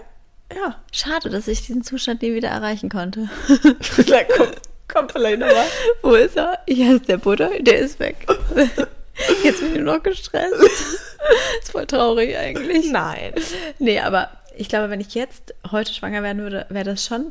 Ja. 0.51 0.75
Schade, 0.91 1.29
dass 1.29 1.47
ich 1.47 1.65
diesen 1.65 1.83
Zustand 1.83 2.21
nie 2.21 2.33
wieder 2.33 2.49
erreichen 2.49 2.89
konnte. 2.89 3.29
Na, 4.07 4.23
komm, 4.35 4.47
komm 4.87 5.09
vielleicht 5.09 5.39
nochmal. 5.39 5.65
Wo 6.01 6.13
ist 6.13 6.37
er? 6.37 6.59
Hier 6.67 6.95
ist 6.95 7.07
der 7.07 7.17
Butter, 7.17 7.49
der 7.59 7.79
ist 7.79 7.99
weg. 7.99 8.27
Jetzt 9.43 9.59
bin 9.59 9.75
ich 9.75 9.81
nur 9.81 9.95
noch 9.95 10.03
gestresst. 10.03 10.53
ist 11.61 11.71
voll 11.71 11.85
traurig 11.85 12.35
eigentlich. 12.35 12.91
Nein. 12.91 13.33
Nee, 13.79 13.99
aber 13.99 14.29
ich 14.57 14.69
glaube, 14.69 14.89
wenn 14.89 15.01
ich 15.01 15.13
jetzt 15.13 15.53
heute 15.71 15.93
schwanger 15.93 16.23
werden 16.23 16.41
würde, 16.41 16.65
wäre 16.69 16.85
das 16.85 17.05
schon. 17.05 17.29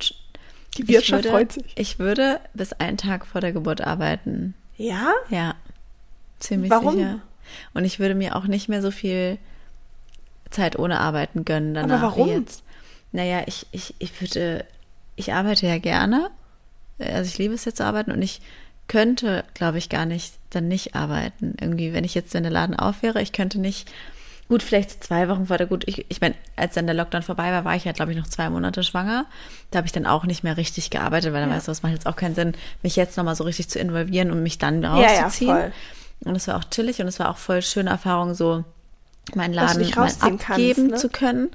Die 0.78 0.88
Wirtschaft 0.88 1.24
würde, 1.24 1.30
freut 1.30 1.52
sich. 1.52 1.72
Ich 1.76 1.98
würde 1.98 2.40
bis 2.54 2.72
einen 2.72 2.96
Tag 2.96 3.26
vor 3.26 3.40
der 3.40 3.52
Geburt 3.52 3.80
arbeiten. 3.80 4.54
Ja? 4.76 5.12
Ja. 5.28 5.54
Ziemlich 6.38 6.70
Warum? 6.70 6.94
sicher. 6.94 7.20
Und 7.74 7.84
ich 7.84 7.98
würde 7.98 8.14
mir 8.14 8.36
auch 8.36 8.44
nicht 8.44 8.68
mehr 8.68 8.80
so 8.80 8.90
viel 8.90 9.38
Zeit 10.50 10.78
ohne 10.78 11.00
Arbeiten 11.00 11.44
gönnen 11.44 11.74
danach. 11.74 12.02
Aber 12.02 12.16
warum? 12.16 12.28
Wie 12.28 12.32
jetzt. 12.32 12.62
Naja, 13.12 13.42
ich, 13.46 13.66
ich, 13.72 13.94
ich 13.98 14.20
würde, 14.20 14.64
ich 15.16 15.32
arbeite 15.32 15.66
ja 15.66 15.78
gerne. 15.78 16.30
Also 16.98 17.28
ich 17.28 17.38
liebe 17.38 17.54
es 17.54 17.64
jetzt 17.64 17.78
zu 17.78 17.84
arbeiten 17.84 18.10
und 18.12 18.22
ich 18.22 18.40
könnte, 18.88 19.44
glaube 19.54 19.78
ich, 19.78 19.88
gar 19.88 20.06
nicht 20.06 20.34
dann 20.50 20.68
nicht 20.68 20.94
arbeiten. 20.94 21.54
Irgendwie, 21.60 21.92
wenn 21.92 22.04
ich 22.04 22.14
jetzt, 22.14 22.34
wenn 22.34 22.42
der 22.42 22.52
Laden 22.52 22.76
auf 22.78 23.02
wäre, 23.02 23.22
ich 23.22 23.32
könnte 23.32 23.58
nicht, 23.58 23.90
gut, 24.48 24.62
vielleicht 24.62 25.02
zwei 25.04 25.28
Wochen 25.28 25.46
vor 25.46 25.56
der, 25.56 25.66
gut, 25.66 25.84
ich, 25.86 26.04
ich 26.10 26.20
meine, 26.20 26.34
als 26.56 26.74
dann 26.74 26.86
der 26.86 26.94
Lockdown 26.94 27.22
vorbei 27.22 27.50
war, 27.52 27.64
war 27.64 27.74
ich 27.76 27.84
ja, 27.84 27.92
glaube 27.92 28.12
ich, 28.12 28.18
noch 28.18 28.26
zwei 28.26 28.50
Monate 28.50 28.82
schwanger. 28.82 29.24
Da 29.70 29.78
habe 29.78 29.86
ich 29.86 29.92
dann 29.92 30.04
auch 30.06 30.24
nicht 30.24 30.42
mehr 30.44 30.56
richtig 30.56 30.90
gearbeitet, 30.90 31.32
weil 31.32 31.40
dann 31.40 31.50
Ja. 31.50 31.56
weißt 31.56 31.68
du, 31.68 31.72
es 31.72 31.82
macht 31.82 31.92
jetzt 31.92 32.06
auch 32.06 32.16
keinen 32.16 32.34
Sinn, 32.34 32.54
mich 32.82 32.96
jetzt 32.96 33.16
nochmal 33.16 33.36
so 33.36 33.44
richtig 33.44 33.68
zu 33.68 33.78
involvieren 33.78 34.30
und 34.30 34.42
mich 34.42 34.58
dann 34.58 34.82
Ja, 34.82 35.00
ja, 35.00 35.22
rauszuziehen. 35.22 35.50
voll. 35.54 35.72
Und 36.24 36.36
es 36.36 36.46
war 36.48 36.56
auch 36.56 36.64
chillig 36.64 37.00
und 37.00 37.08
es 37.08 37.18
war 37.18 37.30
auch 37.30 37.38
voll 37.38 37.62
schöne 37.62 37.90
Erfahrung, 37.90 38.34
so 38.34 38.64
meinen 39.34 39.54
Laden 39.54 39.88
mal 39.94 40.08
abgeben 40.20 40.38
kannst, 40.38 40.78
ne? 40.78 40.94
zu 40.96 41.08
können. 41.08 41.50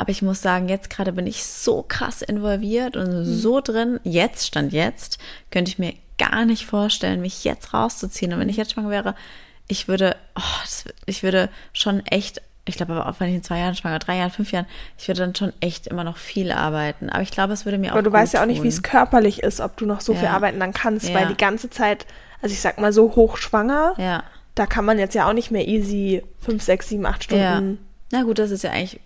Aber 0.00 0.08
ich 0.08 0.22
muss 0.22 0.40
sagen, 0.40 0.70
jetzt 0.70 0.88
gerade 0.88 1.12
bin 1.12 1.26
ich 1.26 1.44
so 1.44 1.84
krass 1.86 2.22
involviert 2.22 2.96
und 2.96 3.10
Mhm. 3.20 3.24
so 3.26 3.60
drin. 3.60 4.00
Jetzt, 4.02 4.46
stand 4.46 4.72
jetzt, 4.72 5.18
könnte 5.50 5.70
ich 5.70 5.78
mir 5.78 5.92
gar 6.16 6.46
nicht 6.46 6.64
vorstellen, 6.64 7.20
mich 7.20 7.44
jetzt 7.44 7.74
rauszuziehen. 7.74 8.32
Und 8.32 8.40
wenn 8.40 8.48
ich 8.48 8.56
jetzt 8.56 8.72
schwanger 8.72 8.88
wäre, 8.88 9.14
ich 9.68 9.88
würde, 9.88 10.16
oh, 10.36 10.82
ich 11.04 11.22
würde 11.22 11.50
schon 11.74 12.04
echt, 12.06 12.40
ich 12.64 12.76
glaube 12.76 12.94
aber 12.94 13.10
auch 13.10 13.20
wenn 13.20 13.28
ich 13.28 13.34
in 13.34 13.42
zwei 13.42 13.58
Jahren 13.58 13.74
schwanger, 13.74 13.98
drei 13.98 14.16
Jahren, 14.16 14.30
fünf 14.30 14.52
Jahren, 14.52 14.64
ich 14.98 15.06
würde 15.06 15.20
dann 15.20 15.34
schon 15.34 15.52
echt 15.60 15.86
immer 15.86 16.02
noch 16.02 16.16
viel 16.16 16.50
arbeiten. 16.50 17.10
Aber 17.10 17.22
ich 17.22 17.30
glaube, 17.30 17.52
es 17.52 17.66
würde 17.66 17.76
mir 17.76 17.88
auch 17.90 17.96
Aber 17.96 18.02
du 18.02 18.10
weißt 18.12 18.32
ja 18.32 18.40
auch 18.42 18.46
nicht, 18.46 18.62
wie 18.62 18.68
es 18.68 18.82
körperlich 18.82 19.42
ist, 19.42 19.60
ob 19.60 19.76
du 19.76 19.84
noch 19.84 20.00
so 20.00 20.14
viel 20.14 20.24
Ja. 20.24 20.30
arbeiten 20.32 20.58
dann 20.60 20.72
kannst, 20.72 21.10
Ja. 21.10 21.14
weil 21.14 21.26
die 21.28 21.36
ganze 21.36 21.68
Zeit, 21.68 22.06
also 22.40 22.54
ich 22.54 22.60
sag 22.62 22.78
mal 22.78 22.94
so 22.94 23.14
hochschwanger, 23.16 23.96
Ja. 23.98 24.22
da 24.54 24.64
kann 24.64 24.86
man 24.86 24.98
jetzt 24.98 25.14
ja 25.14 25.28
auch 25.28 25.34
nicht 25.34 25.50
mehr 25.50 25.68
easy 25.68 26.22
fünf, 26.40 26.62
sechs, 26.62 26.88
sieben, 26.88 27.04
acht. 27.04 27.24
Stunden. 27.24 27.78
Na 28.12 28.22
gut, 28.22 28.38
das 28.38 28.50
ist 28.50 28.64
ja 28.64 28.70
eigentlich, 28.70 28.98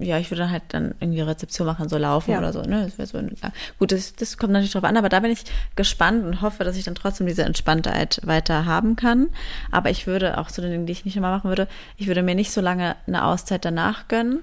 ja, 0.00 0.18
ich 0.18 0.30
würde 0.30 0.42
dann 0.42 0.50
halt 0.50 0.62
dann 0.68 0.94
irgendwie 1.00 1.20
Rezeption 1.20 1.66
machen, 1.66 1.88
so 1.88 1.96
laufen 1.98 2.32
Ja. 2.32 2.38
oder 2.38 2.52
so, 2.52 2.62
ne? 2.62 2.84
Das 2.84 2.98
wäre 2.98 3.06
so, 3.06 3.18
ja. 3.18 3.52
Gut, 3.78 3.92
das, 3.92 4.14
das 4.14 4.36
kommt 4.38 4.52
natürlich 4.52 4.72
drauf 4.72 4.84
an, 4.84 4.96
aber 4.96 5.08
da 5.08 5.20
bin 5.20 5.30
ich 5.30 5.44
gespannt 5.76 6.24
und 6.24 6.42
hoffe, 6.42 6.64
dass 6.64 6.76
ich 6.76 6.84
dann 6.84 6.94
trotzdem 6.94 7.26
diese 7.26 7.44
Entspanntheit 7.44 8.20
weiter 8.24 8.64
haben 8.66 8.96
kann. 8.96 9.28
Aber 9.70 9.90
ich 9.90 10.06
würde 10.06 10.38
auch 10.38 10.48
zu 10.50 10.60
den 10.60 10.70
Dingen, 10.70 10.86
die 10.86 10.92
ich 10.92 11.04
nicht 11.04 11.16
immer 11.16 11.30
machen 11.30 11.48
würde, 11.48 11.68
ich 11.96 12.06
würde 12.06 12.22
mir 12.22 12.34
nicht 12.34 12.50
so 12.52 12.60
lange 12.60 12.96
eine 13.06 13.24
Auszeit 13.24 13.64
danach 13.64 14.08
gönnen, 14.08 14.40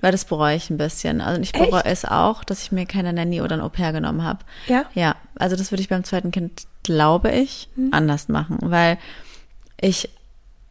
weil 0.00 0.12
das 0.12 0.24
bereue 0.26 0.54
ich 0.56 0.68
ein 0.70 0.76
bisschen. 0.76 1.20
Also 1.20 1.40
ich 1.40 1.52
bereue 1.52 1.84
es 1.84 2.04
auch, 2.04 2.44
dass 2.44 2.62
ich 2.62 2.72
mir 2.72 2.84
keine 2.86 3.12
Nanny 3.12 3.40
oder 3.40 3.56
ein 3.56 3.60
Au 3.62 3.68
pair 3.70 3.92
genommen 3.92 4.22
habe. 4.22 4.40
Ja? 4.68 4.84
Ja, 4.94 5.16
also 5.36 5.56
das 5.56 5.72
würde 5.72 5.80
ich 5.82 5.88
beim 5.88 6.04
zweiten 6.04 6.30
Kind, 6.30 6.62
glaube 6.82 7.30
ich, 7.32 7.68
Mhm. 7.76 7.88
anders 7.92 8.28
machen, 8.28 8.58
weil 8.60 8.98
ich, 9.80 10.10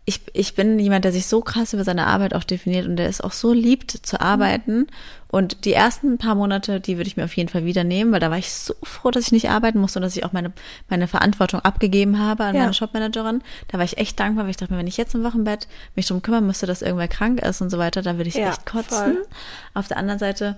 ich, 0.05 0.21
ich 0.33 0.53
bin 0.55 0.79
jemand, 0.79 1.05
der 1.05 1.13
sich 1.13 1.27
so 1.27 1.39
krass 1.39 1.71
über 1.73 1.85
seine 1.85 2.07
Arbeit 2.07 2.33
auch 2.33 2.43
definiert 2.43 2.85
und 2.87 2.97
der 2.97 3.07
es 3.07 3.21
auch 3.21 3.31
so 3.31 3.53
liebt 3.53 3.91
zu 3.91 4.19
arbeiten. 4.19 4.87
Und 5.29 5.63
die 5.63 5.71
ersten 5.73 6.17
paar 6.17 6.35
Monate, 6.35 6.81
die 6.81 6.97
würde 6.97 7.07
ich 7.07 7.15
mir 7.15 7.23
auf 7.23 7.35
jeden 7.37 7.47
Fall 7.49 7.63
wieder 7.63 7.85
nehmen, 7.85 8.11
weil 8.11 8.19
da 8.19 8.29
war 8.29 8.37
ich 8.37 8.51
so 8.51 8.75
froh, 8.83 9.11
dass 9.11 9.23
ich 9.27 9.31
nicht 9.31 9.49
arbeiten 9.49 9.79
musste 9.79 9.99
und 9.99 10.03
dass 10.03 10.15
ich 10.17 10.25
auch 10.25 10.33
meine, 10.33 10.51
meine 10.89 11.07
Verantwortung 11.07 11.61
abgegeben 11.61 12.19
habe 12.19 12.43
an 12.43 12.53
Ja. 12.55 12.61
meine 12.63 12.73
Shopmanagerin. 12.73 13.41
Da 13.69 13.77
war 13.77 13.85
ich 13.85 13.97
echt 13.97 14.19
dankbar, 14.19 14.43
weil 14.43 14.51
ich 14.51 14.57
dachte 14.57 14.73
mir, 14.73 14.79
wenn 14.79 14.87
ich 14.87 14.97
jetzt 14.97 15.15
im 15.15 15.23
Wochenbett 15.23 15.67
mich 15.95 16.05
drum 16.07 16.21
kümmern 16.21 16.45
müsste, 16.45 16.65
dass 16.65 16.81
irgendwer 16.81 17.07
krank 17.07 17.39
ist 17.41 17.61
und 17.61 17.69
so 17.69 17.77
weiter, 17.77 18.01
da 18.01 18.17
würde 18.17 18.27
ich 18.27 18.35
Ja, 18.35 18.49
echt 18.49 18.65
kotzen. 18.65 18.89
voll. 19.15 19.27
Auf 19.73 19.87
der 19.87 19.97
anderen 19.97 20.19
Seite 20.19 20.57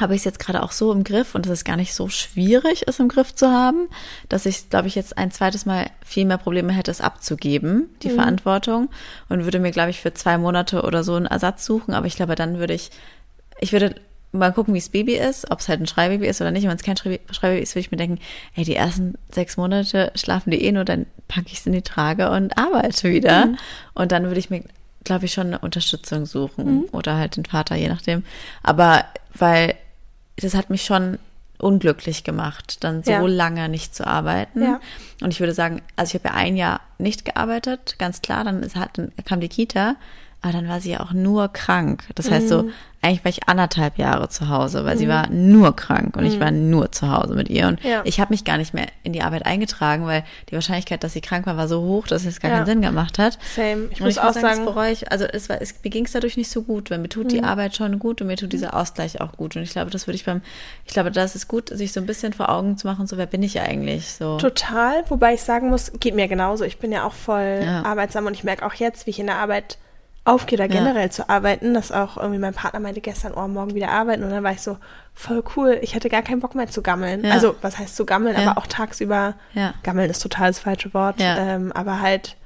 habe 0.00 0.14
ich 0.14 0.20
es 0.20 0.24
jetzt 0.24 0.38
gerade 0.38 0.62
auch 0.62 0.70
so 0.72 0.92
im 0.92 1.02
Griff 1.02 1.34
und 1.34 1.46
es 1.46 1.52
ist 1.52 1.64
gar 1.64 1.76
nicht 1.76 1.92
so 1.92 2.08
schwierig, 2.08 2.84
es 2.86 3.00
im 3.00 3.08
Griff 3.08 3.34
zu 3.34 3.48
haben, 3.50 3.88
dass 4.28 4.46
ich, 4.46 4.70
glaube 4.70 4.86
ich, 4.86 4.94
jetzt 4.94 5.18
ein 5.18 5.30
zweites 5.32 5.66
Mal 5.66 5.90
viel 6.04 6.24
mehr 6.24 6.38
Probleme 6.38 6.72
hätte, 6.72 6.90
es 6.90 7.00
abzugeben, 7.00 7.88
die 8.02 8.10
Verantwortung 8.14 8.90
und 9.28 9.44
würde 9.44 9.58
mir, 9.58 9.72
glaube 9.72 9.90
ich, 9.90 10.00
für 10.00 10.14
zwei 10.14 10.38
Monate 10.38 10.82
oder 10.82 11.02
so 11.02 11.14
einen 11.14 11.26
Ersatz 11.26 11.64
suchen. 11.64 11.94
Aber 11.94 12.06
ich 12.06 12.14
glaube, 12.16 12.36
dann 12.36 12.58
würde 12.58 12.74
ich, 12.74 12.90
ich 13.60 13.72
würde 13.72 13.96
mal 14.30 14.52
gucken, 14.52 14.74
wie 14.74 14.78
das 14.78 14.90
Baby 14.90 15.14
ist, 15.16 15.50
ob 15.50 15.60
es 15.60 15.68
halt 15.68 15.80
ein 15.80 15.86
Schreibaby 15.86 16.26
ist 16.28 16.40
oder 16.40 16.50
nicht. 16.50 16.64
Und 16.64 16.70
wenn 16.70 16.76
es 16.76 16.82
kein 16.84 16.96
Schrei- 16.98 17.20
Schreibaby 17.30 17.62
ist, 17.62 17.74
würde 17.74 17.80
ich 17.80 17.90
mir 17.90 17.96
denken, 17.96 18.20
ey, 18.54 18.64
die 18.64 18.76
ersten 18.76 19.14
sechs 19.32 19.56
Monate 19.56 20.12
schlafen 20.14 20.50
die 20.50 20.62
eh 20.62 20.70
nur, 20.70 20.84
dann 20.84 21.06
packe 21.28 21.46
ich 21.48 21.58
es 21.60 21.66
in 21.66 21.72
die 21.72 21.82
Trage 21.82 22.30
und 22.30 22.56
arbeite 22.58 23.10
wieder. 23.10 23.44
Und 23.94 24.12
dann 24.12 24.24
würde 24.24 24.38
ich 24.38 24.50
mir, 24.50 24.62
glaube 25.08 25.24
ich, 25.24 25.32
schon 25.32 25.48
eine 25.48 25.58
Unterstützung 25.58 26.24
suchen 26.26 26.84
oder 26.92 27.16
halt 27.16 27.36
den 27.36 27.44
Vater, 27.44 27.74
je 27.74 27.88
nachdem. 27.88 28.24
Aber 28.62 29.04
weil 29.34 29.74
das 30.36 30.54
hat 30.54 30.70
mich 30.70 30.84
schon 30.84 31.18
unglücklich 31.58 32.22
gemacht, 32.22 32.84
dann 32.84 33.02
so 33.02 33.10
Ja. 33.10 33.20
lange 33.26 33.68
nicht 33.68 33.94
zu 33.94 34.06
arbeiten. 34.06 34.62
Ja. 34.62 34.80
Und 35.20 35.32
ich 35.32 35.40
würde 35.40 35.52
sagen, 35.54 35.82
also 35.96 36.10
ich 36.10 36.22
habe 36.22 36.28
ja 36.32 36.40
ein 36.40 36.56
Jahr 36.56 36.80
nicht 36.98 37.24
gearbeitet, 37.24 37.96
ganz 37.98 38.22
klar, 38.22 38.44
dann, 38.44 38.62
ist, 38.62 38.76
halt, 38.76 38.90
dann 38.94 39.10
kam 39.24 39.40
die 39.40 39.48
Kita, 39.48 39.96
aber 40.40 40.52
dann 40.52 40.68
war 40.68 40.80
sie 40.80 40.90
ja 40.92 41.00
auch 41.00 41.12
nur 41.12 41.48
krank. 41.52 42.04
Das 42.14 42.30
heißt 42.30 42.44
Mhm. 42.46 42.48
so, 42.48 42.70
eigentlich 43.00 43.24
war 43.24 43.30
ich 43.30 43.48
anderthalb 43.48 43.96
Jahre 43.98 44.28
zu 44.28 44.48
Hause, 44.48 44.84
weil 44.84 44.98
sie 44.98 45.06
war 45.08 45.28
nur 45.30 45.74
krank 45.76 46.16
und 46.16 46.24
ich 46.24 46.40
war 46.40 46.50
nur 46.50 46.90
zu 46.90 47.10
Hause 47.10 47.34
mit 47.34 47.48
ihr. 47.48 47.68
Und 47.68 47.82
Mhm. 47.84 47.90
Ja. 47.90 48.00
ich 48.04 48.18
habe 48.20 48.32
mich 48.32 48.44
gar 48.44 48.56
nicht 48.56 48.74
mehr 48.74 48.86
in 49.04 49.12
die 49.12 49.22
Arbeit 49.22 49.46
eingetragen, 49.46 50.04
weil 50.06 50.24
die 50.50 50.54
Wahrscheinlichkeit, 50.54 51.02
dass 51.04 51.12
sie 51.12 51.20
krank 51.20 51.46
war, 51.46 51.56
war 51.56 51.68
so 51.68 51.80
hoch, 51.82 52.06
dass 52.08 52.24
es 52.24 52.40
gar 52.40 52.50
Ja. 52.50 52.56
keinen 52.58 52.66
Sinn 52.66 52.82
gemacht 52.82 53.18
hat. 53.18 53.38
Same. 53.54 53.88
Ich 53.90 54.00
Und 54.00 54.06
muss 54.06 54.14
ich 54.14 54.20
auch 54.20 54.24
muss 54.26 54.34
sagen, 54.34 54.46
sagen, 54.46 54.60
Mhm. 54.62 54.64
das 54.66 54.74
bereue 54.74 54.92
ich. 54.92 55.12
Also 55.12 55.24
es 55.26 55.48
war, 55.48 55.60
es, 55.62 55.74
mir 55.84 55.90
ging 55.90 56.04
es 56.06 56.12
dadurch 56.12 56.36
nicht 56.36 56.50
so 56.50 56.62
gut, 56.62 56.90
weil 56.90 56.98
mir 56.98 57.08
tut 57.08 57.30
die 57.30 57.42
Arbeit 57.44 57.76
schon 57.76 57.98
gut 58.00 58.20
und 58.20 58.26
mir 58.26 58.36
tut 58.36 58.52
dieser 58.52 58.74
Ausgleich 58.74 59.20
auch 59.20 59.32
gut. 59.32 59.54
Und 59.56 59.62
ich 59.62 59.70
glaube, 59.70 59.90
das 59.90 60.06
würde 60.08 60.16
ich 60.16 60.24
beim, 60.24 60.40
ich 60.84 60.92
glaube, 60.92 61.10
das 61.12 61.36
ist 61.36 61.46
gut, 61.48 61.68
sich 61.70 61.92
so 61.92 62.00
ein 62.00 62.06
bisschen 62.06 62.32
vor 62.32 62.48
Augen 62.48 62.76
zu 62.76 62.86
machen, 62.86 63.06
so 63.06 63.16
wer 63.16 63.26
bin 63.26 63.42
ich 63.44 63.60
eigentlich? 63.60 64.08
So. 64.12 64.38
Total, 64.38 65.02
wobei 65.08 65.34
ich 65.34 65.42
sagen 65.42 65.68
muss, 65.70 65.92
geht 66.00 66.14
mir 66.16 66.26
genauso. 66.28 66.64
Ich 66.64 66.78
bin 66.78 66.90
ja 66.92 67.04
auch 67.04 67.14
voll 67.14 67.60
Ja. 67.64 67.84
arbeitsam 67.84 68.26
und 68.26 68.34
ich 68.34 68.44
merke 68.44 68.64
auch 68.66 68.74
jetzt, 68.74 69.06
wie 69.06 69.10
ich 69.10 69.18
in 69.20 69.26
der 69.26 69.36
Arbeit 69.36 69.78
aufgehe, 70.28 70.58
da 70.58 70.66
generell 70.66 71.10
zu 71.10 71.28
arbeiten, 71.28 71.74
dass 71.74 71.90
auch 71.92 72.16
irgendwie 72.16 72.38
mein 72.38 72.54
Partner 72.54 72.80
meinte 72.80 73.00
gestern, 73.00 73.32
oh, 73.34 73.48
morgen 73.48 73.74
wieder 73.74 73.90
arbeiten 73.90 74.22
und 74.22 74.30
dann 74.30 74.44
war 74.44 74.52
ich 74.52 74.60
so, 74.62 74.76
voll 75.14 75.42
cool, 75.56 75.78
ich 75.82 75.94
hätte 75.94 76.08
gar 76.08 76.22
keinen 76.22 76.40
Bock 76.40 76.54
mehr 76.54 76.68
zu 76.68 76.82
gammeln. 76.82 77.24
Ja. 77.24 77.32
Also, 77.32 77.56
was 77.62 77.78
heißt 77.78 77.96
zu 77.96 78.06
gammeln, 78.06 78.36
Ja. 78.40 78.50
aber 78.50 78.60
auch 78.60 78.66
tagsüber, 78.66 79.34
Ja. 79.54 79.74
gammeln 79.82 80.10
ist 80.10 80.20
total 80.22 80.48
das 80.48 80.58
falsche 80.60 80.92
Wort, 80.94 81.18
Ja. 81.20 81.36
ähm, 81.36 81.72
aber 81.72 82.00
halt 82.00 82.36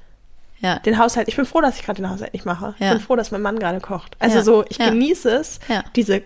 Ja. 0.59 0.79
den 0.79 0.97
Haushalt, 0.97 1.27
ich 1.27 1.35
bin 1.35 1.45
froh, 1.45 1.61
dass 1.61 1.77
ich 1.77 1.83
gerade 1.85 2.01
den 2.01 2.09
Haushalt 2.09 2.33
nicht 2.33 2.45
mache. 2.45 2.73
Ich 2.79 2.85
Ja. 2.85 2.93
bin 2.93 3.01
froh, 3.01 3.15
dass 3.15 3.31
mein 3.31 3.41
Mann 3.41 3.59
gerade 3.59 3.79
kocht. 3.81 4.15
Also 4.19 4.37
Ja. 4.37 4.43
so, 4.43 4.65
ich 4.69 4.77
Ja. 4.77 4.89
genieße 4.89 5.29
es, 5.29 5.59
Ja. 5.67 5.83
diese 5.95 6.21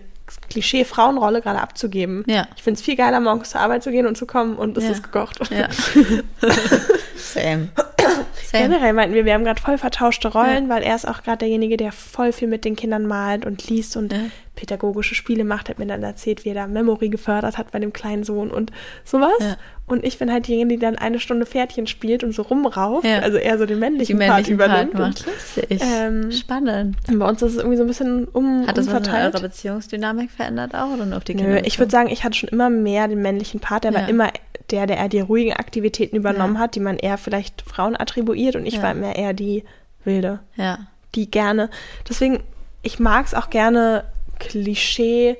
Klischee-Frauenrolle 0.50 1.40
gerade 1.42 1.60
abzugeben. 1.60 2.22
Ja. 2.26 2.46
Ich 2.54 2.62
finde 2.62 2.78
es 2.78 2.84
viel 2.84 2.96
geiler, 2.96 3.18
morgens 3.18 3.50
zur 3.50 3.60
Arbeit 3.60 3.82
zu 3.82 3.90
gehen 3.90 4.06
und 4.06 4.16
zu 4.16 4.26
kommen 4.26 4.56
und 4.56 4.76
es 4.76 4.84
Ja. 4.84 4.90
ist 4.90 5.02
gekocht. 5.02 5.40
Ja. 5.50 5.68
Same. 7.16 7.68
Same. 8.44 8.64
Generell 8.64 8.92
meinten 8.92 9.14
wir, 9.14 9.24
wir 9.24 9.34
haben 9.34 9.44
gerade 9.44 9.60
voll 9.60 9.78
vertauschte 9.78 10.28
Rollen, 10.28 10.68
weil 10.68 10.82
er 10.82 10.94
ist 10.94 11.06
auch 11.08 11.22
gerade 11.22 11.38
derjenige, 11.38 11.76
der 11.76 11.92
voll 11.92 12.32
viel 12.32 12.48
mit 12.48 12.64
den 12.64 12.76
Kindern 12.76 13.06
malt 13.06 13.44
und 13.46 13.68
liest 13.68 13.96
und 13.96 14.12
Ja. 14.12 14.18
pädagogische 14.56 15.14
Spiele 15.14 15.44
macht, 15.44 15.68
hat 15.68 15.78
mir 15.78 15.86
dann 15.86 16.02
erzählt, 16.02 16.44
wie 16.44 16.48
er 16.50 16.54
da 16.54 16.66
Memory 16.66 17.08
gefördert 17.10 17.58
hat 17.58 17.70
bei 17.70 17.78
dem 17.78 17.92
kleinen 17.92 18.24
Sohn 18.24 18.50
und 18.50 18.72
sowas. 19.04 19.30
Ja. 19.40 19.56
Und 19.86 20.04
ich 20.04 20.18
bin 20.18 20.30
halt 20.30 20.46
diejenige, 20.48 20.76
die 20.78 20.84
dann 20.84 20.96
eine 20.98 21.18
Stunde 21.18 21.46
Pferdchen 21.46 21.86
spielt 21.86 22.22
und 22.22 22.32
so 22.32 22.42
rumrauft, 22.42 23.06
Ja. 23.06 23.20
also 23.20 23.38
eher 23.38 23.56
so 23.56 23.64
den 23.64 23.78
männlichen, 23.78 24.18
männlichen 24.18 24.58
Part 24.58 24.70
Part 24.70 24.88
übernimmt. 24.92 25.24
Lustig. 25.26 25.80
Ähm, 25.82 26.30
Spannend. 26.32 26.96
und 27.08 27.18
bei 27.18 27.26
uns 27.28 27.40
ist 27.40 27.52
es 27.52 27.56
irgendwie 27.58 27.76
so 27.78 27.84
ein 27.84 27.86
bisschen 27.86 28.24
um, 28.26 28.66
Hat 28.66 28.76
das 28.76 28.86
umverteilt. 28.86 29.34
eurer 29.34 29.42
Beziehungsdynamik 29.42 30.30
verändert 30.30 30.74
auch 30.74 30.90
oder 30.92 31.06
nur 31.06 31.16
auf 31.16 31.24
die 31.24 31.34
Nö, 31.36 31.42
Kinder? 31.44 31.66
ich 31.66 31.78
würde 31.78 31.90
sagen, 31.90 32.10
ich 32.10 32.22
hatte 32.24 32.36
schon 32.36 32.50
immer 32.50 32.68
mehr 32.68 33.08
den 33.08 33.22
männlichen 33.22 33.60
Part, 33.60 33.84
der 33.84 33.92
Ja. 33.92 34.00
war 34.02 34.08
immer 34.08 34.28
der, 34.70 34.86
der 34.86 34.96
eher 34.98 35.08
die 35.08 35.20
ruhigen 35.20 35.52
Aktivitäten 35.54 36.16
übernommen 36.16 36.54
Ja. 36.56 36.60
hat, 36.60 36.74
die 36.74 36.80
man 36.80 36.98
eher 36.98 37.18
vielleicht 37.18 37.62
Frauen 37.62 37.96
attribuiert 37.98 38.56
und 38.56 38.66
ich 38.66 38.74
Ja. 38.74 38.82
war 38.82 38.94
mehr 38.94 39.16
eher 39.16 39.32
die 39.32 39.64
wilde. 40.04 40.40
Ja. 40.56 40.78
die 41.14 41.30
gerne. 41.30 41.70
Deswegen, 42.08 42.42
ich 42.82 42.98
mag 42.98 43.24
es 43.26 43.32
auch 43.34 43.48
gerne, 43.50 44.04
Klischee 44.38 45.36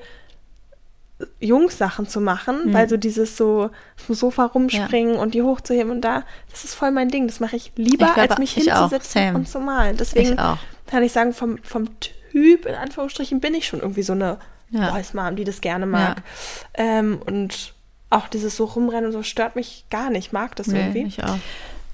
Jungs-Sachen 1.41 2.07
zu 2.07 2.21
machen, 2.21 2.67
Mhm. 2.69 2.73
weil 2.73 2.87
so 2.89 2.95
dieses 2.95 3.35
so 3.35 3.69
dem 4.07 4.15
Sofa 4.15 4.45
rumspringen 4.45 5.17
und 5.17 5.33
die 5.33 5.41
hochzuheben 5.41 5.91
und 5.91 6.01
da, 6.01 6.23
das 6.49 6.63
ist 6.63 6.75
voll 6.75 6.91
mein 6.91 7.09
Ding. 7.09 7.27
Das 7.27 7.39
mache 7.41 7.57
ich 7.57 7.73
lieber, 7.75 8.07
Ich 8.07 8.13
glaube, 8.13 8.29
als 8.31 8.37
mich 8.39 8.53
hinzusetzen 8.53 9.35
und 9.35 9.47
zu 9.47 9.59
malen. 9.59 9.97
Deswegen 9.97 10.31
Ich 10.33 10.91
kann 10.91 11.03
ich 11.03 11.11
sagen, 11.11 11.33
vom, 11.33 11.57
vom 11.61 11.87
Typ, 12.31 12.65
in 12.65 12.73
Anführungsstrichen, 12.75 13.41
bin 13.41 13.53
ich 13.53 13.67
schon 13.67 13.81
irgendwie 13.81 14.03
so 14.03 14.13
eine 14.13 14.37
Ja. 14.71 14.91
Boys 14.91 15.13
Mom, 15.13 15.35
die 15.35 15.43
das 15.43 15.61
gerne 15.61 15.85
mag. 15.85 16.21
Ähm, 16.75 17.21
und 17.25 17.73
auch 18.09 18.27
dieses 18.27 18.55
so 18.57 18.65
rumrennen 18.65 19.05
und 19.07 19.11
so 19.11 19.23
stört 19.23 19.55
mich 19.55 19.85
gar 19.89 20.09
nicht, 20.09 20.33
mag 20.33 20.55
das 20.55 20.67
Nee, 20.67 20.79
irgendwie. 20.79 21.03
ich 21.05 21.23
auch. 21.23 21.37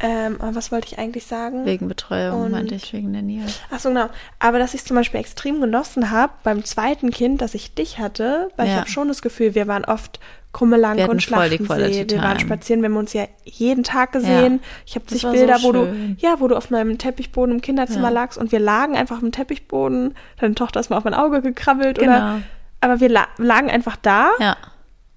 Ähm, 0.01 0.36
aber 0.41 0.56
was 0.56 0.73
wollte 0.73 0.88
ich 0.88 0.99
eigentlich 0.99 1.25
sagen? 1.25 1.65
Wegen 1.65 1.88
Betreuung 1.88 2.43
Und- 2.43 2.51
meinte 2.51 2.75
ich, 2.75 2.91
wegen 2.91 3.13
der 3.13 3.21
Nähe. 3.21 3.45
Ach 3.71 3.80
so, 3.80 3.89
genau. 3.89 4.08
Aber 4.39 4.60
dass 4.60 4.73
ich 4.73 4.84
zum 4.84 4.95
Beispiel 4.97 5.21
extrem 5.21 5.62
genossen 5.62 6.12
habe 6.12 6.34
beim 6.43 6.65
zweiten 6.65 7.12
Kind, 7.12 7.41
dass 7.41 7.54
ich 7.56 7.73
dich 7.75 7.97
hatte, 7.97 8.49
weil 8.58 8.65
ich 8.67 8.73
Ja. 8.73 8.80
habe 8.82 8.89
schon 8.89 9.08
das 9.08 9.21
Gefühl, 9.21 9.56
wir 9.56 9.67
waren 9.67 9.86
oft 9.86 10.19
Krummelang 10.51 10.99
und 11.10 11.21
Schlachtensee. 11.23 12.06
Wir 12.10 12.21
waren 12.21 12.39
spazieren, 12.39 12.82
wir 12.82 12.89
haben 12.89 12.97
uns 12.97 13.13
ja 13.13 13.25
jeden 13.45 13.84
Tag 13.84 14.12
gesehen. 14.13 14.62
Ich 14.86 14.95
habe 14.95 15.06
zig 15.06 15.23
war 15.23 15.32
so 15.32 15.38
Bilder, 15.38 15.58
wo 15.63 15.71
du, 15.71 16.15
ja, 16.17 16.39
wo 16.39 16.47
du 16.49 16.56
auf 16.58 16.69
meinem 16.69 16.97
Teppichboden 16.97 17.56
im 17.56 17.62
Kinderzimmer 17.62 18.04
Ja. 18.10 18.13
lagst 18.13 18.38
und 18.38 18.51
wir 18.51 18.60
lagen 18.60 18.95
einfach 18.97 19.15
auf 19.15 19.21
dem 19.21 19.32
Teppichboden. 19.34 20.13
Deine 20.39 20.56
Tochter 20.56 20.80
ist 20.82 20.89
mal 20.89 20.97
auf 20.97 21.04
mein 21.06 21.13
Auge 21.13 21.41
gekrabbelt 21.41 21.97
Genau. 21.99 22.12
oder. 22.12 22.41
Aber 22.82 22.99
wir 22.99 23.10
la 23.10 23.28
lagen 23.38 23.69
einfach 23.69 23.95
da 24.01 24.30
Ja. 24.39 24.56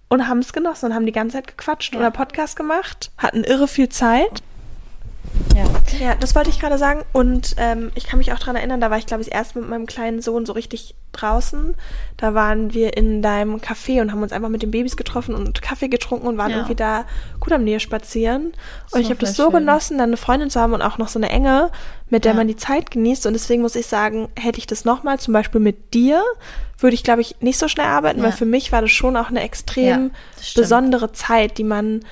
Und 0.09 0.29
haben 0.29 0.41
es 0.41 0.53
genossen 0.53 0.87
und 0.87 0.95
haben 0.95 1.07
die 1.07 1.13
ganze 1.13 1.37
Zeit 1.37 1.47
gequatscht 1.47 1.95
oder 1.95 2.11
Podcast 2.11 2.57
gemacht, 2.57 3.11
hatten 3.19 3.45
irre 3.45 3.69
viel 3.69 3.89
Zeit. 3.89 4.43
Ja. 5.55 5.65
Ja, 5.99 6.15
das 6.15 6.35
wollte 6.35 6.51
ich 6.51 6.61
gerade 6.61 6.79
sagen. 6.79 7.03
Und 7.13 7.55
ähm, 7.59 7.91
ich 7.95 8.05
kann 8.07 8.19
mich 8.19 8.33
auch 8.33 8.39
daran 8.39 8.57
erinnern, 8.57 8.81
da 8.81 8.91
war 8.91 8.99
ich, 8.99 9.07
glaube 9.07 9.23
ich, 9.23 9.33
erst 9.33 9.57
mit 9.57 9.69
meinem 9.69 9.87
kleinen 9.87 10.21
Sohn 10.23 10.47
so 10.47 10.53
richtig 10.53 10.95
draußen. 11.13 11.75
Da 12.17 12.35
waren 12.35 12.73
wir 12.75 12.97
in 12.97 13.23
deinem 13.23 13.57
Café 13.57 14.01
und 14.01 14.13
haben 14.13 14.23
uns 14.23 14.33
einfach 14.33 14.49
mit 14.51 14.63
den 14.63 14.71
Babys 14.71 14.97
getroffen 14.97 15.35
und 15.35 15.61
Kaffee 15.63 15.89
getrunken 15.89 16.27
und 16.29 16.37
waren 16.39 16.51
Ja. 16.51 16.59
irgendwie 16.59 16.75
da 16.77 17.05
gut 17.41 17.53
am 17.53 17.65
Nähe 17.65 17.81
spazieren. 17.81 18.47
Und 18.49 18.55
So 18.91 18.99
ich 18.99 19.07
habe 19.07 19.19
das 19.19 19.35
so 19.35 19.45
schön. 19.45 19.61
genossen, 19.61 19.99
dann 19.99 20.11
eine 20.11 20.17
Freundin 20.17 20.51
zu 20.51 20.61
haben 20.61 20.75
und 20.75 20.83
auch 20.83 20.99
noch 20.99 21.09
so 21.09 21.19
eine 21.19 21.31
enge, 21.31 21.71
mit 22.11 22.25
der 22.25 22.33
Ja. 22.33 22.37
man 22.37 22.47
die 22.49 22.57
Zeit 22.57 22.91
genießt. 22.91 23.27
Und 23.27 23.33
deswegen 23.33 23.63
muss 23.63 23.75
ich 23.75 23.87
sagen, 23.87 24.29
hätte 24.39 24.59
ich 24.59 24.67
das 24.67 24.85
nochmal, 24.85 25.19
zum 25.19 25.33
Beispiel 25.35 25.61
mit 25.61 25.95
dir, 25.95 26.23
würde 26.79 26.95
ich, 26.95 27.03
glaube 27.03 27.23
ich, 27.23 27.37
nicht 27.41 27.59
so 27.59 27.67
schnell 27.67 27.87
arbeiten, 27.87 28.19
Ja. 28.21 28.27
weil 28.27 28.33
für 28.33 28.47
mich 28.47 28.71
war 28.71 28.83
das 28.83 28.93
schon 28.93 29.17
auch 29.17 29.31
eine 29.31 29.43
extrem 29.43 30.13
das 30.37 30.55
besondere 30.55 31.13
Zeit, 31.13 31.59
die 31.59 31.65
man 31.65 32.05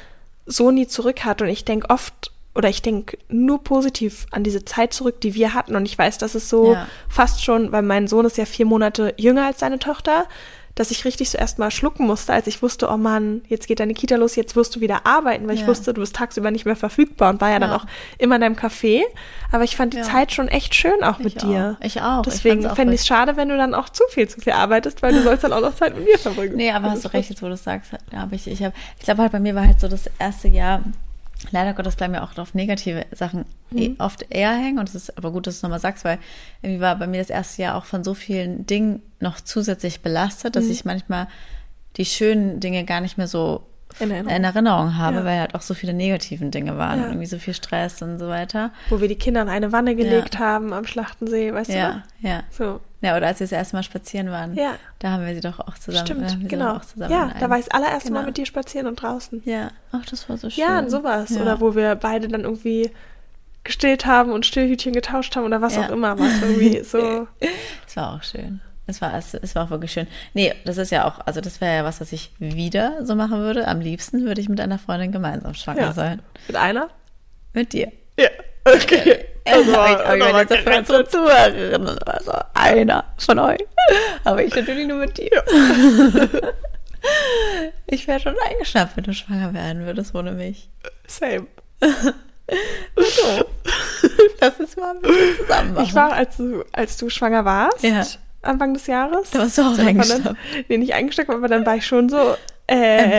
so 0.47 0.71
nie 0.73 0.87
zurück 0.89 1.25
hat. 1.25 1.43
Und 1.43 1.49
ich 1.49 1.65
denke 1.65 1.91
oft, 1.91 2.33
oder 2.57 2.69
ich 2.69 2.83
denke 2.83 3.19
nur 3.29 3.63
positiv 3.63 4.27
an 4.31 4.43
diese 4.43 4.65
Zeit 4.65 4.93
zurück, 4.93 5.21
die 5.21 5.35
wir 5.35 5.55
hatten. 5.55 5.77
Und 5.77 5.87
ich 5.87 5.97
weiß, 5.99 6.19
dass 6.19 6.35
es 6.35 6.49
so 6.49 6.73
Ja. 6.75 6.87
fast 7.09 7.45
schon, 7.45 7.71
weil 7.73 7.83
mein 7.83 8.09
Sohn 8.09 8.25
ist 8.25 8.39
ja 8.39 8.47
vier 8.47 8.67
Monate 8.67 9.15
jünger 9.19 9.47
als 9.47 9.61
seine 9.61 9.79
Tochter, 9.79 10.27
dass 10.75 10.91
ich 10.91 11.07
richtig 11.07 11.31
so 11.31 11.39
erstmal 11.39 11.71
schlucken 11.71 12.07
musste, 12.07 12.35
als 12.35 12.47
ich 12.47 12.61
wusste, 12.63 12.89
oh 12.91 12.99
Mann, 12.99 13.41
jetzt 13.49 13.67
geht 13.67 13.81
deine 13.81 13.95
Kita 13.95 14.17
los, 14.17 14.37
jetzt 14.37 14.57
wirst 14.57 14.77
du 14.77 14.81
wieder 14.83 15.07
arbeiten, 15.07 15.49
weil 15.49 15.55
ich 15.55 15.63
Ja. 15.63 15.69
wusste, 15.69 15.95
du 15.95 16.03
bist 16.03 16.15
tagsüber 16.17 16.51
nicht 16.51 16.67
mehr 16.67 16.77
verfügbar 16.77 17.31
und 17.31 17.41
war 17.41 17.49
ja, 17.51 17.59
dann 17.59 17.71
Ja. 17.71 17.77
auch 17.77 17.87
immer 18.19 18.35
in 18.35 18.43
deinem 18.43 18.57
Café. 18.57 19.01
Aber 19.51 19.65
ich 19.65 19.75
fand 19.75 19.95
die. 19.95 20.03
Zeit 20.03 20.33
schon 20.35 20.49
echt 20.49 20.75
schön 20.75 21.03
auch 21.03 21.19
mit 21.19 21.29
Ich 21.29 21.43
dir. 21.43 21.79
auch. 21.81 21.85
Ich 21.85 22.03
auch. 22.03 22.19
Ich 22.27 22.33
Deswegen 22.35 22.69
fände 22.75 22.93
ich 22.93 23.01
es 23.01 23.07
schade, 23.07 23.39
wenn 23.39 23.49
du 23.49 23.57
dann 23.57 23.73
auch 23.75 23.89
zu 23.89 24.05
viel 24.11 24.29
zu 24.29 24.39
viel 24.43 24.53
arbeitest, 24.53 25.01
weil 25.03 25.15
du 25.15 25.23
sollst 25.23 25.45
dann 25.45 25.55
auch 25.55 25.63
noch 25.63 25.75
Zeit 25.75 25.95
mit 25.97 26.05
mir 26.05 26.19
verbringen. 26.19 26.53
Nee, 26.57 26.71
aber 26.71 26.91
hast 26.91 27.07
du 27.07 27.13
recht, 27.13 27.31
jetzt 27.31 27.41
wo 27.43 27.47
du 27.47 27.53
es 27.55 27.65
sagst, 27.65 27.93
habe 28.15 28.35
ich, 28.35 28.47
ich 28.47 28.63
habe, 28.63 28.75
ich 28.99 29.05
glaube 29.05 29.23
halt 29.23 29.33
bei 29.33 29.41
mir 29.41 29.55
war 29.55 29.67
halt 29.67 29.81
so 29.81 29.89
das 29.89 30.11
erste 30.19 30.49
Jahr, 30.49 30.83
leider 31.51 31.75
Gottes 31.75 31.97
bleiben 31.97 32.15
ja 32.15 32.25
auch 32.25 32.37
auf 32.39 32.55
negative 32.55 33.07
Sachen 33.13 33.45
eh 33.75 33.95
oft 33.99 34.27
eher 34.31 34.53
hängen 34.53 34.79
und 34.79 34.89
es 34.89 34.95
ist 34.95 35.19
aber 35.19 35.33
gut, 35.33 35.47
dass 35.47 35.55
du 35.55 35.59
es 35.59 35.63
nochmal 35.63 35.81
sagst, 35.81 36.05
weil 36.05 36.19
irgendwie 36.63 36.81
war 36.81 36.97
bei 36.97 37.07
mir 37.07 37.19
das 37.19 37.31
erste 37.31 37.63
Jahr 37.63 37.77
auch 37.77 37.85
von 37.85 38.05
so 38.05 38.15
vielen 38.15 38.67
Dingen 38.67 39.03
noch 39.21 39.41
zusätzlich 39.41 40.01
belastet, 40.01 40.57
dass 40.57 40.67
ich 40.67 40.85
manchmal 40.85 41.29
die 41.97 42.05
schönen 42.05 42.61
Dinge 42.61 42.85
gar 42.85 43.01
nicht 43.01 43.19
mehr 43.19 43.29
so 43.29 43.67
In 43.99 44.11
in 44.11 44.27
Erinnerung. 44.27 44.45
Erinnerung, 44.45 44.97
habe, 44.99 45.17
Ja. 45.19 45.25
weil 45.25 45.41
halt 45.41 45.55
auch 45.55 45.63
so 45.63 45.73
viele 45.73 45.95
negativen 45.95 46.51
Dinge 46.51 46.77
waren 46.77 46.99
Ja. 46.99 47.05
und 47.05 47.11
irgendwie 47.13 47.27
so 47.27 47.39
viel 47.39 47.55
Stress 47.55 48.03
und 48.03 48.19
so 48.19 48.29
weiter. 48.29 48.71
Wo 48.91 49.01
wir 49.01 49.09
die 49.09 49.15
Kinder 49.17 49.41
in 49.43 49.49
eine 49.49 49.73
Wanne 49.73 49.95
gelegt 49.97 50.39
haben 50.39 50.73
am 50.73 50.85
Schlachtensee, 50.87 51.53
weißt 51.55 51.71
Ja, 51.71 52.03
ja. 52.21 52.41
du? 52.41 52.55
So. 52.57 52.81
Ja, 53.01 53.17
oder 53.17 53.29
als 53.29 53.41
wir 53.41 53.45
das 53.47 53.53
erste 53.53 53.77
Mal 53.77 53.83
spazieren 53.83 54.31
waren, 54.31 54.55
Ja. 54.55 54.75
da 54.99 55.13
haben 55.13 55.25
wir 55.27 55.35
sie 55.35 55.41
doch 55.41 55.61
auch 55.61 55.79
zusammen. 55.79 56.07
Stimmt, 56.07 56.29
sie 56.31 56.49
genau. 56.49 56.79
Zusammen 56.81 57.11
Ja, 57.13 57.31
da 57.39 57.49
war 57.49 57.59
ich 57.59 57.67
das 57.67 57.75
allererste 57.75 58.11
Mal 58.13 58.19
Genau. 58.21 58.27
mit 58.29 58.37
dir 58.37 58.47
spazieren 58.47 58.87
und 58.87 59.01
draußen. 59.01 59.43
Ja, 59.45 59.71
ach, 59.93 60.05
das 60.07 60.29
war 60.29 60.37
so 60.37 60.51
schön. 60.51 60.65
Ja, 60.65 60.79
und 60.79 60.91
sowas. 60.91 61.31
Ja. 61.31 61.43
Oder 61.43 61.61
wo 61.61 61.75
wir 61.75 61.95
beide 61.95 62.29
dann 62.29 62.43
irgendwie 62.43 62.91
gestillt 63.65 64.07
haben 64.07 64.31
und 64.33 64.47
Stillhütchen 64.47 64.93
getauscht 64.93 65.35
haben 65.37 65.45
oder 65.45 65.61
was 65.63 65.77
Ja. 65.77 65.83
auch 65.87 65.91
immer. 65.91 66.19
Was 66.19 66.41
irgendwie 66.43 66.81
so. 66.85 67.27
Es 67.87 67.97
war 67.97 68.15
auch 68.15 68.23
schön. 68.23 68.61
Es 68.87 69.01
war, 69.01 69.15
es, 69.15 69.35
es 69.35 69.55
war 69.55 69.65
auch 69.65 69.71
wirklich 69.71 69.93
schön. 69.93 70.07
Nee, 70.35 70.55
das 70.65 70.77
ist 70.79 70.91
ja 70.91 71.07
auch, 71.07 71.19
also 71.27 71.41
das 71.41 71.61
wäre 71.61 71.75
ja 71.77 71.85
was, 71.85 72.01
was 72.01 72.13
ich 72.13 72.31
wieder 72.39 73.05
so 73.05 73.15
machen 73.17 73.39
würde. 73.41 73.67
Am 73.67 73.81
liebsten 73.81 74.25
würde 74.25 74.41
ich 74.41 74.49
mit 74.49 74.61
einer 74.61 74.79
Freundin 74.79 75.11
gemeinsam 75.13 75.55
schwanger 75.55 75.81
Ja. 75.83 75.93
sein. 75.93 76.23
Mit 76.47 76.57
einer? 76.57 76.89
Mit 77.53 77.73
dir. 77.73 77.91
Ja. 78.19 78.29
Okay. 78.65 79.25
Also, 79.45 79.73
Also, 79.77 79.93
ich, 79.95 80.07
aber 80.07 80.17
ich 80.17 80.23
meine 80.25 80.39
jetzt 80.41 80.55
für 80.57 80.77
unsere 80.79 81.09
Zuhörerinnen, 81.09 81.99
also 82.05 82.33
einer 82.55 83.05
von 83.17 83.39
euch. 83.39 83.61
Aber 84.25 84.43
ich 84.43 84.55
natürlich 84.55 84.87
nur 84.87 84.99
mit 84.99 85.17
dir. 85.19 85.31
Ich 87.87 88.09
wäre 88.09 88.19
schon 88.19 88.35
eingeschnappt, 88.51 88.97
wenn 88.97 89.05
du 89.05 89.15
schwanger 89.15 89.55
werden 89.55 89.87
würdest 89.87 90.13
ohne 90.17 90.33
mich. 90.33 90.69
Same. 91.07 91.47
Lass 94.41 94.59
uns 94.61 94.77
mal 94.77 94.95
ein 94.97 95.03
bisschen 95.03 95.37
zusammen 95.39 95.75
machen. 95.75 95.85
Ich 95.87 95.95
war, 95.95 96.13
als 96.13 96.37
du, 96.37 96.65
als 96.73 96.97
du 96.97 97.09
schwanger 97.11 97.45
warst, 97.45 97.83
Ja. 97.85 98.05
Anfang 98.47 98.75
des 98.75 98.87
Jahres. 98.87 99.31
Da 99.31 99.41
warst 99.41 99.59
du 99.59 99.63
auch. 99.63 99.77
Dann, 99.77 100.37
nee, 100.69 100.79
nicht 100.79 100.95
eingesteckt, 100.95 101.31
aber 101.31 101.49
dann 101.49 101.65
war 101.67 101.77
ich 101.77 101.87
schon 101.87 102.09
so, 102.09 102.37
äh, 102.69 102.75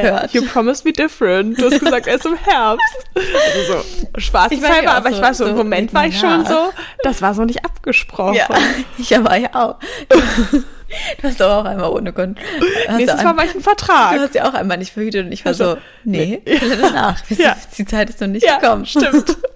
Empört. 0.08 0.34
you 0.34 0.42
promised 0.44 0.84
me 0.84 0.92
different. 0.92 1.58
Du 1.60 1.66
hast 1.72 1.80
gesagt, 1.80 2.08
erst 2.08 2.26
im 2.26 2.36
Herbst. 2.36 2.84
Also 3.16 3.74
so 3.74 4.08
Ich 4.18 4.34
war 4.34 4.50
spaßeshalber, 4.50 4.92
auch 4.92 4.96
aber 4.96 5.10
ich 5.10 5.16
so- 5.16 5.22
war 5.22 5.34
so, 5.34 5.46
im 5.46 5.52
so 5.52 5.58
Moment 5.58 5.94
war 5.94 6.06
ich 6.08 6.20
schon 6.20 6.44
nach. 6.44 6.50
so, 6.50 6.74
das 7.04 7.22
war 7.22 7.34
so 7.34 7.46
nicht 7.46 7.64
abgesprochen. 7.64 8.34
Ja, 8.36 8.48
ich 8.98 9.16
aber 9.16 9.38
ja 9.38 9.50
auch. 9.54 9.76
Du 10.10 11.24
hast 11.24 11.42
aber 11.42 11.58
auch 11.58 11.66
einmal 11.66 11.90
ohne 11.92 12.12
Grund. 12.14 12.40
Nächstes 12.98 13.18
du 13.20 13.24
Mal 13.24 13.32
ein- 13.32 13.38
war 13.38 13.46
ich 13.46 13.52
Du 13.54 13.60
Vertrag. 13.62 14.20
hast 14.20 14.36
ja 14.36 14.50
auch 14.50 14.54
einmal 14.54 14.78
nicht 14.78 14.92
verhütet 14.94 15.26
und 15.26 15.32
ich 15.32 15.46
war 15.46 15.50
Also, 15.52 15.76
so, 15.76 15.78
nee, 16.04 16.38
Pille 16.44 16.78
danach. 16.78 17.22
Ja. 17.30 17.56
Die 17.78 17.86
Zeit 17.86 18.10
ist 18.10 18.20
noch 18.22 18.28
nicht 18.28 18.46
Ja, 18.46 18.58
gekommen. 18.58 18.86
stimmt. 18.86 19.38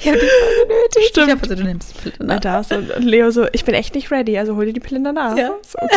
Ich 0.00 0.06
habe 0.08 0.18
die 0.18 0.26
voll 0.26 0.66
genötigt. 0.66 1.08
Stimmt. 1.08 1.28
Ich 1.28 1.32
hab 1.34 1.42
also, 1.42 1.54
du 1.54 1.64
nimmst 1.64 1.94
die 1.94 1.98
Pille 2.02 2.14
Na, 2.20 2.38
danach. 2.38 2.66
da 2.66 2.78
ist 2.78 2.96
und 2.96 3.04
Leo 3.04 3.30
so, 3.30 3.46
ich 3.52 3.64
bin 3.64 3.74
echt 3.74 3.94
nicht 3.94 4.10
ready, 4.10 4.38
also 4.38 4.56
hol 4.56 4.66
dir 4.66 4.72
die 4.72 4.80
Pillen 4.80 5.04
danach. 5.04 5.36
Ja. 5.36 5.52
So, 5.66 5.78
okay. 5.80 5.96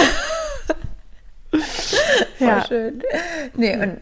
Voll 2.38 2.48
ja. 2.48 2.66
schön. 2.68 3.04
Nee, 3.56 3.76
und, 3.76 4.00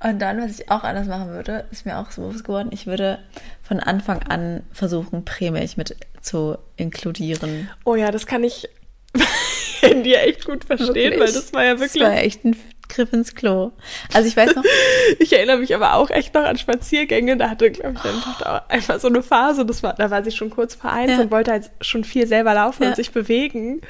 und 0.08 0.18
dann, 0.18 0.40
was 0.40 0.58
ich 0.58 0.70
auch 0.70 0.82
anders 0.82 1.06
machen 1.06 1.28
würde, 1.28 1.66
ist 1.70 1.84
mir 1.84 1.98
auch 1.98 2.10
so 2.10 2.22
bewusst 2.22 2.44
geworden, 2.44 2.70
ich 2.72 2.86
würde 2.86 3.18
von 3.62 3.80
Anfang 3.80 4.22
an 4.22 4.62
versuchen, 4.72 5.24
Prämilch 5.24 5.76
mit 5.76 5.96
zu 6.22 6.56
inkludieren. 6.76 7.68
Oh 7.84 7.94
ja, 7.94 8.10
das 8.10 8.26
kann 8.26 8.44
ich 8.44 8.68
in 9.82 10.02
dir 10.02 10.22
echt 10.22 10.46
gut 10.46 10.64
verstehen, 10.64 10.94
Wirklich. 10.94 11.20
weil 11.20 11.32
das 11.32 11.52
war 11.52 11.64
ja 11.64 11.78
wirklich. 11.78 12.02
Das 12.02 12.10
war 12.10 12.18
echt 12.18 12.44
ein 12.44 12.56
Griff 12.88 13.12
ins 13.12 13.34
Klo. 13.34 13.72
Also 14.14 14.28
ich 14.28 14.36
weiß 14.36 14.54
noch, 14.56 14.64
Ich 15.18 15.32
erinnere 15.32 15.58
mich 15.58 15.74
aber 15.74 15.94
auch 15.94 16.10
echt 16.10 16.34
noch 16.34 16.44
an 16.44 16.56
Spaziergänge. 16.58 17.36
Da 17.36 17.50
hatte, 17.50 17.70
glaube 17.70 17.94
ich, 17.96 18.00
deine 18.02 18.20
Tochter 18.20 18.64
auch 18.64 18.68
einmal 18.70 19.00
so 19.00 19.08
eine 19.08 19.22
Phase. 19.22 19.64
Das 19.66 19.82
war, 19.82 19.94
da 19.94 20.10
war 20.10 20.22
sie 20.24 20.30
schon 20.32 20.50
kurz 20.50 20.74
vor 20.74 20.90
eins 20.90 21.12
Ja. 21.12 21.20
und 21.20 21.30
wollte 21.30 21.50
halt 21.52 21.70
schon 21.80 22.04
viel 22.04 22.26
selber 22.26 22.54
laufen 22.54 22.82
Ja. 22.82 22.88
und 22.90 22.96
sich 22.96 23.10
bewegen. 23.12 23.80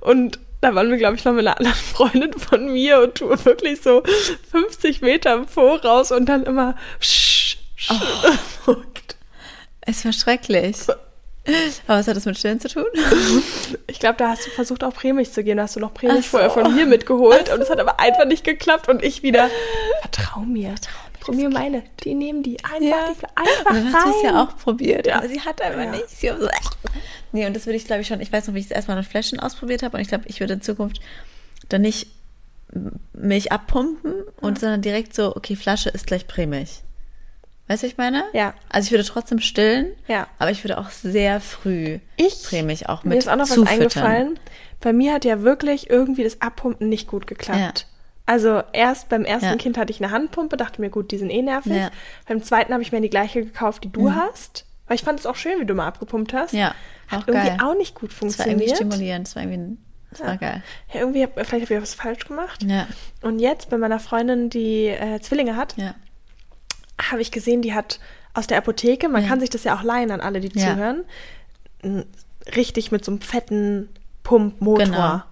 Und 0.00 0.38
da 0.60 0.74
waren 0.74 0.90
wir, 0.90 0.96
glaube 0.98 1.16
ich, 1.16 1.24
noch 1.24 1.32
mit 1.32 1.46
einer 1.46 1.58
anderen 1.58 1.74
Freundin 1.76 2.32
von 2.34 2.72
mir 2.72 3.00
und 3.02 3.20
du 3.20 3.28
wirklich 3.44 3.80
so 3.82 4.02
50 4.52 5.02
Meter 5.02 5.34
im 5.34 5.48
Voraus 5.48 6.12
und 6.12 6.26
dann 6.28 6.44
immer. 6.44 6.76
Sch, 7.00 7.56
sch, 7.76 7.90
Oh. 8.66 8.76
es 9.80 10.04
war 10.04 10.12
schrecklich. 10.12 10.76
Aber 11.86 11.98
was 11.98 12.06
hat 12.08 12.16
das 12.16 12.24
mit 12.24 12.38
Stillen 12.38 12.60
zu 12.60 12.68
tun? 12.68 12.84
Ich 13.86 13.98
glaube, 14.00 14.16
da 14.16 14.30
hast 14.30 14.46
du 14.46 14.50
versucht, 14.50 14.82
auch 14.84 14.94
Prämilch 14.94 15.32
zu 15.32 15.44
gehen. 15.44 15.58
Da 15.58 15.64
hast 15.64 15.76
du 15.76 15.80
noch 15.80 15.92
Ach 15.94 16.14
so. 16.16 16.22
vorher 16.22 16.50
von 16.50 16.74
mir 16.74 16.86
mitgeholt. 16.86 17.52
Und 17.52 17.60
es 17.60 17.70
hat 17.70 17.78
aber 17.78 18.00
einfach 18.00 18.24
nicht 18.24 18.42
geklappt. 18.42 18.88
Und 18.88 19.02
ich 19.04 19.22
wieder, 19.22 19.48
vertrau 20.00 20.40
mir. 20.40 20.74
Vertrau 21.12 21.32
mir 21.32 21.48
meine. 21.50 21.84
Die 22.02 22.14
nehmen 22.14 22.42
die 22.42 22.56
einfach, 22.64 22.80
Ja. 22.80 23.12
die 23.12 23.26
einfach 23.36 23.70
Und 23.70 23.76
dann 23.76 23.92
hat 23.92 24.02
sie 24.04 24.10
es 24.16 24.22
ja 24.24 24.42
auch 24.42 24.56
probiert. 24.56 25.06
Ja. 25.06 25.18
Aber 25.18 25.28
sie 25.28 25.40
hat 25.40 25.60
einfach 25.62 25.84
Ja. 25.84 25.90
nicht. 25.90 26.08
Sie 26.08 26.28
so, 26.28 26.48
nee, 27.32 27.46
und 27.46 27.54
das 27.54 27.66
würde 27.66 27.76
ich, 27.76 27.84
glaube 27.84 28.02
ich, 28.02 28.08
schon. 28.08 28.20
Ich 28.20 28.32
weiß 28.32 28.48
noch, 28.48 28.54
wie 28.54 28.58
ich 28.60 28.64
es 28.66 28.70
erstmal 28.72 28.96
mit 28.96 29.06
Flaschen 29.06 29.38
ausprobiert 29.38 29.82
habe. 29.84 29.96
Und 29.96 30.00
ich 30.00 30.08
glaube, 30.08 30.24
ich 30.26 30.40
würde 30.40 30.54
in 30.54 30.62
Zukunft 30.62 31.00
dann 31.68 31.82
nicht 31.82 32.08
Milch 33.12 33.52
abpumpen 33.52 34.14
und 34.40 34.58
sondern 34.58 34.80
direkt 34.82 35.14
so, 35.14 35.36
okay, 35.36 35.54
Flasche 35.54 35.90
ist 35.90 36.06
gleich 36.06 36.26
Prämilch. 36.26 36.80
Weißt 37.72 37.82
du, 37.82 37.86
was 37.86 37.92
ich 37.92 37.96
meine? 37.98 38.24
Ja. 38.34 38.52
Also 38.68 38.86
ich 38.86 38.92
würde 38.92 39.04
trotzdem 39.04 39.38
stillen, 39.40 39.92
Ja. 40.08 40.26
aber 40.38 40.50
ich 40.50 40.62
würde 40.62 40.76
auch 40.78 40.90
sehr 40.90 41.40
früh 41.40 42.00
Ich- 42.16 42.42
Prämilch 42.44 42.88
auch 42.88 43.02
mit 43.04 43.12
Mir 43.14 43.18
ist 43.18 43.28
auch 43.28 43.36
noch 43.36 43.44
was 43.48 43.54
zufüttern. 43.54 43.74
eingefallen. 43.80 44.38
Bei 44.80 44.92
mir 44.92 45.14
hat 45.14 45.24
ja 45.24 45.42
wirklich 45.42 45.88
irgendwie 45.88 46.22
das 46.24 46.40
Abpumpen 46.42 46.88
nicht 46.88 47.06
gut 47.06 47.26
geklappt. 47.26 47.58
Ja. 47.58 47.72
Also 48.26 48.62
erst 48.72 49.08
beim 49.08 49.24
ersten 49.24 49.46
Ja. 49.46 49.56
Kind 49.56 49.78
hatte 49.78 49.90
ich 49.90 50.02
eine 50.02 50.12
Handpumpe, 50.12 50.56
dachte 50.56 50.80
mir, 50.80 50.90
gut, 50.90 51.10
die 51.12 51.18
sind 51.18 51.30
eh 51.30 51.40
nervig. 51.42 51.72
Ja. 51.74 51.86
Mhm. 51.86 51.92
Beim 52.28 52.42
zweiten 52.42 52.72
habe 52.72 52.82
ich 52.82 52.92
mir 52.92 53.00
die 53.00 53.10
gleiche 53.10 53.42
gekauft, 53.44 53.84
die 53.84 53.90
du 53.90 54.14
hast. 54.14 54.66
Weil 54.86 54.96
ich 54.96 55.02
fand 55.02 55.18
es 55.20 55.26
auch 55.26 55.36
schön, 55.36 55.60
wie 55.60 55.64
du 55.64 55.74
mal 55.74 55.86
abgepumpt 55.86 56.32
hast. 56.34 56.52
Ja, 56.52 56.74
Hat 57.08 57.22
auch 57.22 57.28
irgendwie 57.28 57.48
geil. 57.48 57.58
auch 57.64 57.74
nicht 57.76 57.94
gut 57.94 58.10
Das 58.10 58.20
war 58.38 58.46
irgendwie 58.46 58.66
funktioniert. 58.66 58.76
stimulierend, 58.76 59.26
das 59.28 59.36
war 59.36 59.42
irgendwie, 59.44 59.76
das 60.10 60.20
war 60.20 60.36
geil. 60.36 60.62
Ja, 60.92 61.00
irgendwie, 61.00 61.22
hab, 61.22 61.32
vielleicht 61.34 61.52
habe 61.52 61.74
ich 61.74 61.82
was 61.82 61.94
falsch 61.94 62.26
gemacht. 62.26 62.62
Ja, 62.64 62.86
Und 63.22 63.38
jetzt 63.38 63.70
bei 63.70 63.78
meiner 63.78 63.98
Freundin, 64.00 64.50
die 64.50 64.88
äh, 64.88 65.20
Zwillinge 65.20 65.56
hat, 65.56 65.76
ja. 65.76 65.94
Habe 67.00 67.22
ich 67.22 67.30
gesehen, 67.30 67.62
die 67.62 67.74
hat 67.74 68.00
aus 68.34 68.46
der 68.46 68.58
Apotheke, 68.58 69.08
man 69.08 69.22
Ja. 69.22 69.28
kann 69.28 69.40
sich 69.40 69.50
das 69.50 69.64
ja 69.64 69.76
auch 69.76 69.82
leihen 69.82 70.10
an 70.10 70.20
alle, 70.20 70.40
die 70.40 70.58
Ja. 70.58 70.74
zuhören, 70.74 71.04
richtig 72.56 72.92
mit 72.92 73.04
so 73.04 73.12
einem 73.12 73.20
fetten 73.20 73.88
Pumpmotor. 74.22 74.84
Genau. 74.84 75.22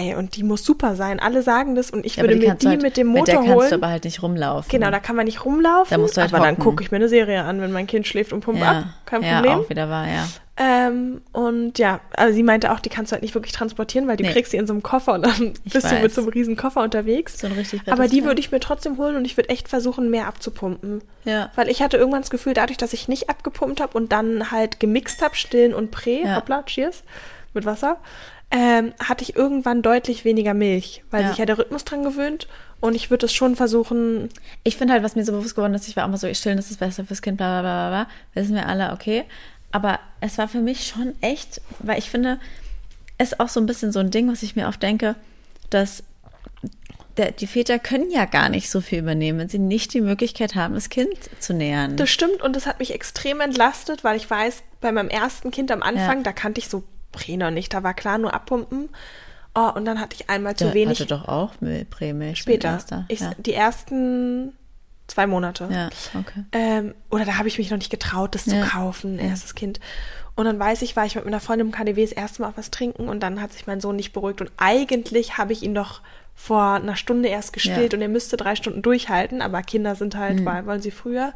Ey, 0.00 0.14
und 0.14 0.36
die 0.36 0.42
muss 0.42 0.64
super 0.64 0.96
sein. 0.96 1.20
Alle 1.20 1.42
sagen 1.42 1.74
das 1.74 1.90
und 1.90 2.06
ich 2.06 2.16
Ja, 2.16 2.22
würde 2.22 2.36
mir 2.36 2.54
die 2.54 2.64
du 2.64 2.68
halt- 2.70 2.82
mit 2.82 2.96
dem 2.96 3.12
Mit 3.12 3.26
der 3.28 3.34
Motor 3.36 3.44
kannst 3.44 3.48
du 3.48 3.54
holen. 3.54 3.72
aber 3.74 3.88
halt 3.92 4.04
nicht 4.04 4.22
rumlaufen. 4.22 4.70
Genau, 4.70 4.90
da 4.90 4.98
kann 4.98 5.14
man 5.16 5.26
nicht 5.26 5.44
rumlaufen. 5.44 5.90
Da 5.90 5.98
musst 5.98 6.16
du 6.16 6.20
halt 6.22 6.32
aber 6.32 6.42
dann 6.44 6.54
hocken. 6.54 6.64
gucke 6.64 6.82
ich 6.82 6.90
mir 6.90 6.96
eine 6.96 7.08
Serie 7.08 7.42
an, 7.44 7.60
wenn 7.60 7.70
mein 7.72 7.86
Kind 7.86 8.06
schläft 8.06 8.32
und 8.32 8.40
pumpt 8.40 8.62
ab. 8.62 8.84
Kein 9.06 9.22
ja, 9.22 9.36
Problem. 9.40 9.58
auch 9.60 9.68
wieder 9.68 9.88
wahr, 9.90 10.06
ja. 10.06 10.26
Ähm, 10.62 11.22
und 11.32 11.78
ja, 11.78 12.00
also 12.14 12.34
sie 12.34 12.42
meinte 12.42 12.70
auch, 12.70 12.80
die 12.80 12.90
kannst 12.90 13.10
du 13.10 13.14
halt 13.14 13.22
nicht 13.22 13.34
wirklich 13.34 13.52
transportieren, 13.52 14.06
weil 14.08 14.18
du 14.18 14.24
Nee. 14.24 14.32
kriegst 14.32 14.50
sie 14.50 14.58
in 14.58 14.66
so 14.66 14.74
einem 14.74 14.82
Koffer 14.82 15.14
und 15.14 15.22
dann 15.24 15.54
Ich 15.64 15.72
bist 15.72 15.90
du 15.90 15.94
mit 15.94 16.04
weiß. 16.04 16.14
so 16.14 16.20
einem 16.20 16.28
riesen 16.30 16.54
Koffer 16.56 16.82
unterwegs. 16.82 17.38
So 17.38 17.46
ein 17.46 17.54
richtig 17.54 17.80
Aber 17.90 18.08
die 18.08 18.24
würde 18.24 18.40
ich 18.40 18.52
mir 18.52 18.60
trotzdem 18.60 18.98
holen 18.98 19.16
und 19.16 19.24
ich 19.24 19.36
würde 19.38 19.48
echt 19.48 19.68
versuchen, 19.68 20.10
mehr 20.10 20.26
abzupumpen. 20.26 21.00
Ja. 21.24 21.50
Weil 21.56 21.68
ich 21.70 21.82
hatte 21.82 21.96
irgendwann 21.96 22.20
das 22.22 22.30
Gefühl, 22.30 22.52
dadurch, 22.52 22.76
dass 22.76 22.92
ich 22.92 23.08
nicht 23.08 23.30
abgepumpt 23.30 23.80
habe 23.80 23.96
und 23.96 24.12
dann 24.12 24.50
halt 24.50 24.80
gemixt 24.80 25.22
habe, 25.22 25.34
stillen 25.34 25.72
und 25.74 25.90
Prä, 25.90 26.24
Ja. 26.24 26.36
hoppla, 26.36 26.62
cheers, 26.64 27.04
mit 27.54 27.64
Wasser, 27.64 27.96
ähm, 28.50 28.92
hatte 28.98 29.22
ich 29.22 29.36
irgendwann 29.36 29.82
deutlich 29.82 30.24
weniger 30.24 30.54
Milch, 30.54 31.02
weil 31.10 31.22
Ja. 31.22 31.28
sich 31.28 31.38
ja 31.38 31.46
der 31.46 31.58
Rhythmus 31.58 31.84
dran 31.84 32.02
gewöhnt. 32.02 32.48
Und 32.80 32.94
ich 32.94 33.10
würde 33.10 33.26
es 33.26 33.32
schon 33.34 33.56
versuchen, 33.56 34.30
Ich 34.64 34.76
finde 34.76 34.94
halt, 34.94 35.02
was 35.02 35.14
mir 35.14 35.24
so 35.24 35.32
bewusst 35.32 35.54
geworden 35.54 35.74
ist, 35.74 35.86
ich 35.86 35.96
war 35.96 36.08
mal 36.08 36.16
so, 36.16 36.32
stillen 36.34 36.58
ist 36.58 36.70
das 36.70 36.78
Beste 36.78 37.04
fürs 37.04 37.20
Kind, 37.22 37.36
bla 37.36 37.60
bla 37.60 37.62
bla 37.62 37.90
bla, 37.90 38.04
bla. 38.04 38.42
Wissen 38.42 38.54
wir 38.54 38.66
alle, 38.66 38.92
okay. 38.92 39.24
Aber 39.70 40.00
es 40.20 40.38
war 40.38 40.48
für 40.48 40.60
mich 40.60 40.86
schon 40.86 41.14
echt, 41.20 41.60
weil 41.78 41.98
ich 41.98 42.10
finde, 42.10 42.40
es 43.18 43.32
ist 43.32 43.40
auch 43.40 43.48
so 43.48 43.60
ein 43.60 43.66
bisschen 43.66 43.92
so 43.92 43.98
ein 44.00 44.10
Ding, 44.10 44.30
was 44.32 44.42
ich 44.42 44.56
mir 44.56 44.66
oft 44.66 44.82
denke, 44.82 45.14
dass 45.68 46.02
der, 47.16 47.32
die 47.32 47.46
Väter 47.46 47.78
können 47.78 48.10
ja 48.10 48.24
gar 48.24 48.48
nicht 48.48 48.70
so 48.70 48.80
viel 48.80 49.00
übernehmen, 49.00 49.38
wenn 49.38 49.48
sie 49.48 49.58
nicht 49.58 49.92
die 49.94 50.00
Möglichkeit 50.00 50.54
haben, 50.54 50.74
das 50.74 50.88
Kind 50.88 51.10
zu 51.38 51.52
nähern. 51.52 51.96
Das 51.96 52.08
stimmt 52.08 52.40
und 52.42 52.56
das 52.56 52.66
hat 52.66 52.78
mich 52.78 52.94
extrem 52.94 53.40
entlastet, 53.40 54.04
weil 54.04 54.16
ich 54.16 54.28
weiß, 54.30 54.62
bei 54.80 54.90
meinem 54.90 55.08
ersten 55.10 55.50
Kind 55.50 55.70
am 55.70 55.82
Anfang, 55.82 56.18
Ja. 56.18 56.22
da 56.24 56.32
kannte 56.32 56.60
ich 56.60 56.68
so 56.68 56.82
Prä 57.12 57.36
noch 57.36 57.50
nicht, 57.50 57.72
da 57.74 57.82
war 57.82 57.94
klar 57.94 58.18
nur 58.18 58.32
abpumpen. 58.34 58.88
Oh, 59.54 59.70
und 59.74 59.84
dann 59.84 60.00
hatte 60.00 60.14
ich 60.14 60.30
einmal 60.30 60.54
zu 60.54 60.64
Der 60.66 60.74
wenig 60.74 61.00
hatte 61.00 61.08
doch 61.08 61.26
auch 61.26 61.52
Prämilch. 61.90 62.38
später. 62.38 62.68
Erster. 62.70 63.04
Ich, 63.08 63.20
ja. 63.20 63.32
Die 63.38 63.52
ersten 63.54 64.52
zwei 65.08 65.26
Monate. 65.26 65.68
Ja, 65.72 65.88
okay. 66.18 66.44
Ähm, 66.52 66.94
oder 67.10 67.24
da 67.24 67.36
habe 67.36 67.48
ich 67.48 67.58
mich 67.58 67.68
noch 67.70 67.78
nicht 67.78 67.90
getraut, 67.90 68.34
das 68.36 68.46
Ja. 68.46 68.62
zu 68.62 68.68
kaufen, 68.70 69.18
erstes 69.18 69.56
Kind. 69.56 69.80
Und 70.36 70.44
dann 70.44 70.58
weiß 70.60 70.82
ich, 70.82 70.94
war 70.94 71.04
ich 71.04 71.16
mit 71.16 71.24
meiner 71.24 71.40
Freundin 71.40 71.66
im 71.66 71.72
KDW 71.72 72.00
das 72.02 72.12
erste 72.12 72.42
Mal 72.42 72.48
auf 72.48 72.56
was 72.56 72.70
trinken 72.70 73.08
und 73.08 73.20
dann 73.20 73.42
hat 73.42 73.52
sich 73.52 73.66
mein 73.66 73.80
Sohn 73.80 73.96
nicht 73.96 74.12
beruhigt. 74.12 74.40
Und 74.40 74.52
eigentlich 74.56 75.36
habe 75.36 75.52
ich 75.52 75.62
ihn 75.64 75.74
doch 75.74 76.00
vor 76.36 76.74
einer 76.74 76.94
Stunde 76.96 77.28
erst 77.28 77.52
gestillt 77.52 77.92
Ja. 77.92 77.96
und 77.96 78.02
er 78.02 78.08
müsste 78.08 78.36
drei 78.36 78.54
Stunden 78.54 78.82
durchhalten, 78.82 79.42
aber 79.42 79.62
Kinder 79.62 79.96
sind 79.96 80.14
halt, 80.16 80.44
weil 80.44 80.64
wollen 80.64 80.80
sie 80.80 80.92
früher. 80.92 81.34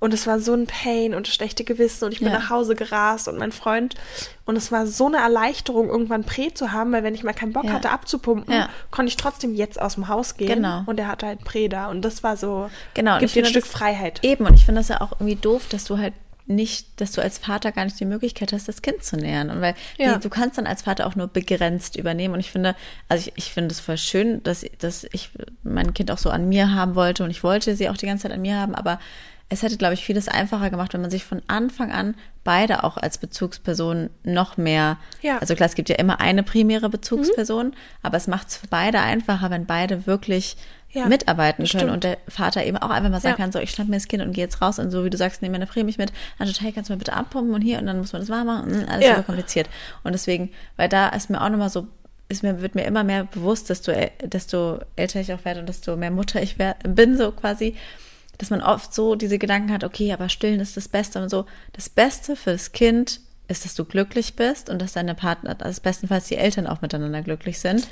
Und 0.00 0.12
es 0.14 0.26
war 0.26 0.38
so 0.40 0.52
ein 0.54 0.66
Pain 0.66 1.14
und 1.14 1.28
schlechte 1.28 1.64
Gewissen 1.64 2.04
und 2.04 2.12
ich 2.12 2.18
bin 2.18 2.28
Ja. 2.28 2.34
nach 2.34 2.50
Hause 2.50 2.74
gerast 2.74 3.28
und 3.28 3.38
mein 3.38 3.52
Freund. 3.52 3.94
Und 4.44 4.56
es 4.56 4.70
war 4.70 4.86
so 4.86 5.06
eine 5.06 5.18
Erleichterung, 5.18 5.88
irgendwann 5.88 6.24
Prä 6.24 6.52
zu 6.52 6.72
haben, 6.72 6.92
weil 6.92 7.02
wenn 7.02 7.14
ich 7.14 7.24
mal 7.24 7.32
keinen 7.32 7.52
Bock 7.52 7.64
Ja. 7.64 7.72
hatte 7.72 7.90
abzupumpen, 7.90 8.52
Ja. 8.52 8.68
konnte 8.90 9.08
ich 9.08 9.16
trotzdem 9.16 9.54
jetzt 9.54 9.80
aus 9.80 9.94
dem 9.94 10.08
Haus 10.08 10.36
gehen. 10.36 10.48
Genau. 10.48 10.82
Und 10.86 10.98
er 11.00 11.08
hatte 11.08 11.26
halt 11.26 11.44
Prä 11.44 11.68
da. 11.68 11.88
Und 11.88 12.02
das 12.02 12.22
war 12.22 12.36
so, 12.36 12.68
Genau, 12.94 13.14
und 13.14 13.20
gibt 13.20 13.30
ich 13.30 13.34
dir 13.34 13.42
ein 13.44 13.50
Stück 13.50 13.64
das- 13.64 13.72
Freiheit. 13.72 14.20
Eben, 14.22 14.44
und 14.46 14.54
ich 14.54 14.64
finde 14.66 14.80
das 14.80 14.88
ja 14.88 15.00
auch 15.00 15.12
irgendwie 15.12 15.36
doof, 15.36 15.66
dass 15.70 15.84
du 15.84 15.96
halt 15.98 16.12
nicht, 16.46 17.00
dass 17.00 17.12
du 17.12 17.22
als 17.22 17.38
Vater 17.38 17.72
gar 17.72 17.86
nicht 17.86 17.98
die 17.98 18.04
Möglichkeit 18.04 18.52
hast, 18.52 18.68
das 18.68 18.82
Kind 18.82 19.02
zu 19.02 19.16
nähern. 19.16 19.48
Und 19.48 19.62
weil 19.62 19.74
Ja. 19.96 20.18
du 20.18 20.28
kannst 20.28 20.58
dann 20.58 20.66
als 20.66 20.82
Vater 20.82 21.06
auch 21.06 21.14
nur 21.16 21.26
begrenzt 21.26 21.96
übernehmen. 21.96 22.34
Und 22.34 22.40
ich 22.40 22.50
finde, 22.50 22.76
also 23.08 23.26
ich, 23.28 23.32
ich 23.46 23.50
finde 23.54 23.72
es 23.72 23.80
voll 23.80 23.96
schön, 23.96 24.42
dass, 24.42 24.62
dass 24.78 25.04
ich 25.12 25.30
mein 25.62 25.94
Kind 25.94 26.10
auch 26.10 26.18
so 26.18 26.28
an 26.28 26.46
mir 26.46 26.74
haben 26.74 26.96
wollte 26.96 27.24
und 27.24 27.30
ich 27.30 27.42
wollte 27.42 27.74
sie 27.76 27.88
auch 27.88 27.96
die 27.96 28.04
ganze 28.04 28.24
Zeit 28.24 28.32
an 28.32 28.42
mir 28.42 28.58
haben, 28.60 28.74
aber 28.74 29.00
es 29.54 29.62
hätte, 29.62 29.76
glaube 29.76 29.94
ich, 29.94 30.04
vieles 30.04 30.28
einfacher 30.28 30.68
gemacht, 30.70 30.92
wenn 30.94 31.00
man 31.00 31.10
sich 31.10 31.24
von 31.24 31.42
Anfang 31.46 31.90
an 31.92 32.14
beide 32.44 32.84
auch 32.84 32.96
als 32.96 33.18
Bezugsperson 33.18 34.10
noch 34.22 34.56
mehr, 34.56 34.98
Ja. 35.22 35.38
also 35.38 35.54
klar, 35.54 35.68
es 35.68 35.74
gibt 35.74 35.88
ja 35.88 35.96
immer 35.96 36.20
eine 36.20 36.42
primäre 36.42 36.88
Bezugsperson, 36.90 37.74
aber 38.02 38.16
es 38.16 38.26
macht 38.26 38.48
es 38.48 38.56
für 38.56 38.66
beide 38.68 39.00
einfacher, 39.00 39.50
wenn 39.50 39.66
beide 39.66 40.06
wirklich 40.06 40.56
Ja, 40.92 41.06
mitarbeiten 41.06 41.64
können 41.64 41.68
stimmt. 41.68 41.90
und 41.92 42.04
der 42.04 42.18
Vater 42.28 42.64
eben 42.64 42.76
auch 42.76 42.90
einfach 42.90 43.10
mal 43.10 43.20
sagen 43.20 43.36
Ja. 43.38 43.44
kann, 43.44 43.50
so, 43.52 43.58
ich 43.58 43.70
schnapp 43.72 43.88
mir 43.88 43.96
das 43.96 44.06
Kind 44.06 44.22
und 44.22 44.32
gehe 44.32 44.44
jetzt 44.44 44.62
raus 44.62 44.78
und 44.78 44.90
so, 44.92 45.04
wie 45.04 45.10
du 45.10 45.16
sagst, 45.16 45.42
nehme 45.42 45.52
meine 45.52 45.66
Prämie 45.66 45.94
mit, 45.98 46.12
dann 46.38 46.46
total, 46.46 46.72
kannst 46.72 46.88
du 46.88 46.92
mal 46.94 46.98
bitte 46.98 47.14
abpumpen 47.14 47.52
und 47.54 47.62
hier 47.62 47.78
und 47.80 47.86
dann 47.86 47.98
muss 47.98 48.12
man 48.12 48.22
das 48.22 48.28
warm 48.28 48.46
machen, 48.46 48.70
mm, 48.70 48.88
alles 48.88 49.04
Ja. 49.06 49.10
super 49.16 49.22
kompliziert. 49.24 49.68
Und 50.04 50.12
deswegen, 50.12 50.50
weil 50.76 50.88
da 50.88 51.08
ist 51.08 51.30
mir 51.30 51.40
auch 51.42 51.48
nochmal 51.48 51.70
so, 51.70 51.88
ist 52.28 52.42
mir, 52.44 52.62
wird 52.62 52.74
mir 52.76 52.84
immer 52.84 53.02
mehr 53.04 53.24
bewusst, 53.24 53.70
desto, 53.70 53.92
desto 54.22 54.78
älter 54.96 55.20
ich 55.20 55.32
auch 55.32 55.44
werde 55.44 55.60
und 55.60 55.68
desto 55.68 55.96
mehr 55.96 56.10
Mutter 56.12 56.40
ich 56.40 56.58
wer, 56.60 56.76
bin, 56.84 57.16
so 57.18 57.32
quasi, 57.32 57.74
dass 58.38 58.50
man 58.50 58.60
oft 58.62 58.94
so 58.94 59.14
diese 59.14 59.38
Gedanken 59.38 59.72
hat, 59.72 59.84
okay, 59.84 60.12
aber 60.12 60.28
stillen 60.28 60.60
ist 60.60 60.76
das 60.76 60.88
Beste 60.88 61.22
und 61.22 61.28
so. 61.30 61.46
Das 61.72 61.88
Beste 61.88 62.36
fürs 62.36 62.72
Kind 62.72 63.20
ist, 63.46 63.66
dass 63.66 63.74
du 63.74 63.84
glücklich 63.84 64.36
bist 64.36 64.70
und 64.70 64.80
dass 64.80 64.94
deine 64.94 65.14
Partner, 65.14 65.54
also 65.60 65.82
bestenfalls 65.82 66.28
die 66.28 66.36
Eltern 66.36 66.66
auch 66.66 66.80
miteinander 66.80 67.20
glücklich 67.20 67.58
sind. 67.60 67.86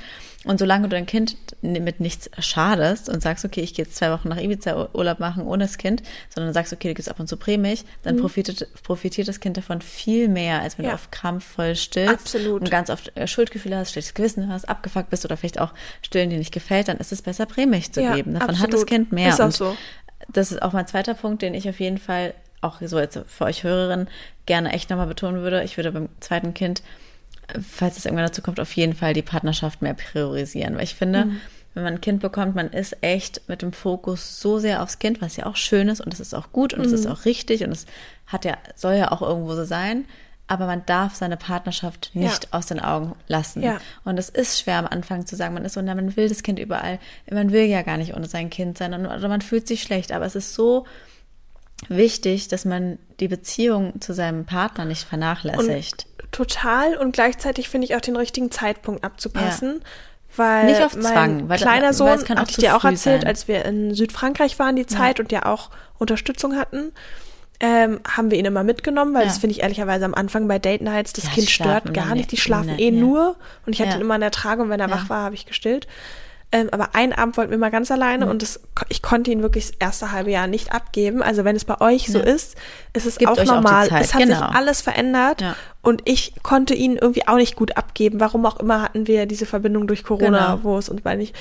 Und 0.44 0.58
solange 0.58 0.84
du 0.84 0.96
dein 0.96 1.04
Kind 1.04 1.36
mit 1.60 2.00
nichts 2.00 2.30
schadest 2.38 3.10
und 3.10 3.22
sagst, 3.22 3.44
okay, 3.44 3.60
ich 3.60 3.74
gehe 3.74 3.84
jetzt 3.84 3.94
zwei 3.96 4.10
Wochen 4.10 4.28
nach 4.30 4.38
Ibiza 4.40 4.88
Urlaub 4.94 5.20
machen 5.20 5.44
ohne 5.44 5.64
das 5.64 5.76
Kind, 5.76 6.02
sondern 6.34 6.54
sagst, 6.54 6.72
okay, 6.72 6.88
du 6.88 6.94
gibst 6.94 7.10
ab 7.10 7.20
und 7.20 7.28
zu 7.28 7.36
Prämig, 7.36 7.84
dann 8.02 8.16
profitiert, 8.16 8.66
profitiert 8.82 9.28
das 9.28 9.40
Kind 9.40 9.58
davon 9.58 9.82
viel 9.82 10.26
mehr, 10.26 10.62
als 10.62 10.78
wenn 10.78 10.86
Mhm. 10.86 10.90
Ja. 10.90 10.96
du 10.96 11.02
auf 11.02 11.10
Krampf 11.10 11.44
voll 11.44 11.76
stillst 11.76 12.14
Absolut. 12.14 12.62
und 12.62 12.70
ganz 12.70 12.88
oft 12.88 13.12
äh, 13.16 13.26
Schuldgefühle 13.26 13.76
hast, 13.76 13.92
schlechtes 13.92 14.14
Gewissen 14.14 14.48
hast, 14.48 14.68
abgefuckt 14.68 15.10
bist 15.10 15.24
oder 15.26 15.36
vielleicht 15.36 15.60
auch 15.60 15.74
Stillen, 16.00 16.30
die 16.30 16.38
nicht 16.38 16.52
gefällt, 16.52 16.88
dann 16.88 16.96
ist 16.96 17.12
es 17.12 17.20
besser, 17.20 17.44
Prämig 17.44 17.92
zu 17.92 18.00
Ja, 18.02 18.16
geben. 18.16 18.32
Davon 18.32 18.48
hat 18.58 18.68
das 18.72 18.80
absolut. 18.80 18.86
Kind 18.88 19.12
mehr. 19.12 19.28
Ist 19.28 19.40
auch 19.40 19.52
so. 19.52 19.76
Das 20.28 20.52
ist 20.52 20.62
auch 20.62 20.72
mein 20.72 20.86
zweiter 20.86 21.14
Punkt, 21.14 21.42
den 21.42 21.54
ich 21.54 21.68
auf 21.68 21.80
jeden 21.80 21.98
Fall 21.98 22.34
auch 22.60 22.80
so 22.80 22.98
jetzt 23.00 23.18
für 23.26 23.44
euch 23.44 23.64
Hörerinnen 23.64 24.08
gerne 24.46 24.72
echt 24.72 24.90
nochmal 24.90 25.06
betonen 25.08 25.42
würde. 25.42 25.62
Ich 25.64 25.76
würde 25.76 25.92
beim 25.92 26.08
zweiten 26.20 26.54
Kind, 26.54 26.82
falls 27.60 27.96
es 27.98 28.04
irgendwann 28.04 28.26
dazu 28.26 28.42
kommt, 28.42 28.60
auf 28.60 28.72
jeden 28.74 28.94
Fall 28.94 29.14
die 29.14 29.22
Partnerschaft 29.22 29.82
mehr 29.82 29.94
priorisieren. 29.94 30.76
Weil 30.76 30.84
ich 30.84 30.94
finde, 30.94 31.24
Mhm. 31.26 31.40
wenn 31.74 31.82
man 31.84 31.94
ein 31.94 32.00
Kind 32.00 32.20
bekommt, 32.20 32.54
man 32.54 32.70
ist 32.70 32.96
echt 33.02 33.42
mit 33.48 33.62
dem 33.62 33.72
Fokus 33.72 34.40
so 34.40 34.58
sehr 34.58 34.82
aufs 34.82 34.98
Kind, 34.98 35.20
was 35.20 35.36
ja 35.36 35.46
auch 35.46 35.56
schön 35.56 35.88
ist 35.88 36.00
und 36.00 36.14
es 36.14 36.20
ist 36.20 36.34
auch 36.34 36.52
gut 36.52 36.72
und 36.74 36.84
es 36.84 36.92
ist 36.92 37.06
Mhm. 37.06 37.12
auch 37.12 37.24
richtig 37.24 37.64
und 37.64 37.72
es 37.72 37.86
hat 38.26 38.44
ja, 38.44 38.56
soll 38.76 38.94
ja 38.94 39.10
auch 39.10 39.22
irgendwo 39.22 39.54
so 39.54 39.64
sein. 39.64 40.04
Aber 40.52 40.66
man 40.66 40.84
darf 40.84 41.14
seine 41.14 41.38
Partnerschaft 41.38 42.10
nicht 42.12 42.52
aus 42.52 42.66
den 42.66 42.78
Augen 42.78 43.14
lassen. 43.26 43.62
Ja. 43.62 43.78
Und 44.04 44.18
es 44.18 44.28
ist 44.28 44.60
schwer 44.60 44.76
am 44.76 44.86
Anfang 44.86 45.24
zu 45.24 45.34
sagen, 45.34 45.54
man 45.54 45.64
ist 45.64 45.72
so, 45.72 45.80
na, 45.80 45.94
man 45.94 46.14
will 46.14 46.28
das 46.28 46.42
Kind 46.42 46.58
überall. 46.58 46.98
Man 47.30 47.52
will 47.52 47.62
ja 47.64 47.80
gar 47.80 47.96
nicht 47.96 48.14
ohne 48.14 48.26
sein 48.26 48.50
Kind 48.50 48.76
sein 48.76 48.92
und, 48.92 49.06
oder 49.06 49.28
man 49.28 49.40
fühlt 49.40 49.66
sich 49.66 49.82
schlecht. 49.82 50.12
Aber 50.12 50.26
es 50.26 50.34
ist 50.34 50.52
so 50.52 50.84
wichtig, 51.88 52.48
dass 52.48 52.66
man 52.66 52.98
die 53.18 53.28
Beziehung 53.28 53.98
zu 54.02 54.12
seinem 54.12 54.44
Partner 54.44 54.84
nicht 54.84 55.04
vernachlässigt. 55.04 56.06
Total 56.32 56.98
und 56.98 57.12
gleichzeitig 57.12 57.70
finde 57.70 57.86
ich 57.86 57.96
auch 57.96 58.02
den 58.02 58.16
richtigen 58.16 58.50
Zeitpunkt 58.50 59.04
abzupassen. 59.04 59.80
Weil 60.36 60.66
Nicht 60.66 60.82
auf 60.82 60.94
mein 60.94 61.02
Zwang, 61.04 61.48
weil- 61.48 61.58
kleiner 61.58 61.86
weil 61.86 61.92
Sohn, 61.94 62.08
es 62.08 62.24
kann 62.24 62.36
auch 62.36 62.42
hatte 62.42 62.50
ich 62.50 62.56
dir 62.58 62.76
auch 62.76 62.84
erzählt, 62.84 63.22
sein. 63.22 63.28
als 63.28 63.48
wir 63.48 63.64
in 63.64 63.94
Südfrankreich 63.94 64.58
waren 64.58 64.76
die 64.76 64.86
Zeit 64.86 65.18
und 65.18 65.32
ja 65.32 65.46
auch 65.46 65.70
Unterstützung 65.98 66.56
hatten, 66.56 66.92
ähm, 67.64 68.00
haben 68.06 68.30
wir 68.30 68.38
ihn 68.38 68.44
immer 68.44 68.64
mitgenommen, 68.64 69.14
weil 69.14 69.22
Ja. 69.22 69.28
das 69.28 69.38
finde 69.38 69.54
ich 69.56 69.62
ehrlicherweise 69.62 70.04
am 70.04 70.14
Anfang 70.14 70.48
bei 70.48 70.58
Date 70.58 70.82
Nights, 70.82 71.12
das 71.14 71.24
Ja, 71.26 71.30
Kind 71.30 71.48
stört 71.48 71.94
gar 71.94 72.14
nicht, 72.14 72.30
die 72.32 72.36
schlafen 72.36 72.76
eh 72.78 72.90
nur 72.90 73.36
und 73.64 73.72
ich 73.72 73.80
hatte 73.80 73.94
ihn 73.96 74.00
immer 74.02 74.16
in 74.16 74.20
der 74.20 74.32
Trage 74.32 74.62
und 74.62 74.68
wenn 74.68 74.80
er 74.80 74.90
wach 74.90 75.08
war, 75.08 75.22
habe 75.24 75.34
ich 75.36 75.46
gestillt. 75.46 75.86
Ähm, 76.54 76.68
aber 76.70 76.94
einen 76.94 77.14
Abend 77.14 77.38
wollten 77.38 77.50
wir 77.50 77.56
mal 77.56 77.70
ganz 77.70 77.90
alleine 77.90 78.28
und 78.28 78.42
das, 78.42 78.60
ich 78.90 79.00
konnte 79.00 79.30
ihn 79.30 79.40
wirklich 79.40 79.68
das 79.68 79.76
erste 79.78 80.12
halbe 80.12 80.30
Jahr 80.32 80.46
nicht 80.48 80.70
abgeben. 80.74 81.22
Also 81.22 81.44
wenn 81.46 81.56
es 81.56 81.64
bei 81.64 81.80
euch 81.80 82.08
so 82.08 82.18
Ja. 82.18 82.24
ist, 82.24 82.56
ist 82.92 83.06
es 83.06 83.16
Gebt 83.16 83.30
auch 83.30 83.38
auch 83.38 83.44
normal. 83.46 83.88
Zeit, 83.88 84.02
es 84.04 84.12
hat 84.12 84.20
genau. 84.22 84.34
sich 84.36 84.44
alles 84.54 84.82
verändert 84.82 85.40
Ja. 85.40 85.56
und 85.80 86.02
ich 86.04 86.34
konnte 86.42 86.74
ihn 86.74 86.96
irgendwie 86.98 87.26
auch 87.26 87.36
nicht 87.36 87.56
gut 87.56 87.78
abgeben. 87.78 88.20
Warum 88.20 88.44
auch 88.44 88.60
immer 88.60 88.82
hatten 88.82 89.06
wir 89.06 89.24
diese 89.24 89.46
Verbindung 89.46 89.86
durch 89.86 90.04
Corona, 90.04 90.56
Genau. 90.56 90.58
wo 90.64 90.76
es 90.76 90.90
uns 90.90 91.00
beide 91.00 91.20
nicht. 91.20 91.34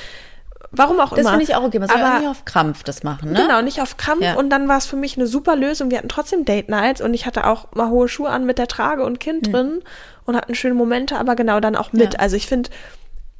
Warum 0.73 0.99
auch 1.01 1.09
Das 1.09 1.19
immer. 1.19 1.29
finde 1.31 1.43
ich 1.43 1.55
auch 1.55 1.63
okay. 1.63 1.79
Man 1.79 1.89
soll 1.89 1.99
Aber- 2.01 2.19
nicht 2.19 2.29
auf 2.29 2.45
Krampf 2.45 2.83
das 2.83 3.03
machen, 3.03 3.31
ne? 3.33 3.41
Genau, 3.41 3.61
nicht 3.61 3.81
auf 3.81 3.97
Krampf. 3.97 4.21
Ja. 4.23 4.35
Und 4.35 4.49
dann 4.49 4.67
war 4.69 4.77
es 4.77 4.85
für 4.85 4.95
mich 4.95 5.17
eine 5.17 5.27
super 5.27 5.55
Lösung. 5.57 5.91
Wir 5.91 5.97
hatten 5.97 6.07
trotzdem 6.09 6.45
Date 6.45 6.69
Nights 6.69 7.01
und 7.01 7.13
ich 7.13 7.25
hatte 7.25 7.45
auch 7.47 7.71
mal 7.73 7.89
hohe 7.89 8.07
Schuhe 8.07 8.29
an 8.29 8.45
mit 8.45 8.57
der 8.57 8.67
Trage 8.67 9.03
und 9.03 9.19
Kind 9.19 9.51
drin 9.51 9.81
und 10.25 10.35
hatten 10.37 10.55
schöne 10.55 10.73
Momente, 10.75 11.17
aber 11.17 11.35
genau 11.35 11.59
dann 11.59 11.75
auch 11.75 11.91
mit. 11.91 12.13
Ja. 12.13 12.19
Also 12.19 12.37
ich 12.37 12.47
finde, 12.47 12.69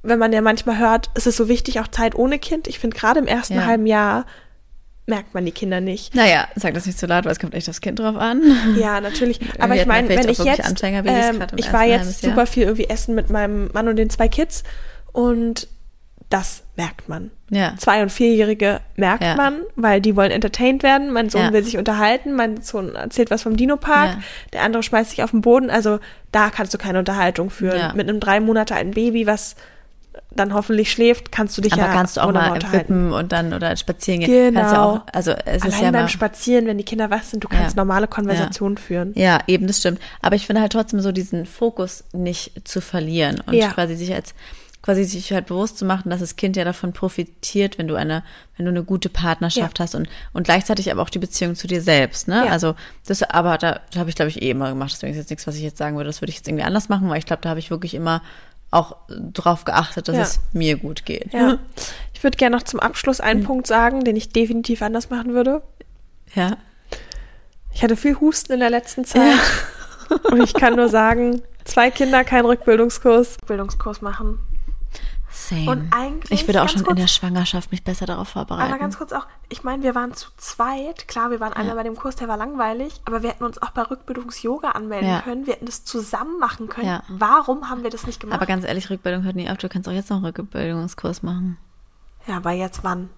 wenn 0.03 0.19
man 0.19 0.34
ja 0.34 0.41
manchmal 0.41 0.77
hört, 0.77 1.09
es 1.13 1.25
ist 1.25 1.38
so 1.38 1.47
wichtig, 1.47 1.79
auch 1.79 1.88
Zeit 1.88 2.15
ohne 2.15 2.38
Kind. 2.38 2.67
Ich 2.67 2.79
finde, 2.79 2.97
gerade 2.97 3.19
im 3.19 3.27
ersten 3.27 3.55
Ja. 3.55 3.65
halben 3.65 3.86
Jahr 3.86 4.25
merkt 5.07 5.34
man 5.34 5.45
die 5.45 5.51
Kinder 5.51 5.79
nicht. 5.82 6.13
Naja, 6.15 6.47
sag 6.55 6.73
das 6.73 6.86
nicht 6.86 6.97
zu 6.99 7.05
laut, 7.05 7.25
weil 7.25 7.32
es 7.32 7.39
kommt 7.39 7.53
echt 7.53 7.67
aufs 7.69 7.82
Kind 7.82 7.99
drauf 7.99 8.15
an. 8.17 8.41
Ja, 8.79 8.99
natürlich. 9.01 9.39
Aber 9.59 9.75
ich 9.75 9.86
meine, 9.86 10.09
wenn 10.09 10.27
ich 10.29 10.38
jetzt, 10.39 10.84
ähm, 10.84 11.41
ich 11.55 11.71
war 11.71 11.86
jetzt 11.86 12.21
super 12.21 12.45
viel 12.45 12.63
irgendwie 12.63 12.89
essen 12.89 13.15
mit 13.15 13.29
meinem 13.29 13.69
Mann 13.73 13.88
und 13.88 13.95
den 13.95 14.09
zwei 14.09 14.27
Kids 14.27 14.63
und 15.11 15.67
das 16.32 16.63
merkt 16.77 17.07
man. 17.09 17.29
Ja. 17.49 17.73
Zwei- 17.77 18.01
und 18.01 18.11
Vierjährige 18.11 18.79
merkt 18.95 19.23
Ja. 19.23 19.36
man, 19.36 19.61
weil 19.75 20.01
die 20.01 20.15
wollen 20.15 20.32
entertained 20.32 20.82
werden. 20.82 21.11
Mein 21.11 21.29
Sohn 21.29 21.41
Ja. 21.41 21.53
will 21.53 21.63
sich 21.63 21.77
unterhalten, 21.77 22.34
mein 22.34 22.61
Sohn 22.61 22.95
erzählt 22.95 23.29
was 23.29 23.43
vom 23.43 23.57
Dino-Park, 23.57 24.09
Ja. 24.11 24.19
der 24.53 24.63
andere 24.63 24.82
schmeißt 24.82 25.11
sich 25.11 25.21
auf 25.23 25.32
den 25.32 25.41
Boden. 25.41 25.69
Also 25.69 25.99
da 26.32 26.49
kannst 26.49 26.73
du 26.73 26.77
keine 26.77 26.97
Unterhaltung 26.99 27.49
führen. 27.49 27.77
Ja. 27.79 27.93
Mit 27.93 28.09
einem 28.09 28.19
drei 28.19 28.39
Monate 28.39 28.73
alten 28.75 28.91
Baby, 28.91 29.27
was 29.27 29.55
dann 30.34 30.53
hoffentlich 30.53 30.91
schläft, 30.91 31.32
kannst 31.32 31.57
du 31.57 31.61
dich 31.61 31.73
Aber 31.73 31.84
ja 31.84 31.88
kannst 31.93 32.15
du 32.17 32.21
auch 32.21 32.32
mal 32.32 32.51
unterhalten. 32.51 32.89
wippen 33.07 33.13
und 33.13 33.32
dann 33.34 33.53
oder 33.53 33.75
spazieren 33.75 34.21
gehen. 34.21 34.55
Genau. 34.55 34.73
auch, 34.95 35.01
also 35.13 35.32
es 35.45 35.57
ist 35.65 35.73
Allein 35.75 35.84
ja 35.84 35.91
beim 35.91 36.07
Spazieren, 36.07 36.65
wenn 36.67 36.77
die 36.77 36.84
Kinder 36.86 37.09
wach 37.09 37.23
sind, 37.23 37.43
du 37.43 37.47
kannst 37.49 37.75
Ja. 37.75 37.84
normale 37.84 38.07
Konversationen 38.07 38.77
führen. 38.77 39.11
Ja, 39.15 39.39
eben, 39.47 39.67
das 39.67 39.79
stimmt. 39.79 39.99
Aber 40.21 40.36
ich 40.36 40.45
finde 40.47 40.61
halt 40.61 40.71
trotzdem 40.71 41.01
so 41.01 41.11
diesen 41.11 41.45
Fokus 41.45 42.03
nicht 42.13 42.65
zu 42.67 42.79
verlieren 42.82 43.41
und 43.45 43.53
Ja. 43.53 43.69
quasi 43.71 43.95
sich 43.95 44.13
als 44.13 44.34
quasi 44.82 45.03
sich 45.03 45.32
halt 45.32 45.45
bewusst 45.47 45.77
zu 45.77 45.86
machen, 45.86 46.09
dass 46.09 46.21
das 46.21 46.36
Kind 46.36 46.55
ja 46.55 46.63
davon 46.63 46.91
profitiert, 46.93 47.77
wenn 47.77 47.88
du 47.88 47.95
eine, 47.95 48.23
wenn 48.57 48.65
du 48.65 48.71
eine 48.71 48.84
gute 48.84 49.09
Partnerschaft 49.09 49.77
Ja. 49.79 49.84
hast 49.84 49.93
und, 49.95 50.09
und 50.34 50.43
gleichzeitig 50.43 50.91
aber 50.91 51.01
auch 51.03 51.09
die 51.09 51.19
Beziehung 51.19 51.55
zu 51.55 51.67
dir 51.67 51.82
selbst, 51.82 52.27
ne? 52.27 52.45
Ja. 52.45 52.51
Also 52.51 52.73
das, 53.05 53.21
aber 53.23 53.57
da, 53.59 53.79
da 53.93 53.99
habe 53.99 54.09
ich, 54.09 54.15
glaube 54.15 54.29
ich, 54.29 54.41
eh 54.41 54.49
immer 54.49 54.69
gemacht. 54.69 54.91
Deswegen 54.93 55.11
ist 55.11 55.17
jetzt 55.19 55.29
nichts, 55.29 55.45
was 55.45 55.55
ich 55.55 55.61
jetzt 55.61 55.77
sagen 55.77 55.97
würde, 55.97 56.07
das 56.09 56.21
würde 56.21 56.32
ich 56.32 56.38
jetzt 56.38 56.47
irgendwie 56.47 56.63
anders 56.65 56.89
machen, 56.89 57.07
weil 57.09 57.19
ich 57.19 57.25
glaube, 57.27 57.41
da 57.43 57.49
habe 57.49 57.59
ich 57.59 57.69
wirklich 57.69 57.93
immer 57.93 58.23
auch 58.71 58.95
drauf 59.09 59.65
geachtet, 59.65 60.07
dass 60.07 60.15
Ja. 60.15 60.21
es 60.23 60.39
mir 60.53 60.77
gut 60.77 61.05
geht. 61.05 61.32
Ja. 61.34 61.57
Ich 62.13 62.23
würde 62.23 62.38
gerne 62.38 62.55
noch 62.55 62.61
zum 62.63 62.79
Abschluss 62.79 63.19
einen 63.19 63.43
Punkt 63.43 63.65
sagen, 63.65 64.03
den 64.03 64.15
ich 64.15 64.29
definitiv 64.29 64.84
anders 64.84 65.09
machen 65.09 65.34
würde. 65.34 65.63
Ja. 66.36 66.55
Ich 67.73 67.82
hatte 67.84 67.95
viel 67.97 68.15
Husten 68.19 68.53
in 68.53 68.59
der 68.59 68.69
letzten 68.69 69.05
Zeit. 69.05 69.34
Und 70.29 70.39
ich 70.43 70.53
kann 70.53 70.75
nur 70.75 70.88
sagen, 70.88 71.41
zwei 71.63 71.89
Kinder, 71.89 72.23
kein 72.23 72.45
Rückbildungskurs. 72.45 73.38
Rückbildungskurs 73.41 74.01
machen. 74.01 74.38
Same. 75.32 75.71
Und 75.71 75.93
eigentlich, 75.93 76.41
ich 76.41 76.47
würde 76.47 76.61
auch 76.61 76.67
schon 76.69 76.82
in 76.82 76.86
kurz- 76.86 76.99
der 76.99 77.07
Schwangerschaft 77.07 77.71
mich 77.71 77.84
besser 77.84 78.05
darauf 78.05 78.27
vorbereiten. 78.29 78.69
Aber 78.69 78.79
ganz 78.79 78.97
kurz 78.97 79.13
auch, 79.13 79.25
ich 79.49 79.63
meine, 79.63 79.82
wir 79.84 79.95
waren 79.95 80.13
zu 80.13 80.27
zweit. 80.38 81.07
Klar, 81.07 81.32
wir 81.32 81.39
waren 81.39 81.53
einmal 81.53 81.75
bei 81.75 81.84
dem 81.84 81.95
Kurs, 81.95 82.17
der 82.17 82.27
war 82.27 82.36
langweilig, 82.38 83.01
aber 83.05 83.21
wir 83.23 83.29
hätten 83.29 83.43
uns 83.45 83.61
auch 83.61 83.69
bei 83.71 83.82
Rückbildungs-Yoga 83.84 84.71
anmelden 84.71 85.09
Ja. 85.09 85.21
können. 85.21 85.45
Wir 85.47 85.53
hätten 85.53 85.65
das 85.67 85.86
zusammen 85.86 86.38
machen 86.39 86.67
können. 86.67 86.88
Ja. 86.88 87.03
Warum 87.07 87.69
haben 87.69 87.84
wir 87.84 87.89
das 87.89 88.05
nicht 88.05 88.19
gemacht? 88.19 88.36
aber 88.38 88.45
ganz 88.45 88.65
ehrlich, 88.65 88.89
Rückbildung 88.89 89.23
hört 89.23 89.36
nie 89.38 89.49
auf. 89.49 89.57
Du 89.57 89.69
kannst 89.69 89.88
auch 89.88 89.93
jetzt 89.93 90.09
noch 90.09 90.17
einen 90.17 90.25
Rückbildungskurs 90.25 91.23
machen. 91.23 91.57
ja, 92.27 92.38
aber 92.38 92.51
jetzt 92.51 92.84
wann? 92.84 93.09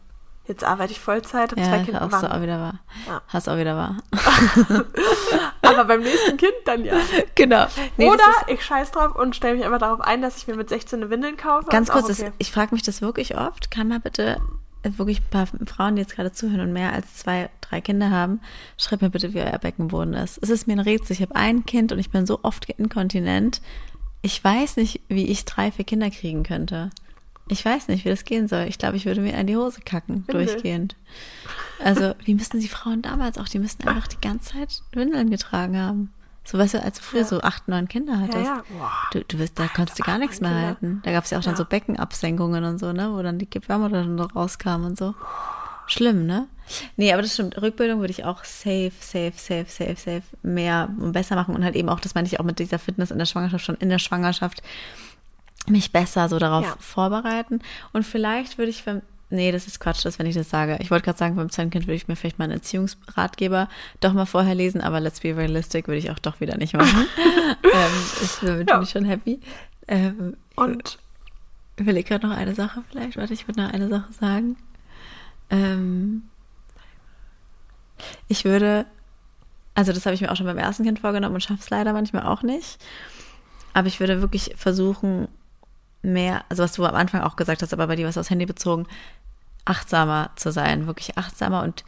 Jetzt 0.46 0.64
arbeite 0.66 0.92
ich 0.92 1.00
Vollzeit, 1.00 1.52
habe 1.52 1.62
Ja, 1.62 1.68
zwei 1.68 1.84
Kinder. 1.84 2.02
auch 2.04 2.12
so 2.12 2.28
auch 2.28 2.42
wieder 2.42 2.60
wahr. 2.60 2.80
Ja. 3.08 3.22
Hast 3.28 3.48
auch 3.48 3.58
wieder 3.58 3.78
wahr. 3.78 3.98
Aber 5.62 5.86
beim 5.86 6.02
nächsten 6.02 6.36
Kind 6.36 6.54
dann 6.66 6.84
ja. 6.84 6.96
genau. 7.36 7.68
Nee, 7.98 8.10
Oder 8.10 8.24
ich 8.48 8.62
scheiß 8.64 8.92
drauf 8.92 9.16
und 9.16 9.38
stelle 9.38 9.56
mich 9.56 9.66
einfach 9.66 9.80
darauf 9.80 10.02
ein, 10.02 10.22
dass 10.22 10.36
ich 10.36 10.48
mir 10.48 10.56
mit 10.56 10.68
16 10.68 11.02
eine 11.02 11.10
Windeln 11.10 11.38
kaufe. 11.38 11.68
ganz 11.70 11.90
kurz, 11.90 12.08
das, 12.08 12.20
okay. 12.20 12.32
ich 12.40 12.52
frage 12.52 12.76
mich 12.76 12.84
das 12.84 13.02
wirklich 13.02 13.38
oft. 13.38 13.72
Kann 13.72 13.88
man 13.88 14.02
bitte 14.02 14.42
wirklich 14.84 15.22
ein 15.22 15.30
paar 15.30 15.48
Frauen, 15.66 15.96
die 15.96 16.02
jetzt 16.02 16.16
gerade 16.16 16.32
zuhören 16.32 16.60
und 16.60 16.74
mehr 16.74 16.92
als 16.92 17.16
zwei, 17.16 17.50
drei 17.62 17.80
Kinder 17.80 18.10
haben, 18.10 18.42
schreibt 18.78 19.02
mir 19.02 19.10
bitte, 19.10 19.34
wie 19.34 19.42
euer 19.42 19.58
Beckenboden 19.58 20.14
ist. 20.14 20.40
Es 20.42 20.50
ist 20.50 20.68
mir 20.68 20.74
ein 20.74 20.80
Rätsel. 20.80 21.14
Ich 21.14 21.22
habe 21.22 21.36
ein 21.36 21.66
Kind 21.66 21.92
und 21.92 22.00
ich 22.00 22.10
bin 22.10 22.26
so 22.26 22.40
oft 22.44 22.70
inkontinent. 22.70 23.62
Ich 24.22 24.44
weiß 24.44 24.78
nicht, 24.78 25.02
wie 25.08 25.28
ich 25.28 25.46
drei, 25.46 25.72
vier 25.72 25.86
Kinder 25.86 26.10
kriegen 26.10 26.44
könnte. 26.44 26.90
Ich 27.54 27.64
weiß 27.64 27.88
nicht, 27.88 28.04
wie 28.04 28.10
das 28.10 28.24
gehen 28.26 28.48
soll. 28.48 28.64
Ich 28.64 28.78
glaube, 28.80 28.98
ich 28.98 29.06
würde 29.06 29.22
mir 29.22 29.34
in 29.38 29.46
die 29.48 29.56
Hose 29.56 29.82
kacken, 29.82 30.28
Windel. 30.28 30.46
durchgehend. 30.48 30.96
Also, 31.84 32.14
wie 32.26 32.34
müssten 32.34 32.60
die 32.60 32.68
Frauen 32.68 33.02
damals 33.02 33.38
auch, 33.38 33.48
die 33.48 33.60
müssten 33.60 33.88
einfach 33.88 34.08
die 34.08 34.20
ganze 34.20 34.54
Zeit 34.54 34.82
Windeln 34.94 35.30
getragen 35.30 35.78
haben. 35.80 36.12
So, 36.46 36.58
weißt 36.58 36.74
du, 36.74 36.82
als 36.84 36.98
du 36.98 37.04
früher 37.04 37.22
Ja. 37.22 37.28
so 37.28 37.42
acht, 37.42 37.68
neun 37.68 37.88
Kinder 37.88 38.20
hattest. 38.20 38.46
ja. 38.46 38.64
Boah. 38.78 38.92
Du, 39.12 39.24
du 39.24 39.40
wirst, 39.40 39.58
da 39.60 39.68
konntest 39.68 40.00
du 40.00 40.04
gar 40.04 40.18
nichts 40.18 40.42
mehr 40.42 40.50
Kinder. 40.52 40.66
halten. 40.68 41.02
Da 41.06 41.12
gab 41.12 41.24
es 41.24 41.30
ja 41.30 41.38
auch 41.38 41.44
dann 41.44 41.54
Ja. 41.54 41.58
so 41.58 41.66
Beckenabsenkungen 41.66 42.64
und 42.66 42.80
so, 42.80 42.92
ne, 42.92 43.12
wo 43.14 43.22
dann 43.22 43.38
die 43.38 43.50
Gebärmutter 43.50 44.04
dann 44.04 44.18
so 44.18 44.24
rauskam 44.26 44.84
und 44.84 44.98
so. 44.98 45.14
Schlimm, 45.88 46.26
ne? 46.26 46.48
Nee, 46.98 47.12
aber 47.14 47.22
das 47.22 47.34
stimmt. 47.34 47.62
Rückbildung 47.62 48.00
würde 48.00 48.12
ich 48.12 48.24
auch 48.26 48.44
safe, 48.46 48.92
safe, 49.00 49.34
safe, 49.36 49.66
safe, 49.68 49.96
safe 49.96 50.24
mehr 50.42 50.90
und 51.00 51.12
besser 51.12 51.36
machen 51.36 51.54
und 51.56 51.64
halt 51.64 51.76
eben 51.76 51.90
auch, 51.90 52.00
das 52.00 52.16
meine 52.16 52.26
ich 52.28 52.40
auch 52.40 52.46
mit 52.46 52.58
dieser 52.60 52.80
Fitness 52.80 53.12
in 53.12 53.20
der 53.20 53.26
Schwangerschaft, 53.26 53.64
schon 53.66 53.76
in 53.76 53.90
der 53.90 54.00
Schwangerschaft 54.00 54.64
mich 55.68 55.92
besser 55.92 56.30
so 56.30 56.40
darauf 56.40 56.66
Ja. 56.66 56.76
vorbereiten. 56.80 57.60
Und 57.94 58.04
vielleicht 58.06 58.58
würde 58.58 58.70
ich 58.70 58.84
beim, 58.84 59.02
nee, 59.30 59.52
das 59.52 59.66
ist 59.68 59.80
Quatsch, 59.80 60.04
das, 60.06 60.20
wenn 60.20 60.26
ich 60.26 60.36
das 60.36 60.50
sage. 60.50 60.78
Ich 60.82 60.92
wollte 60.92 61.06
gerade 61.06 61.18
sagen, 61.18 61.36
beim 61.36 61.50
zweiten 61.50 61.70
Kind 61.70 61.86
würde 61.88 61.96
ich 61.96 62.08
mir 62.08 62.16
vielleicht 62.16 62.38
mal 62.40 62.46
einen 62.46 62.54
Erziehungsratgeber 62.54 63.70
doch 64.02 64.14
mal 64.14 64.26
vorher 64.26 64.56
lesen, 64.56 64.82
aber 64.82 65.00
let's 65.00 65.22
be 65.22 65.36
realistic 65.36 65.88
würde 65.88 66.00
ich 66.00 66.12
auch 66.12 66.20
doch 66.20 66.40
wieder 66.42 66.58
nicht 66.58 66.74
machen. 66.74 67.06
ähm, 67.64 67.92
ich 68.24 68.40
bin 68.40 68.68
Ja. 68.68 68.80
mich 68.80 68.90
schon 68.90 69.06
happy. 69.06 69.40
Ähm, 69.88 70.36
Und 70.56 70.98
ich 71.76 71.82
überlege 71.82 72.08
gerade 72.10 72.28
noch 72.28 72.36
eine 72.36 72.54
Sache 72.56 72.84
vielleicht. 72.90 73.18
Warte, 73.18 73.34
ich 73.34 73.48
würde 73.48 73.62
noch 73.62 73.72
eine 73.74 73.88
Sache 73.90 74.12
sagen. 74.14 74.56
Ähm, 75.50 76.24
ich 78.28 78.44
würde, 78.46 78.86
also 79.76 79.94
das 79.94 80.06
habe 80.06 80.14
ich 80.16 80.22
mir 80.22 80.32
auch 80.32 80.36
schon 80.36 80.46
beim 80.46 80.58
ersten 80.58 80.84
Kind 80.84 81.00
vorgenommen 81.00 81.36
und 81.36 81.42
schaffe 81.42 81.60
es 81.62 81.70
leider 81.70 81.94
manchmal 81.94 82.24
auch 82.24 82.44
nicht. 82.44 82.78
Aber 83.74 83.88
ich 83.88 84.00
würde 84.00 84.22
wirklich 84.22 84.54
versuchen, 84.56 85.28
mehr, 86.04 86.44
also 86.50 86.64
was 86.64 86.74
du 86.74 86.86
am 86.86 86.96
Anfang 86.96 87.22
auch 87.22 87.36
gesagt 87.36 87.62
hast, 87.62 87.74
aber 87.74 87.88
bei 87.88 87.96
dir 87.96 88.06
was 88.08 88.18
aufs 88.18 88.30
Handy 88.30 88.46
bezogen, 88.46 88.86
achtsamer 89.66 90.30
zu 90.36 90.52
sein, 90.52 90.86
wirklich 90.88 91.18
achtsamer 91.18 91.64
und 91.64 91.84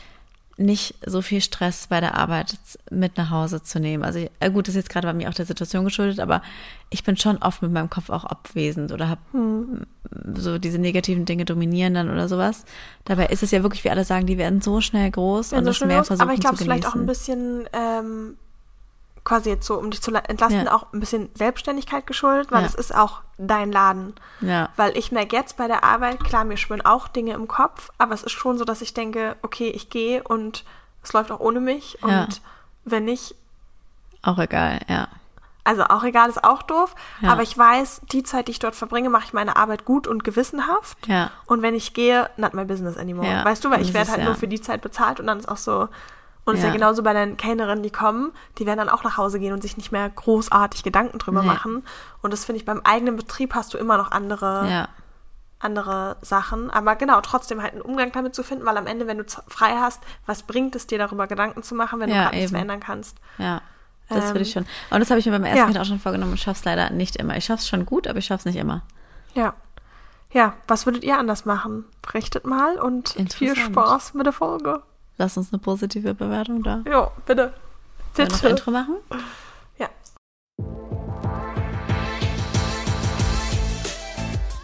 nicht 0.57 0.95
so 1.05 1.21
viel 1.21 1.41
Stress 1.41 1.87
bei 1.87 1.99
der 1.99 2.15
Arbeit 2.15 2.57
mit 2.89 3.17
nach 3.17 3.29
Hause 3.29 3.61
zu 3.61 3.77
nehmen. 3.77 4.05
Also 4.05 4.25
äh, 4.39 4.49
gut, 4.49 4.69
das 4.69 4.75
ist 4.75 4.83
jetzt 4.83 4.89
gerade 4.89 5.05
bei 5.05 5.13
mir 5.13 5.27
auch 5.27 5.33
der 5.33 5.45
Situation 5.45 5.83
geschuldet, 5.83 6.21
aber 6.21 6.41
ich 6.89 7.03
bin 7.03 7.17
schon 7.17 7.37
oft 7.39 7.61
mit 7.61 7.73
meinem 7.73 7.89
Kopf 7.89 8.09
auch 8.09 8.23
abwesend 8.23 8.93
oder 8.93 9.09
habe 9.09 9.19
so 10.37 10.57
diese 10.57 10.77
negativen 10.79 11.25
Dinge 11.25 11.43
dominieren 11.43 11.93
dann 11.95 12.09
oder 12.09 12.29
sowas. 12.29 12.63
Dabei 13.03 13.25
ist 13.25 13.43
es 13.43 13.51
ja 13.51 13.63
wirklich, 13.63 13.83
wie 13.83 13.89
alle 13.89 14.05
sagen, 14.05 14.27
die 14.27 14.37
werden 14.37 14.61
so 14.61 14.79
schnell 14.79 15.11
groß 15.11 15.51
Ja, 15.51 15.57
und 15.57 15.65
so 15.65 15.71
das 15.71 15.75
schnell 15.77 15.89
mehr 15.89 15.97
los. 15.97 16.07
versuchen 16.07 16.23
Aber 16.25 16.33
ich 16.33 16.39
glaube, 16.39 16.55
zu 16.55 16.63
vielleicht 16.63 16.83
genießen. 16.83 16.99
auch 17.01 17.03
ein 17.03 17.05
bisschen, 17.05 17.67
ähm, 17.73 18.37
quasi 19.25 19.49
jetzt 19.49 19.65
so, 19.65 19.75
um 19.77 19.91
dich 19.91 20.01
zu 20.01 20.11
la- 20.11 20.19
entlasten, 20.19 20.65
Ja. 20.65 20.73
auch 20.73 20.85
ein 20.93 20.99
bisschen 21.01 21.29
Selbstständigkeit 21.33 22.07
geschuldet, 22.07 22.51
weil 22.51 22.61
Ja. 22.61 22.67
es 22.67 22.75
ist 22.75 22.95
auch 22.95 23.21
dein 23.37 23.71
Laden. 23.71 24.13
Ja. 24.39 24.69
Weil 24.77 24.95
ich 24.97 25.11
merke 25.11 25.35
jetzt 25.35 25.57
bei 25.57 25.67
der 25.67 25.83
Arbeit, 25.83 26.23
klar, 26.23 26.45
mir 26.45 26.55
schwören 26.57 26.81
auch 26.85 27.07
Dinge 27.09 27.33
im 27.33 27.47
Kopf, 27.49 27.89
aber 27.97 28.13
es 28.13 28.23
ist 28.23 28.31
schon 28.31 28.57
so, 28.57 28.63
dass 28.63 28.81
ich 28.81 28.93
denke, 28.93 29.35
okay, 29.41 29.67
ich 29.69 29.89
gehe 29.89 30.23
und 30.23 30.63
es 31.03 31.11
läuft 31.11 31.31
auch 31.31 31.39
ohne 31.41 31.59
mich. 31.59 31.97
Und 32.03 32.11
Ja. 32.11 32.27
wenn 32.85 33.03
nicht, 33.05 33.35
Auch 34.21 34.37
egal, 34.39 34.79
ja. 34.87 35.07
also 35.63 35.83
auch 35.85 36.03
egal, 36.03 36.29
ist 36.29 36.43
auch 36.43 36.61
doof. 36.61 36.93
Ja. 37.21 37.31
Aber 37.31 37.41
ich 37.41 37.57
weiß, 37.57 38.01
die 38.11 38.21
Zeit, 38.23 38.47
die 38.47 38.51
ich 38.51 38.59
dort 38.59 38.75
verbringe, 38.75 39.09
mache 39.09 39.25
ich 39.25 39.33
meine 39.33 39.55
Arbeit 39.55 39.85
gut 39.85 40.07
und 40.07 40.23
gewissenhaft. 40.23 41.07
Ja. 41.07 41.31
Und 41.47 41.61
wenn 41.63 41.73
ich 41.75 41.93
gehe, 41.95 42.29
not 42.37 42.53
my 42.53 42.63
business 42.65 42.95
anymore. 42.95 43.27
Ja. 43.27 43.43
Weißt 43.43 43.63
du, 43.65 43.69
weil 43.71 43.79
Und 43.79 43.85
ich 43.85 43.93
werde 43.95 44.11
halt 44.11 44.23
nur 44.23 44.35
für 44.35 44.47
die 44.47 44.61
Zeit 44.61 44.81
bezahlt 44.81 45.19
und 45.19 45.25
dann 45.27 45.39
ist 45.39 45.49
auch 45.49 45.57
so. 45.57 45.89
Und 46.45 46.53
es 46.53 46.59
ist 46.59 46.63
ja 46.63 46.69
Ja. 46.69 46.75
genauso 46.75 47.01
bei 47.03 47.13
deinen 47.13 47.37
Kellnerinnen, 47.37 47.81
die 47.83 47.89
kommen, 47.89 48.31
die 48.59 48.65
werden 48.67 48.77
dann 48.77 48.89
auch 48.89 49.03
nach 49.03 49.17
Hause 49.17 49.39
gehen 49.39 49.51
und 49.53 49.61
sich 49.63 49.77
nicht 49.77 49.91
mehr 49.91 50.07
großartig 50.09 50.83
Gedanken 50.83 51.17
drüber 51.17 51.41
Nee. 51.41 51.47
machen. 51.47 51.83
Und 52.21 52.31
das 52.31 52.45
finde 52.45 52.59
ich 52.59 52.65
beim 52.65 52.81
eigenen 52.83 53.15
Betrieb 53.15 53.55
hast 53.55 53.73
du 53.73 53.77
immer 53.79 53.97
noch 53.97 54.11
andere, 54.11 54.69
Ja. 54.69 54.87
andere 55.59 56.17
Sachen. 56.21 56.69
Aber 56.69 56.95
genau, 56.95 57.21
trotzdem 57.21 57.61
halt 57.63 57.73
einen 57.73 57.81
Umgang 57.81 58.11
damit 58.11 58.35
zu 58.35 58.43
finden, 58.43 58.65
weil 58.65 58.77
am 58.77 58.85
Ende, 58.87 59.07
wenn 59.07 59.17
du 59.17 59.23
frei 59.47 59.75
hast, 59.79 60.01
was 60.27 60.43
bringt 60.43 60.75
es 60.75 60.85
dir 60.85 60.99
darüber 60.99 61.25
Gedanken 61.27 61.63
zu 61.63 61.73
machen, 61.73 61.99
wenn 61.99 62.09
du 62.09 62.15
Ja, 62.15 62.23
gerade 62.25 62.35
nichts 62.37 62.51
verändern 62.51 62.79
kannst? 62.79 63.17
Ja, 63.39 63.61
das 64.09 64.27
würde 64.27 64.41
ich 64.41 64.55
Ähm, 64.55 64.65
schon. 64.65 64.71
Und 64.91 64.99
das 64.99 65.09
habe 65.09 65.19
ich 65.19 65.25
mir 65.25 65.31
beim 65.31 65.45
ersten 65.45 65.57
ja. 65.57 65.65
Kind 65.65 65.79
auch 65.79 65.85
schon 65.85 65.99
vorgenommen 65.99 66.33
und 66.33 66.37
schaff's 66.37 66.63
leider 66.65 66.91
nicht 66.91 67.15
immer. 67.15 67.35
Ich 67.37 67.45
schaff's 67.45 67.67
schon 67.67 67.87
gut, 67.87 68.07
aber 68.07 68.19
ich 68.19 68.25
schaff's 68.25 68.45
nicht 68.45 68.57
immer. 68.57 68.83
Ja. 69.33 69.53
Ja, 70.31 70.53
was 70.67 70.85
würdet 70.85 71.03
ihr 71.03 71.17
anders 71.17 71.45
machen? 71.45 71.85
Berichtet 72.03 72.45
mal 72.45 72.77
und 72.77 73.15
viel. 73.33 73.55
Spaß 73.55 74.13
mit 74.13 74.25
der 74.27 74.33
Folge. 74.33 74.83
Lass 75.17 75.37
uns 75.37 75.51
eine 75.53 75.59
positive 75.59 76.13
Bewertung 76.13 76.61
da. 76.63 76.83
Ja, 76.85 77.11
bitte. 77.25 77.53
Wollen 77.53 77.53
wir 78.15 78.25
noch 78.25 78.31
Bitte. 78.41 78.49
Intro 78.49 78.71
machen? 78.71 78.95
Ja. 79.77 79.89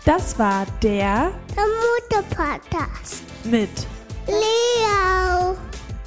Das 0.06 0.38
war 0.40 0.66
der 0.82 1.32
Der 1.56 1.64
Mutter-Podcast. 2.20 3.24
mit 3.46 3.70
Leo, 4.28 5.56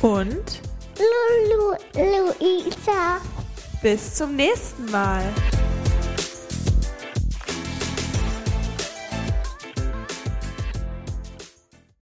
und 0.00 0.60
Lulu, 0.98 1.74
Luisa. 1.94 3.18
bis 3.82 4.14
zum 4.14 4.36
nächsten 4.36 4.90
Mal. 4.90 5.22